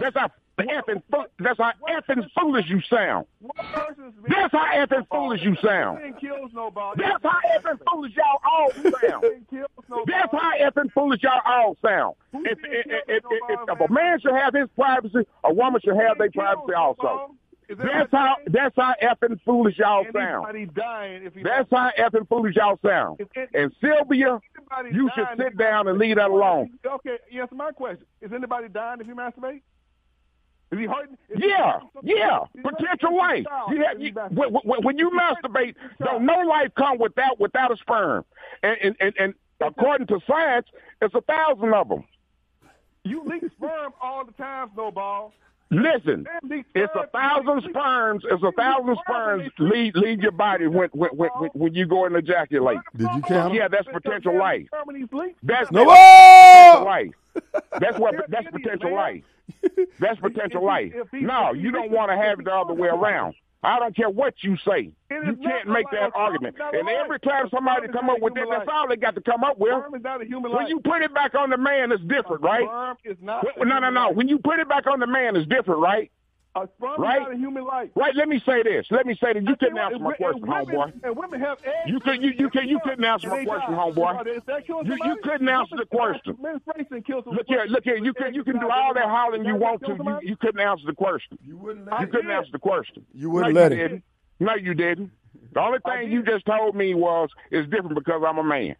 That's 0.00 0.14
how 0.16 0.30
effing 0.58 1.02
that's 1.40 1.58
how 1.58 1.72
effing 1.88 2.28
foolish 2.38 2.66
you 2.68 2.80
sound. 2.82 3.26
One 3.40 3.66
person's 3.72 4.14
been- 4.14 4.24
That's 4.28 4.52
how 4.52 4.64
effing 4.74 5.06
foolish 5.10 5.42
you 5.42 5.56
sound. 5.64 5.98
Didn't 5.98 6.20
kill 6.20 6.48
nobody. 6.54 7.02
That's 7.02 7.22
how 7.24 7.38
effing 7.58 7.78
foolish 7.90 8.12
y'all 8.14 8.40
all 8.44 8.70
sound. 9.00 9.22
Didn't 9.22 9.50
kill 9.50 9.66
nobody. 9.88 10.12
That's 10.12 10.32
how 10.32 10.52
effing 10.60 10.92
foolish 10.92 11.22
y'all 11.22 11.40
all 11.44 11.76
sound. 11.84 12.14
If, 12.34 12.58
if, 12.62 12.86
if, 12.86 13.02
if, 13.08 13.24
if 13.68 13.80
a 13.90 13.92
man 13.92 14.20
should 14.20 14.34
have 14.34 14.54
his 14.54 14.68
privacy, 14.76 15.26
a 15.44 15.52
woman 15.52 15.80
should 15.84 15.96
have 15.96 16.18
their 16.18 16.30
privacy 16.30 16.74
also. 16.74 17.34
Nobody. 17.78 18.04
Is 18.04 18.10
that 18.10 18.10
That's 18.10 18.12
how 18.12 18.36
that's 18.46 18.76
how 18.76 19.26
effing 19.28 19.40
foolish 19.44 19.78
y'all 19.78 20.04
sound. 20.12 20.46
Dying 20.74 21.24
if 21.24 21.34
That's 21.42 21.68
how 21.70 21.90
effing 21.98 22.28
foolish 22.28 22.56
y'all 22.56 22.78
sound. 22.84 23.20
It- 23.34 23.50
And 23.54 23.72
Sylvia, 23.80 24.40
you 24.90 25.10
should 25.14 25.26
sit 25.36 25.56
down 25.56 25.88
and 25.88 25.98
leave 25.98 26.16
that 26.16 26.30
alone. 26.30 26.78
Okay, 26.86 27.18
answer 27.32 27.54
my 27.54 27.72
question. 27.72 28.04
Is 28.20 28.32
anybody 28.32 28.68
dying 28.68 29.00
if 29.00 29.06
you 29.06 29.14
masturbate? 29.14 29.62
Is 30.70 30.78
he 30.78 30.86
hurting? 30.86 31.18
Is 31.28 31.38
he 31.42 31.48
Yeah, 31.50 31.80
hurting 31.80 31.88
yeah, 32.04 32.40
he 32.54 32.62
hurting 32.62 32.76
potential 32.76 33.16
life. 33.16 33.44
You 33.70 33.84
have, 33.84 34.00
you, 34.00 34.12
when, 34.30 34.50
when- 34.54 34.82
when 34.82 34.98
you 34.98 35.10
masturbate, 35.10 35.74
don't 36.02 36.24
no 36.24 36.38
life 36.40 36.70
come 36.76 36.98
without 36.98 37.38
without 37.38 37.70
a 37.70 37.76
sperm. 37.76 38.24
And 38.62 38.76
and, 38.82 38.96
and, 39.00 39.14
and 39.18 39.34
according 39.60 40.06
to 40.08 40.20
science, 40.26 40.66
it's 41.02 41.14
a 41.14 41.20
thousand 41.22 41.74
of 41.74 41.88
them. 41.88 42.04
You 43.04 43.22
leak 43.24 43.42
sperm 43.56 43.92
all 44.00 44.24
the 44.24 44.32
time, 44.32 44.70
Snowball. 44.74 45.32
Listen, 45.72 46.26
it's 46.74 46.92
a 46.94 47.06
thousand 47.06 47.62
sperms. 47.70 48.24
It's 48.30 48.42
a 48.42 48.52
thousand 48.52 48.98
sperms 49.08 49.50
leave 49.58 49.94
leave 49.94 50.20
your 50.20 50.32
body 50.32 50.66
when 50.66 50.90
when 50.92 51.10
when, 51.12 51.30
when, 51.30 51.50
when 51.54 51.74
you 51.74 51.86
go 51.86 52.04
and 52.04 52.14
ejaculate. 52.14 52.78
Did 52.94 53.08
you 53.14 53.22
count? 53.22 53.54
Yeah, 53.54 53.68
that's 53.68 53.88
potential 53.88 54.36
life. 54.36 54.66
Sperm 54.66 54.90
in 54.90 55.00
these 55.00 55.12
leaks. 55.12 55.38
That's 55.42 55.70
No 55.72 55.84
potential 55.86 56.84
life. 56.84 57.10
That's 57.80 57.98
what 57.98 58.14
that's 58.28 58.48
potential 58.48 58.94
life. 58.94 59.24
That's 59.98 60.20
potential 60.20 60.62
life. 60.62 60.92
No, 61.12 61.54
you 61.54 61.70
don't 61.70 61.90
want 61.90 62.10
to 62.10 62.16
have 62.18 62.40
it 62.40 62.44
the 62.44 62.54
other 62.54 62.74
way 62.74 62.88
around. 62.88 63.34
I 63.64 63.78
don't 63.78 63.94
care 63.94 64.10
what 64.10 64.34
you 64.42 64.56
say. 64.66 64.90
You 65.10 65.36
can't 65.42 65.68
make 65.68 65.86
that 65.92 66.02
life. 66.02 66.12
argument. 66.16 66.54
It's 66.54 66.58
not 66.58 66.74
a 66.74 66.78
And 66.78 66.86
life. 66.86 66.96
every 67.04 67.20
time 67.20 67.48
somebody 67.54 67.86
come 67.88 68.10
up 68.10 68.20
with 68.20 68.34
that, 68.34 68.46
that's 68.50 68.68
all 68.72 68.88
they 68.88 68.96
got 68.96 69.14
to 69.14 69.20
come 69.20 69.44
up 69.44 69.56
with. 69.58 69.70
Sperm 69.70 69.94
is 69.94 70.02
not 70.02 70.20
a 70.20 70.24
human 70.24 70.50
When 70.52 70.66
you 70.66 70.80
put 70.80 71.02
it 71.02 71.14
back 71.14 71.34
on 71.36 71.50
the 71.50 71.56
man, 71.56 71.92
it's 71.92 72.02
different, 72.02 72.42
right? 72.42 72.64
Sperm 72.64 72.96
is 73.04 73.16
not. 73.22 73.44
Well, 73.56 73.66
No, 73.66 73.78
no, 73.78 73.90
no. 73.90 74.10
When 74.10 74.26
you 74.26 74.38
put 74.38 74.58
it 74.58 74.68
back 74.68 74.86
on 74.88 74.98
the 74.98 75.06
man, 75.06 75.36
it's 75.36 75.46
different, 75.48 75.80
right? 75.80 76.10
A 76.54 76.68
sperm 76.76 77.00
Right? 77.00 77.16
is 77.16 77.22
not 77.28 77.32
a 77.32 77.36
human 77.38 77.64
life. 77.64 77.88
Right. 77.94 78.14
Let 78.14 78.28
me 78.28 78.38
say 78.44 78.62
this. 78.62 78.86
Let 78.90 79.06
me 79.06 79.14
say 79.14 79.32
that 79.32 79.42
you 79.42 79.52
I 79.52 79.54
tell 79.54 79.56
couldn't 79.56 79.74
what, 79.74 79.84
answer 79.84 79.98
my 79.98 80.08
and 80.10 80.16
question, 80.18 80.40
women- 80.42 80.92
homeboy. 81.00 81.04
And 81.04 81.16
women 81.16 81.40
have 81.40 81.58
eggs. 81.64 81.74
You 81.86 81.98
could- 82.00 82.22
you- 82.22 82.34
you 82.38 82.50
could- 82.50 82.68
you 82.68 82.78
couldn't 82.80 83.04
answer 83.04 83.28
my 83.30 83.42
question, 83.44 83.72
die. 83.72 83.78
homeboy. 83.78 84.26
Is 84.26 84.44
that 84.44 84.66
killing 84.66 84.86
You- 84.86 84.98
you 85.02 85.16
couldn't 85.22 85.48
answer 85.48 85.76
the 85.76 85.86
question. 85.86 86.36
Menstruation 86.42 87.02
kills 87.04 87.24
Look 87.26 87.46
here, 87.48 87.64
look 87.68 87.84
here. 87.84 87.96
You 87.96 88.12
can 88.12 88.34
you 88.34 88.44
can 88.44 88.58
do 88.58 88.68
all 88.68 88.92
that 88.92 89.06
hollering 89.08 89.46
you 89.46 89.56
want 89.56 89.80
to. 89.86 89.94
You 89.94 90.18
you 90.30 90.36
couldn't 90.36 90.60
answer 90.60 90.84
the 90.86 90.94
question. 90.94 91.38
You 91.42 91.56
wouldn't 91.56 91.86
You 92.00 92.06
couldn't 92.08 92.26
did. 92.26 92.36
answer 92.36 92.52
the 92.52 92.58
question. 92.58 93.06
You 93.14 93.30
wouldn't 93.30 93.54
no, 93.54 93.60
let 93.62 93.72
you 93.72 93.78
him. 93.78 93.88
Didn't. 93.88 94.04
No, 94.40 94.54
you 94.54 94.74
didn't. 94.74 95.10
The 95.52 95.60
only 95.60 95.78
thing 95.80 96.12
you 96.12 96.22
just 96.22 96.44
told 96.44 96.74
me 96.74 96.92
was 96.94 97.30
it's 97.50 97.68
different 97.70 97.94
because 97.94 98.22
I'm 98.26 98.36
a 98.38 98.44
man. 98.44 98.76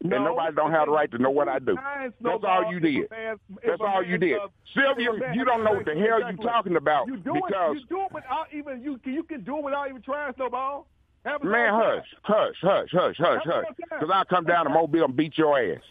No, 0.00 0.14
and 0.16 0.24
nobody 0.26 0.54
don't 0.54 0.70
have 0.70 0.86
the 0.86 0.92
right 0.92 1.10
to 1.10 1.18
know 1.18 1.30
what 1.30 1.48
I 1.48 1.58
do. 1.58 1.74
That's 2.22 2.44
all 2.44 2.72
you 2.72 2.78
did. 2.78 3.10
a 3.10 3.36
That's 3.66 3.80
all 3.80 4.02
you 4.04 4.16
did. 4.16 4.36
does- 4.38 4.50
Sylvia, 4.74 5.10
if 5.10 5.16
a 5.16 5.20
man 5.20 5.34
you 5.34 5.44
don't 5.44 5.64
know 5.64 5.72
what 5.72 5.86
the 5.86 5.92
sex, 5.92 6.00
hell 6.06 6.20
you 6.20 6.26
exactly. 6.26 6.46
talking 6.46 6.76
about 6.76 7.06
You 7.08 7.16
do 7.16 7.32
because 7.34 7.76
it. 7.76 7.80
You 7.80 7.86
do 7.88 8.00
it 8.02 8.12
without 8.12 8.46
even 8.52 8.80
you. 8.82 9.00
You 9.04 9.22
can 9.24 9.42
do 9.42 9.58
it 9.58 9.64
without 9.64 9.88
even 9.88 10.02
trying, 10.02 10.34
Snowball. 10.34 10.86
Have 11.24 11.42
man, 11.42 11.72
time. 11.72 11.82
hush, 11.82 12.06
hush, 12.22 12.56
hush, 12.62 12.90
hush, 12.92 13.16
hush, 13.18 13.42
hush. 13.44 13.64
Because 13.76 14.10
I'll 14.12 14.24
come 14.24 14.44
down 14.44 14.66
to 14.66 14.70
Mobile 14.70 15.04
and 15.04 15.16
beat 15.16 15.36
your 15.36 15.58
ass. 15.58 15.82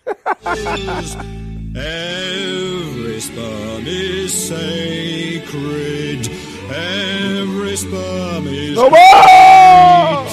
Every 1.75 3.19
sperm 3.19 3.83
is 3.85 4.33
sacred. 4.47 6.27
Every 6.73 7.75
sperm 7.75 8.47
is 8.47 8.75
No 8.77 8.89
more. 8.89 10.27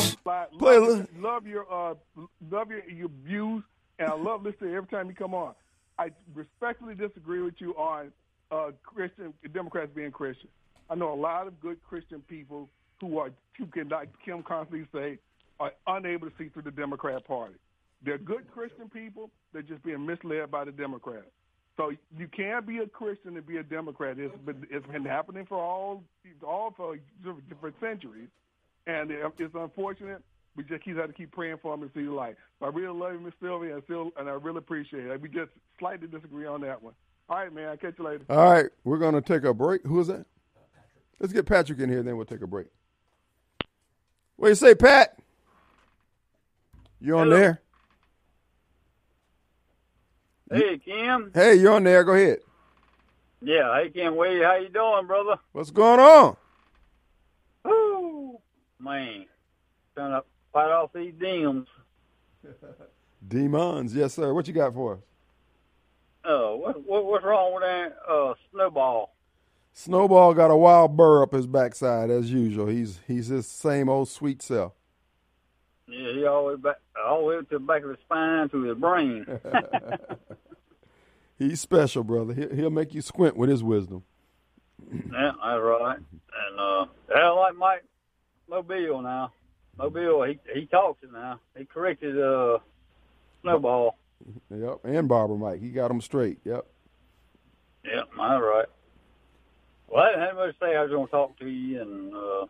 Play 0.59 0.77
a 0.77 0.81
love, 0.81 1.07
love 1.19 1.47
your 1.47 1.67
uh, 1.73 1.95
love 2.51 2.71
your, 2.71 2.85
your 2.89 3.09
views, 3.09 3.24
and 3.24 3.24
I 3.24 3.24
love 4.25 4.43
listening 4.43 4.75
every 4.75 4.89
time 4.89 5.09
you 5.09 5.15
come 5.15 5.35
on. 5.35 5.55
I 5.99 6.09
respectfully 6.35 6.95
disagree 6.95 7.43
with 7.43 7.55
you 7.59 7.73
on 7.75 8.11
uh, 8.51 8.71
Christian 8.83 9.33
Democrats 9.53 9.91
being 9.95 10.11
Christian. 10.11 10.49
I 10.91 10.95
know 10.95 11.13
a 11.13 11.15
lot 11.15 11.47
of 11.47 11.61
good 11.61 11.79
Christian 11.89 12.23
people 12.29 12.69
who 13.01 13.19
are 13.19 13.31
who 13.59 13.67
can, 13.67 13.89
like 13.89 14.09
Kim 14.25 14.43
constantly 14.43 14.87
say, 14.93 15.19
are 15.61 15.73
unable 15.87 16.29
to 16.29 16.33
see 16.37 16.49
through 16.49 16.63
the 16.63 16.71
Democrat 16.71 17.27
Party. 17.27 17.55
They're 18.05 18.19
good 18.19 18.51
Christian 18.53 18.91
people. 18.91 19.31
They're 19.53 19.63
just 19.63 19.83
being 19.85 20.05
misled 20.05 20.51
by 20.51 20.65
the 20.65 20.73
Democrats. 20.73 21.27
So 21.77 21.91
you 22.17 22.29
can't 22.29 22.67
be 22.67 22.79
a 22.79 22.87
Christian 22.87 23.37
and 23.37 23.47
be 23.47 23.57
a 23.57 23.63
Democrat. 23.63 24.19
It's 24.19 24.37
been, 24.45 24.67
it's 24.71 24.87
been 24.87 25.05
happening 25.05 25.47
for 25.47 25.59
all 25.59 26.03
all 26.47 26.73
for, 26.77 26.97
for 27.61 27.73
centuries, 27.81 28.29
and 28.87 29.11
it's 29.11 29.55
unfortunate. 29.55 30.23
We 30.57 30.65
just 30.65 30.85
keep 30.85 30.97
have 30.97 31.09
to 31.09 31.13
keep 31.13 31.33
praying 31.33 31.59
for 31.61 31.75
him 31.75 31.83
and 31.83 31.91
see 31.95 32.05
the 32.05 32.13
light. 32.13 32.37
So 32.61 32.67
I 32.67 32.69
really 32.69 32.97
love 32.97 33.13
you, 33.13 33.21
Miss 33.21 33.35
Sylvia, 33.43 33.75
and, 33.75 33.85
still, 33.85 34.13
and 34.17 34.29
I 34.29 34.33
really 34.33 34.59
appreciate 34.59 35.07
it. 35.07 35.21
We 35.21 35.29
just 35.29 35.51
slightly 35.79 36.07
disagree 36.07 36.47
on 36.47 36.61
that 36.61 36.81
one. 36.81 36.95
All 37.29 37.39
right, 37.39 37.53
man. 37.53 37.71
I'll 37.71 37.77
catch 37.77 37.95
you 37.99 38.05
later. 38.05 38.25
All 38.29 38.53
right, 38.53 38.67
we're 38.85 38.99
gonna 38.99 39.21
take 39.21 39.45
a 39.45 39.53
break. 39.53 39.83
Who 39.85 39.99
is 40.01 40.07
that? 40.09 40.27
Let's 41.19 41.33
get 41.33 41.47
Patrick 41.47 41.79
in 41.81 41.89
here, 41.89 42.03
then 42.03 42.17
we'll 42.17 42.27
take 42.27 42.43
a 42.43 42.47
break. 42.47 42.67
What 44.37 44.47
do 44.47 44.51
you 44.51 44.55
say, 44.57 44.75
Pat? 44.75 45.19
You 47.01 47.19
on 47.19 47.31
there? 47.31 47.61
Hey 50.53 50.79
Kim. 50.79 51.31
Hey, 51.35 51.55
you're 51.55 51.73
on 51.73 51.85
there. 51.85 52.05
Go 52.05 52.13
ahead. 52.13 52.39
Yeah, 53.41 53.75
hey 53.77 53.91
Kim 53.91 54.17
Wade, 54.17 54.43
how 54.43 54.57
you 54.57 54.69
doing, 54.69 55.07
brother? 55.07 55.37
What's 55.53 55.71
going 55.71 56.01
on? 56.01 56.37
Woo 57.65 58.39
man. 58.79 59.27
Trying 59.95 60.13
to 60.13 60.25
fight 60.55 60.71
off 60.71 60.91
these 60.95 61.13
demons. 61.21 61.69
Demons, 63.29 63.95
yes, 63.95 64.15
sir. 64.15 64.33
What 64.33 64.47
you 64.47 64.55
got 64.55 64.73
for 64.75 64.95
us? 64.95 65.01
Uh 66.25 66.57
what, 66.57 66.87
what 66.87 67.05
what's 67.05 67.25
wrong 67.25 67.55
with 67.55 67.63
that 67.63 67.97
uh 68.11 68.35
snowball? 68.51 69.15
Snowball 69.75 70.33
got 70.35 70.51
a 70.51 70.57
wild 70.57 70.97
burr 70.97 71.23
up 71.23 71.33
his 71.33 71.47
backside 71.47 72.11
as 72.11 72.31
usual. 72.31 72.67
He's 72.67 73.01
he's 73.07 73.27
his 73.27 73.47
same 73.47 73.89
old 73.89 74.09
sweet 74.09 74.41
self. 74.41 74.73
Yeah, 75.87 76.13
he 76.15 76.25
all 76.27 76.45
the 76.45 76.51
way 76.51 76.57
back 76.57 76.77
all 77.05 77.21
the 77.21 77.25
way 77.27 77.37
to 77.37 77.47
the 77.51 77.59
back 77.59 77.83
of 77.83 77.91
his 77.91 77.99
spine 78.01 78.49
to 78.51 78.63
his 78.63 78.79
brain. 78.79 79.27
He's 81.37 81.61
special, 81.61 82.05
brother. 82.05 82.33
He'll, 82.33 82.55
he'll 82.55 82.71
make 82.71 82.95
you 82.95 83.03
squint 83.03 83.37
with 83.37 83.51
his 83.51 83.63
wisdom. 83.63 84.05
yeah, 84.93 85.01
that's 85.13 85.61
right. 85.61 85.99
And 85.99 86.61
uh 86.61 86.87
I 87.15 87.29
like 87.31 87.57
Mike 87.57 87.85
Mobile 88.49 89.03
now. 89.03 89.33
Mobile 89.79 90.25
he 90.25 90.39
he 90.53 90.67
talks 90.67 91.03
it 91.03 91.13
now. 91.13 91.41
He 91.57 91.65
corrected 91.65 92.21
uh 92.21 92.59
snowball. 93.43 93.99
Yep, 94.51 94.81
and 94.85 95.09
Barbara 95.09 95.37
Mike. 95.37 95.61
He 95.61 95.71
got 95.71 95.91
him 95.91 96.01
straight. 96.01 96.39
Yep. 96.45 96.65
Yep, 97.85 98.09
all 98.19 98.41
right. 98.41 98.67
Well, 99.89 100.03
I 100.03 100.11
didn't 100.11 100.25
have 100.27 100.37
much 100.37 100.59
to 100.59 100.65
say. 100.65 100.77
I 100.77 100.83
was 100.83 100.91
going 100.91 101.07
to 101.07 101.11
talk 101.11 101.39
to 101.39 101.47
you, 101.47 101.83
and 101.83 102.15
uh, 102.15 102.47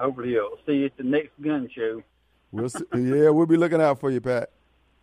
hopefully 0.00 0.30
you'll 0.30 0.56
see 0.64 0.72
you 0.72 0.86
at 0.86 0.96
the 0.96 1.02
next 1.04 1.30
gun 1.42 1.68
show. 1.74 2.02
We'll 2.50 2.70
see. 2.70 2.84
yeah, 2.94 3.28
we'll 3.28 3.46
be 3.46 3.58
looking 3.58 3.82
out 3.82 4.00
for 4.00 4.10
you, 4.10 4.20
Pat. 4.20 4.50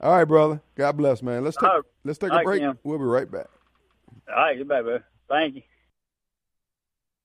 All 0.02 0.18
right, 0.18 0.26
brother. 0.26 0.62
God 0.76 0.98
bless, 0.98 1.22
man. 1.22 1.44
Let's 1.44 1.58
take 1.58 1.70
right. 1.70 1.82
let's 2.04 2.18
take 2.18 2.32
All 2.32 2.40
a 2.40 2.44
break. 2.44 2.64
We'll 2.84 2.98
be 2.98 3.06
right 3.06 3.30
back. 3.30 3.48
All 4.28 4.36
right, 4.36 4.58
goodbye, 4.58 4.82
bro. 4.82 5.00
Thank 5.30 5.64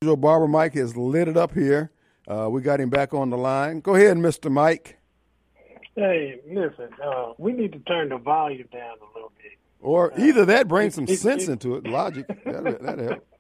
you. 0.02 0.16
Barbara 0.16 0.48
Mike 0.48 0.74
has 0.74 0.96
lit 0.96 1.28
it 1.28 1.36
up 1.36 1.54
here. 1.54 1.90
Uh, 2.28 2.48
we 2.50 2.60
got 2.60 2.80
him 2.80 2.90
back 2.90 3.12
on 3.14 3.30
the 3.30 3.36
line. 3.38 3.80
Go 3.80 3.94
ahead, 3.94 4.16
Mister 4.18 4.50
Mike. 4.50 4.96
Hey, 5.96 6.40
listen, 6.48 6.88
uh, 7.04 7.32
we 7.38 7.52
need 7.52 7.72
to 7.72 7.78
turn 7.80 8.10
the 8.10 8.18
volume 8.18 8.68
down 8.72 8.96
a 9.00 9.14
little 9.14 9.32
bit. 9.42 9.52
Or 9.80 10.12
either 10.18 10.44
that, 10.46 10.68
brings 10.68 10.94
some 10.94 11.04
it- 11.04 11.18
sense 11.18 11.48
it- 11.48 11.52
into 11.52 11.76
it, 11.76 11.86
logic. 11.86 12.26
That'll, 12.44 12.78
that'll 12.80 13.04
help. 13.08 13.26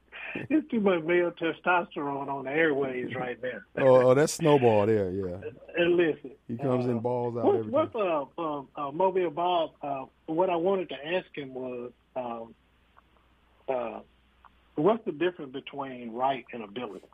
It's 0.48 0.70
too 0.70 0.78
much 0.78 1.02
male 1.02 1.32
testosterone 1.32 2.28
on 2.28 2.44
the 2.44 2.52
airways 2.52 3.12
right 3.16 3.36
now. 3.42 3.58
Oh, 3.84 4.10
oh, 4.10 4.14
that's 4.14 4.34
snowball 4.34 4.86
there. 4.86 5.10
Yeah, 5.10 5.36
And 5.76 5.96
listen, 5.96 6.30
he 6.46 6.56
comes 6.56 6.86
in 6.86 6.98
uh, 6.98 7.00
balls 7.00 7.36
out 7.36 7.44
What, 7.46 7.56
every 7.56 7.70
what's 7.72 7.94
uh, 7.96 8.24
uh, 8.38 8.62
uh, 8.76 8.92
Mobile 8.92 9.30
Bob? 9.30 9.70
Uh, 9.82 10.04
what 10.26 10.48
I 10.48 10.54
wanted 10.54 10.88
to 10.90 10.94
ask 11.04 11.26
him 11.34 11.52
was, 11.52 11.90
um, 12.14 12.54
uh, 13.68 14.00
what's 14.76 15.04
the 15.04 15.10
difference 15.10 15.52
between 15.52 16.12
right 16.12 16.44
and 16.52 16.62
ability? 16.62 17.06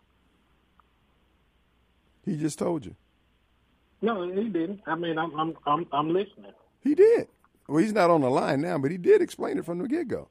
He 2.27 2.37
just 2.37 2.59
told 2.59 2.85
you. 2.85 2.95
No, 4.03 4.29
he 4.31 4.49
didn't. 4.51 4.83
I 4.87 4.95
mean, 4.95 5.17
I'm 5.19 5.35
I'm 5.41 5.55
I'm, 5.67 5.87
I'm 5.93 6.09
listening. 6.13 6.53
He 6.83 6.95
did. 6.95 7.29
Well, 7.69 7.79
he's 7.83 7.95
not 7.95 8.11
on 8.11 8.21
the 8.21 8.29
line 8.31 8.61
now, 8.61 8.77
but 8.79 8.91
he 8.91 8.99
did 8.99 9.23
explain 9.23 9.57
it 9.59 9.65
from 9.65 9.79
the 9.79 9.89
get 9.89 10.09
go. 10.09 10.29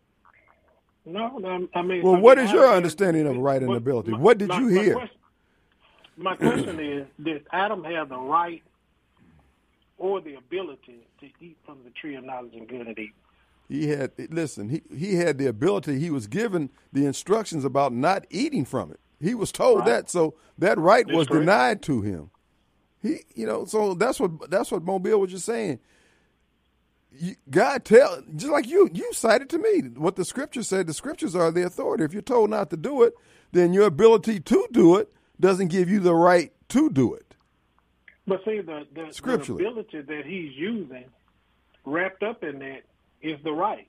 No, 1.05 1.37
no, 1.37 1.67
I 1.73 1.81
mean. 1.81 2.03
Well, 2.03 2.15
I 2.15 2.19
what 2.19 2.37
mean, 2.37 2.45
is 2.47 2.51
I- 2.51 2.55
your 2.55 2.67
understanding 2.73 3.25
of 3.27 3.37
right 3.37 3.59
and 3.61 3.69
what- 3.69 3.77
ability? 3.77 4.11
my- 4.11 4.19
What 4.19 4.37
did 4.37 4.49
my- 4.49 4.59
you 4.59 4.65
my 4.69 4.83
hear? 4.83 4.93
question- 4.93 5.17
My 6.17 6.35
question 6.35 6.79
is: 6.79 7.07
Did 7.21 7.45
Adam 7.51 7.83
have 7.83 8.09
the 8.09 8.17
right 8.17 8.63
or 9.97 10.21
the 10.21 10.35
ability 10.35 11.07
to 11.21 11.25
eat 11.41 11.57
from 11.65 11.79
the 11.83 11.89
tree 11.91 12.15
of 12.15 12.23
knowledge 12.23 12.53
and 12.55 12.67
good 12.67 12.87
and 12.87 12.97
evil? 12.99 13.15
He 13.67 13.87
had 13.87 14.11
listen. 14.31 14.69
He 14.69 14.81
he 14.95 15.15
had 15.15 15.37
the 15.37 15.47
ability. 15.47 15.99
He 15.99 16.09
was 16.11 16.27
given 16.27 16.69
the 16.93 17.05
instructions 17.05 17.65
about 17.65 17.91
not 17.93 18.25
eating 18.29 18.63
from 18.65 18.91
it. 18.91 18.99
He 19.20 19.34
was 19.36 19.51
told 19.51 19.80
Right. 19.80 19.88
that, 19.88 20.09
so 20.09 20.36
that 20.57 20.78
right 20.78 21.05
That's 21.07 21.18
was 21.18 21.28
correct. 21.28 21.41
denied 21.41 21.82
to 21.84 22.01
him. 22.01 22.32
He, 23.01 23.20
you 23.36 23.45
know, 23.45 23.66
so 23.66 23.93
that's 23.93 24.20
what 24.20 24.49
that's 24.49 24.72
what 24.72 24.84
Mobile 24.84 25.20
was 25.20 25.32
just 25.32 25.45
saying. 25.45 25.80
You, 27.11 27.36
God 27.49 27.86
tell 27.86 28.22
just 28.36 28.51
like 28.51 28.68
you 28.68 28.89
you 28.93 29.13
cited 29.13 29.49
to 29.51 29.57
me 29.57 29.82
what 29.95 30.16
the 30.16 30.26
scripture 30.26 30.63
said. 30.63 30.88
The 30.88 30.93
scriptures 30.93 31.36
are 31.36 31.51
the 31.51 31.66
authority. 31.66 32.03
If 32.03 32.13
you're 32.13 32.22
told 32.22 32.49
not 32.49 32.70
to 32.72 32.78
do 32.78 33.03
it, 33.03 33.13
then 33.51 33.74
your 33.74 33.86
ability 33.86 34.39
to 34.41 34.68
do 34.72 34.97
it 34.97 35.13
doesn't 35.39 35.68
give 35.68 35.89
you 35.89 35.99
the 35.99 36.16
right 36.16 36.51
to 36.70 36.89
do 36.89 37.13
it. 37.13 37.36
But 38.28 38.41
see, 38.43 38.59
the, 38.59 38.88
the, 38.93 39.11
the 39.24 39.53
ability 39.53 40.01
that 40.01 40.24
he's 40.26 40.51
using, 40.55 41.05
wrapped 41.86 42.24
up 42.24 42.43
in 42.43 42.57
that, 42.59 42.82
is 43.22 43.38
the 43.43 43.51
right. 43.51 43.88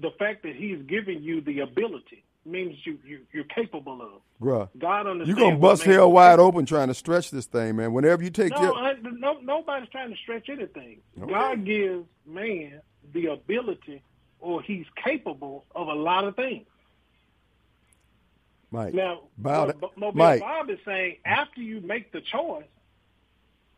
The 0.00 0.10
fact 0.18 0.42
that 0.42 0.56
he's 0.56 0.82
giving 0.82 1.22
you 1.22 1.40
the 1.40 1.60
ability 1.60 2.24
means 2.46 2.76
you, 2.84 2.98
you 3.06 3.20
you're 3.32 3.44
capable 3.44 4.00
of. 4.02 4.22
Bruh, 4.40 4.68
God 4.78 5.06
understands. 5.06 5.28
you're 5.28 5.48
gonna 5.48 5.58
bust 5.60 5.82
hell 5.82 6.10
wide 6.12 6.38
open 6.38 6.66
trying 6.66 6.88
to 6.88 6.94
stretch 6.94 7.30
this 7.30 7.46
thing, 7.46 7.76
man. 7.76 7.92
Whenever 7.92 8.22
you 8.22 8.30
take 8.30 8.52
No, 8.52 8.62
your 8.62 8.74
I, 8.74 8.94
no, 9.02 9.38
nobody's 9.42 9.88
trying 9.90 10.10
to 10.10 10.16
stretch 10.16 10.48
anything. 10.48 11.00
Okay. 11.20 11.32
God 11.32 11.64
gives 11.64 12.06
man 12.26 12.80
the 13.12 13.26
ability, 13.26 14.02
or 14.40 14.62
he's 14.62 14.86
capable 15.02 15.64
of 15.74 15.88
a 15.88 15.94
lot 15.94 16.24
of 16.24 16.36
things. 16.36 16.66
Mike, 18.70 18.94
Now, 18.94 19.20
bow 19.38 19.66
what 19.66 19.80
da- 19.80 19.88
Mobile 19.96 20.18
Mike, 20.18 20.40
Bob 20.40 20.70
is 20.70 20.78
saying 20.84 21.16
after 21.24 21.60
you 21.62 21.80
make 21.80 22.12
the 22.12 22.20
choice, 22.20 22.64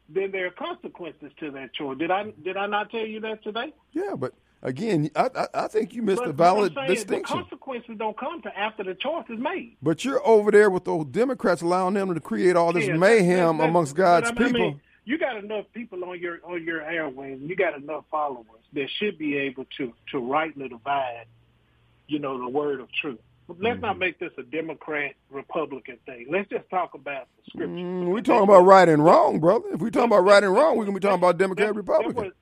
then 0.09 0.31
there 0.33 0.47
are 0.47 0.51
consequences 0.51 1.31
to 1.41 1.51
that 1.53 1.75
choice. 1.75 1.99
Did 1.99 2.11
I 2.11 2.33
did 2.43 2.57
I 2.57 2.67
not 2.67 2.91
tell 2.91 3.07
you 3.07 3.21
that 3.21 3.43
today? 3.45 3.73
Yeah, 3.93 4.15
but 4.17 4.33
again, 4.63 5.11
I 5.17 5.29
I, 5.35 5.47
I 5.65 5.69
think 5.69 5.95
you 5.95 6.03
missed 6.03 6.23
But 6.23 6.31
a 6.31 6.33
valid 6.33 6.75
distinction. 6.87 7.37
The 7.39 7.43
consequences 7.43 7.97
don't 7.99 8.19
come 8.19 8.43
to 8.43 8.59
after 8.59 8.85
the 8.85 8.95
choice 8.95 9.25
is 9.29 9.39
made. 9.39 9.77
But 9.83 10.05
you're 10.05 10.27
over 10.27 10.51
there 10.51 10.71
with 10.71 10.85
those 10.85 11.05
Democrats 11.07 11.63
allowing 11.63 11.95
them 11.95 12.13
to 12.15 12.21
create 12.21 12.57
all 12.57 12.73
this 12.73 12.87
Yeah, 12.87 12.97
mayhem 12.97 13.29
that's- 13.29 13.53
that's- 13.53 13.69
amongst 13.71 13.97
God's 13.97 14.31
I 14.31 14.35
mean, 14.35 14.53
people. 14.53 14.81
you 15.05 15.19
got 15.19 15.37
enough 15.37 15.67
people 15.73 16.05
on 16.05 16.19
your 16.21 16.39
on 16.45 16.65
your 16.65 16.81
airwaves. 16.81 17.47
You 17.49 17.57
got 17.57 17.77
enough 17.77 18.05
followers 18.11 18.45
that 18.73 18.89
should 18.99 19.19
be 19.19 19.37
able 19.37 19.65
to 19.79 19.93
to 20.13 20.19
rightly 20.19 20.69
divide, 20.69 21.27
you 22.07 22.19
know, 22.19 22.39
the 22.39 22.49
word 22.49 22.81
of 22.81 22.89
truth. 22.93 23.19
Let's 23.51 23.77
Mm-hmm. 23.77 23.81
not 23.81 23.99
make 23.99 24.19
this 24.19 24.31
a 24.37 24.43
Democrat 24.43 25.15
Republican 25.31 25.97
thing. 26.05 26.27
Let's 26.29 26.51
just 26.51 26.69
talk 26.69 26.93
about 26.93 27.29
the 27.37 27.51
scripture. 27.51 27.73
Mm, 27.73 28.13
we 28.13 28.21
talking 28.21 28.43
about 28.45 28.67
right 28.67 28.87
and 28.87 29.03
wrong, 29.03 29.41
brother. 29.41 29.65
If 29.73 29.81
we're 29.81 29.89
talking 29.89 30.11
about 30.11 30.25
right 30.25 30.45
and 30.45 30.53
wrong, 30.53 30.77
we're 30.77 30.85
gonna 30.85 30.97
be 30.97 31.01
talking 31.01 31.17
about 31.19 31.39
Democrat 31.39 31.69
That- 31.69 31.75
Republican. 31.77 32.15
That 32.17 32.25
was, 32.27 32.33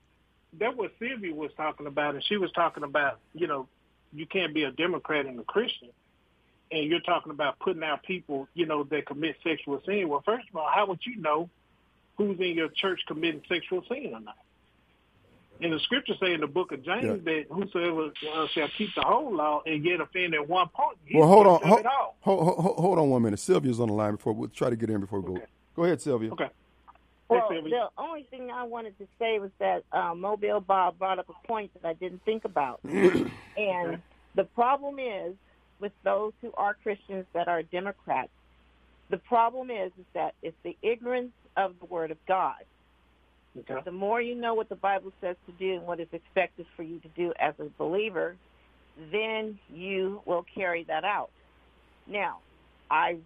that 0.59 0.75
what 0.75 0.91
Sylvia 0.99 1.33
was 1.33 1.51
talking 1.55 1.87
about, 1.87 2.15
and 2.15 2.23
she 2.23 2.37
was 2.37 2.51
talking 2.51 2.83
about, 2.83 3.19
you 3.33 3.47
know, 3.47 3.67
you 4.13 4.25
can't 4.25 4.53
be 4.53 4.63
a 4.63 4.71
Democrat 4.71 5.25
and 5.25 5.39
a 5.39 5.43
Christian, 5.43 5.89
and 6.71 6.89
you're 6.89 7.01
talking 7.01 7.31
about 7.31 7.59
putting 7.59 7.83
out 7.83 8.03
people, 8.03 8.47
you 8.53 8.65
know, 8.65 8.83
that 8.85 9.05
commit 9.05 9.35
sexual 9.43 9.81
sin. 9.85 10.07
Well, 10.09 10.23
first 10.25 10.47
of 10.49 10.55
all, 10.55 10.69
how 10.73 10.87
would 10.87 10.99
you 11.05 11.17
know 11.17 11.49
who's 12.17 12.39
in 12.39 12.55
your 12.55 12.69
church 12.69 13.01
committing 13.07 13.41
sexual 13.47 13.83
sin 13.87 14.11
or 14.13 14.19
not? 14.19 14.37
And 15.59 15.73
the 15.73 15.79
scripture 15.79 16.13
say 16.21 16.33
in 16.33 16.41
the 16.41 16.47
book 16.47 16.71
of 16.71 16.83
James 16.83 17.23
that 17.25 17.45
whosoever 17.49 18.11
uh, 18.33 18.47
shall 18.53 18.69
keep 18.77 18.93
the 18.95 19.01
whole 19.01 19.35
law 19.35 19.61
and 19.65 19.83
yet 19.83 20.01
offend 20.01 20.35
at 20.35 20.47
one 20.47 20.67
point, 20.69 20.97
well, 21.15 21.27
hold 21.27 21.47
on, 21.47 21.61
hold, 21.63 21.85
hold, 22.19 22.59
hold, 22.59 22.77
hold 22.77 22.99
on 22.99 23.09
one 23.09 23.23
minute. 23.23 23.39
Sylvia's 23.39 23.79
on 23.79 23.87
the 23.87 23.93
line 23.93 24.15
before 24.15 24.33
we'll 24.33 24.49
try 24.49 24.69
to 24.69 24.75
get 24.75 24.89
in 24.91 25.01
before 25.01 25.19
we 25.19 25.33
go. 25.33 25.41
Go 25.75 25.83
ahead, 25.83 25.99
Sylvia. 25.99 26.31
Okay. 26.31 26.49
Well, 27.29 27.49
the 27.49 27.89
only 27.97 28.23
thing 28.29 28.51
I 28.51 28.63
wanted 28.63 28.97
to 28.99 29.07
say 29.19 29.39
was 29.39 29.51
that 29.59 29.83
uh, 29.91 30.15
Mobile 30.15 30.61
Bob 30.61 30.97
brought 30.97 31.19
up 31.19 31.27
a 31.29 31.47
point 31.47 31.71
that 31.73 31.87
I 31.87 31.93
didn't 31.93 32.23
think 32.23 32.45
about. 32.45 32.79
and 32.83 34.01
the 34.35 34.45
problem 34.55 34.97
is 34.99 35.33
with 35.79 35.91
those 36.03 36.33
who 36.41 36.51
are 36.57 36.75
Christians 36.81 37.25
that 37.33 37.47
are 37.47 37.63
Democrats, 37.63 38.29
the 39.09 39.17
problem 39.17 39.69
is, 39.69 39.91
is 39.99 40.05
that 40.13 40.35
it's 40.41 40.57
the 40.63 40.77
ignorance 40.81 41.33
of 41.55 41.75
the 41.79 41.85
Word 41.85 42.11
of 42.11 42.17
God. 42.27 42.63
Okay. 43.59 43.81
The 43.83 43.91
more 43.91 44.21
you 44.21 44.35
know 44.35 44.53
what 44.53 44.69
the 44.69 44.75
Bible 44.75 45.11
says 45.19 45.35
to 45.47 45.51
do 45.53 45.75
and 45.75 45.87
what 45.87 45.99
is 45.99 46.07
expected 46.11 46.65
for 46.75 46.83
you 46.83 46.99
to 46.99 47.07
do 47.09 47.33
as 47.39 47.55
a 47.59 47.65
believer, 47.77 48.35
then 49.11 49.57
you 49.73 50.21
will 50.25 50.45
carry 50.53 50.83
that 50.85 51.03
out. 51.03 51.29
Now, 52.05 52.37
I 52.89 53.17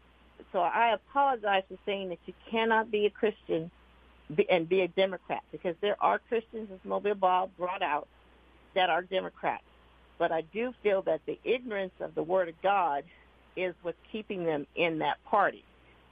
so 0.52 0.60
I 0.60 0.94
apologize 0.94 1.64
for 1.68 1.78
saying 1.86 2.10
that 2.10 2.20
you 2.26 2.34
cannot 2.50 2.90
be 2.90 3.06
a 3.06 3.10
Christian 3.10 3.70
be- 4.36 4.50
and 4.50 4.68
be 4.68 4.82
a 4.82 4.88
Democrat 4.90 5.42
because 5.52 5.76
there 5.82 5.96
are 6.02 6.20
Christians, 6.30 6.70
as 6.74 6.80
Mobile 6.84 7.16
Bob 7.16 7.52
brought 7.58 7.82
out, 7.82 8.08
that 8.76 8.90
are 8.90 9.02
Democrats. 9.02 9.64
But 10.18 10.32
I 10.32 10.42
do 10.54 10.74
feel 10.84 11.02
that 11.04 11.22
the 11.26 11.40
ignorance 11.44 11.94
of 12.00 12.16
the 12.16 12.24
Word 12.24 12.50
of 12.50 12.56
God 12.62 13.04
is 13.56 13.74
what's 13.82 13.98
keeping 14.12 14.46
them 14.46 14.66
in 14.76 15.00
that 15.00 15.18
party. 15.26 15.64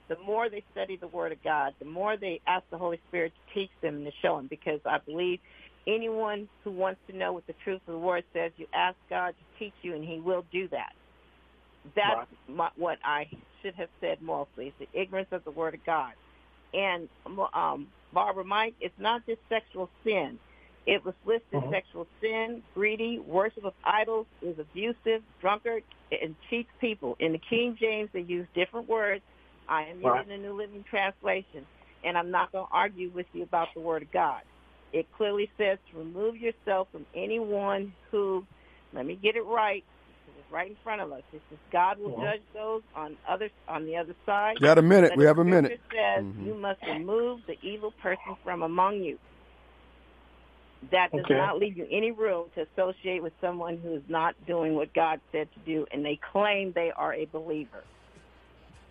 The 0.08 0.16
more 0.26 0.50
they 0.50 0.64
study 0.72 0.96
the 0.96 1.08
Word 1.08 1.32
of 1.32 1.42
God, 1.44 1.74
the 1.78 1.84
more 1.84 2.16
they 2.16 2.40
ask 2.46 2.64
the 2.70 2.78
Holy 2.78 3.00
Spirit 3.08 3.32
to 3.32 3.54
teach 3.54 3.70
them 3.80 3.96
and 3.96 4.04
to 4.04 4.12
show 4.20 4.36
them. 4.36 4.48
Because 4.48 4.80
I 4.84 4.98
believe 4.98 5.38
anyone 5.86 6.48
who 6.64 6.72
wants 6.72 7.00
to 7.08 7.16
know 7.16 7.32
what 7.32 7.46
the 7.46 7.54
truth 7.64 7.80
of 7.86 7.92
the 7.92 7.98
Word 7.98 8.24
says, 8.32 8.50
you 8.56 8.66
ask 8.74 8.96
God 9.08 9.28
to 9.38 9.58
teach 9.58 9.74
you, 9.82 9.94
and 9.94 10.04
He 10.04 10.18
will 10.18 10.44
do 10.50 10.68
that. 10.68 10.92
That's 11.94 12.28
my, 12.48 12.70
what 12.76 12.98
I 13.04 13.28
should 13.62 13.74
have 13.76 13.88
said 14.00 14.20
mostly. 14.20 14.72
It's 14.78 14.90
the 14.92 15.00
ignorance 15.00 15.28
of 15.32 15.44
the 15.44 15.50
Word 15.50 15.74
of 15.74 15.84
God. 15.86 16.12
And 16.74 17.08
um, 17.54 17.88
Barbara 18.12 18.44
Mike, 18.44 18.74
it's 18.80 18.98
not 18.98 19.24
just 19.26 19.40
sexual 19.48 19.90
sin. 20.04 20.38
It 20.86 21.04
was 21.04 21.14
listed 21.24 21.62
Mhm. 21.62 21.70
sexual 21.70 22.06
sin, 22.20 22.62
greedy, 22.74 23.18
worship 23.18 23.64
of 23.64 23.74
idols, 23.84 24.26
is 24.42 24.58
abusive, 24.58 25.22
drunkard, 25.40 25.84
and 26.10 26.34
cheats 26.48 26.70
people. 26.80 27.16
In 27.20 27.32
the 27.32 27.38
King 27.38 27.76
James, 27.78 28.10
they 28.12 28.20
use 28.20 28.46
different 28.54 28.88
words. 28.88 29.22
I 29.68 29.84
am 29.84 30.00
Right. 30.00 30.26
using 30.26 30.42
the 30.42 30.48
New 30.48 30.54
Living 30.54 30.82
Translation, 30.84 31.66
and 32.02 32.16
I'm 32.16 32.30
not 32.30 32.50
going 32.50 32.66
to 32.66 32.72
argue 32.72 33.10
with 33.10 33.26
you 33.34 33.42
about 33.42 33.72
the 33.74 33.80
Word 33.80 34.02
of 34.02 34.10
God. 34.10 34.42
It 34.92 35.06
clearly 35.12 35.50
says 35.56 35.78
to 35.90 35.98
remove 35.98 36.36
yourself 36.36 36.88
from 36.90 37.06
anyone 37.14 37.94
who, 38.10 38.44
let 38.92 39.06
me 39.06 39.14
get 39.16 39.36
it 39.36 39.44
right, 39.44 39.84
right 40.50 40.68
in 40.70 40.76
front 40.82 41.00
of 41.00 41.12
us. 41.12 41.22
It 41.32 41.42
says 41.48 41.58
God 41.70 41.98
will 41.98 42.10
Mhm. 42.10 42.22
judge 42.22 42.42
those 42.52 42.82
on 42.94 43.16
other 43.28 43.50
on 43.68 43.86
the 43.86 43.96
other 43.96 44.14
side. 44.26 44.60
Got 44.60 44.78
a 44.78 44.82
minute. 44.82 45.10
But 45.10 45.18
We 45.18 45.24
have 45.24 45.38
a 45.38 45.44
minute. 45.44 45.80
says 45.90 46.24
Mhm. 46.24 46.46
you 46.46 46.54
must 46.54 46.82
remove 46.82 47.46
the 47.46 47.58
evil 47.62 47.92
person 47.92 48.36
from 48.42 48.62
among 48.62 49.02
you. 49.02 49.18
That 50.90 51.12
does 51.12 51.24
Okay. 51.26 51.36
not 51.36 51.58
leave 51.58 51.76
you 51.76 51.86
any 51.90 52.10
room 52.10 52.50
to 52.54 52.62
associate 52.62 53.22
with 53.22 53.34
someone 53.40 53.78
who 53.78 53.94
is 53.94 54.02
not 54.08 54.34
doing 54.46 54.74
what 54.74 54.92
God 54.94 55.20
said 55.30 55.52
to 55.52 55.58
do, 55.60 55.86
and 55.90 56.04
they 56.04 56.16
claim 56.16 56.72
they 56.72 56.90
are 56.90 57.12
a 57.12 57.26
believer. 57.26 57.84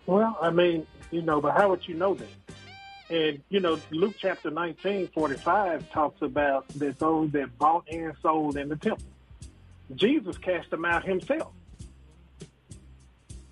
Well, 0.06 0.38
I 0.40 0.50
mean, 0.50 0.86
you 1.10 1.22
know, 1.22 1.40
but 1.40 1.56
how 1.56 1.68
would 1.70 1.86
you 1.86 1.94
know 1.94 2.14
that? 2.14 2.28
And, 3.10 3.42
you 3.48 3.58
know, 3.58 3.80
Luke 3.90 4.14
chapter 4.18 4.50
19, 4.50 5.08
45 5.08 5.90
talks 5.90 6.22
about 6.22 6.68
that 6.76 6.98
those 7.00 7.32
that 7.32 7.58
bought 7.58 7.84
and 7.90 8.14
sold 8.22 8.56
in 8.56 8.68
the 8.68 8.76
temple. 8.76 9.04
Jesus 9.94 10.38
cast 10.38 10.70
them 10.70 10.84
out 10.84 11.04
himself. 11.04 11.52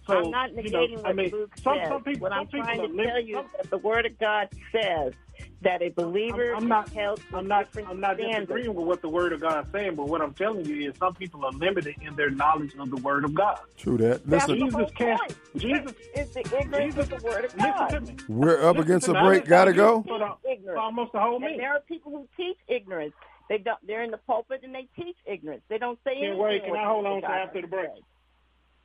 So, 0.06 0.16
I'm 0.24 0.30
not 0.30 0.54
you 0.64 0.70
know, 0.70 0.86
negating 0.86 0.98
I 1.00 1.08
what 1.08 1.16
mean, 1.16 1.30
Luke 1.32 1.52
some, 1.62 1.76
says. 1.76 1.88
some 1.88 2.02
people, 2.02 2.20
what 2.22 2.32
some 2.32 2.40
I'm 2.40 2.46
trying 2.48 2.76
to 2.78 2.82
living- 2.86 3.06
tell 3.06 3.20
you 3.20 3.34
some- 3.34 3.46
that 3.60 3.68
the 3.70 3.76
Word 3.78 4.06
of 4.06 4.18
God 4.18 4.48
says 4.72 5.12
that 5.60 5.82
a 5.82 5.90
believer 5.90 6.54
I'm 6.54 6.66
not- 6.66 6.86
is 6.88 6.94
held 6.94 7.20
to 7.30 7.36
I'm 7.36 7.46
not. 7.46 7.66
different 7.66 7.88
I'm 7.90 8.00
not 8.00 8.16
standards. 8.16 8.38
disagreeing 8.46 8.74
with 8.74 8.86
what 8.86 9.02
the 9.02 9.08
Word 9.10 9.34
of 9.34 9.40
God 9.40 9.66
is 9.66 9.70
saying, 9.70 9.96
but 9.96 10.06
what 10.08 10.22
I'm 10.22 10.32
telling 10.32 10.64
you 10.64 10.88
is 10.90 10.96
some 10.96 11.12
people 11.14 11.44
are 11.44 11.52
limited 11.52 11.96
in 12.00 12.16
their 12.16 12.30
knowledge 12.30 12.74
of 12.78 12.88
the 12.88 12.96
Word 13.02 13.26
of 13.26 13.34
God. 13.34 13.58
True 13.76 13.98
that. 13.98 14.26
Listen, 14.26 14.58
the 14.58 14.64
Jesus 14.64 14.90
cast- 14.92 15.20
point. 15.20 15.36
Jesus- 15.56 15.92
is 16.14 16.30
the 16.32 16.40
ignorance 16.58 16.94
Jesus- 16.94 17.12
of 17.12 17.20
the 17.20 17.26
Word 17.26 17.44
of 17.44 17.54
Listen 17.56 17.70
God. 17.76 17.88
to 17.90 18.00
me. 18.00 18.16
we're 18.30 18.56
up 18.66 18.76
Listen 18.76 18.80
against 18.90 19.08
a 19.08 19.12
me. 19.14 19.20
Break. 19.20 19.44
Gotta 19.44 19.74
go. 19.74 19.96
you 19.98 20.02
For, 20.18 20.38
Ignorance. 20.50 20.80
almost 20.80 21.12
the 21.12 21.20
whole 21.20 21.44
And 21.44 21.60
there 21.60 21.74
are 21.74 21.80
people 21.80 22.12
who 22.12 22.26
teach 22.34 22.56
ignorance. 22.66 23.12
They 23.48 23.58
don't. 23.58 23.78
They're 23.86 24.02
in 24.02 24.10
the 24.10 24.18
pulpit 24.18 24.60
and 24.62 24.74
they 24.74 24.88
teach 24.96 25.16
ignorance. 25.24 25.62
They 25.68 25.78
don't 25.78 25.98
say 26.04 26.14
Can 26.14 26.24
anything. 26.24 26.38
wait, 26.38 26.64
can 26.64 26.76
I 26.76 26.84
hold 26.86 27.06
on 27.06 27.22
to 27.22 27.28
after 27.28 27.62
the 27.62 27.66
break? 27.66 27.88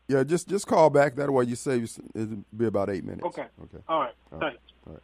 Yeah, 0.08 0.24
just 0.24 0.48
just 0.48 0.68
call 0.68 0.90
back. 0.90 1.16
That 1.16 1.32
way 1.32 1.46
you 1.46 1.56
save. 1.56 1.90
It'll 2.14 2.44
be 2.56 2.66
about 2.66 2.90
eight 2.90 3.04
minutes. 3.04 3.26
Okay. 3.26 3.46
Okay. 3.64 3.84
All 3.88 4.00
right. 4.00 4.14
All 4.32 4.40
right. 4.40 4.52
Thanks. 4.54 4.74
All 4.88 4.94
right. 4.94 5.02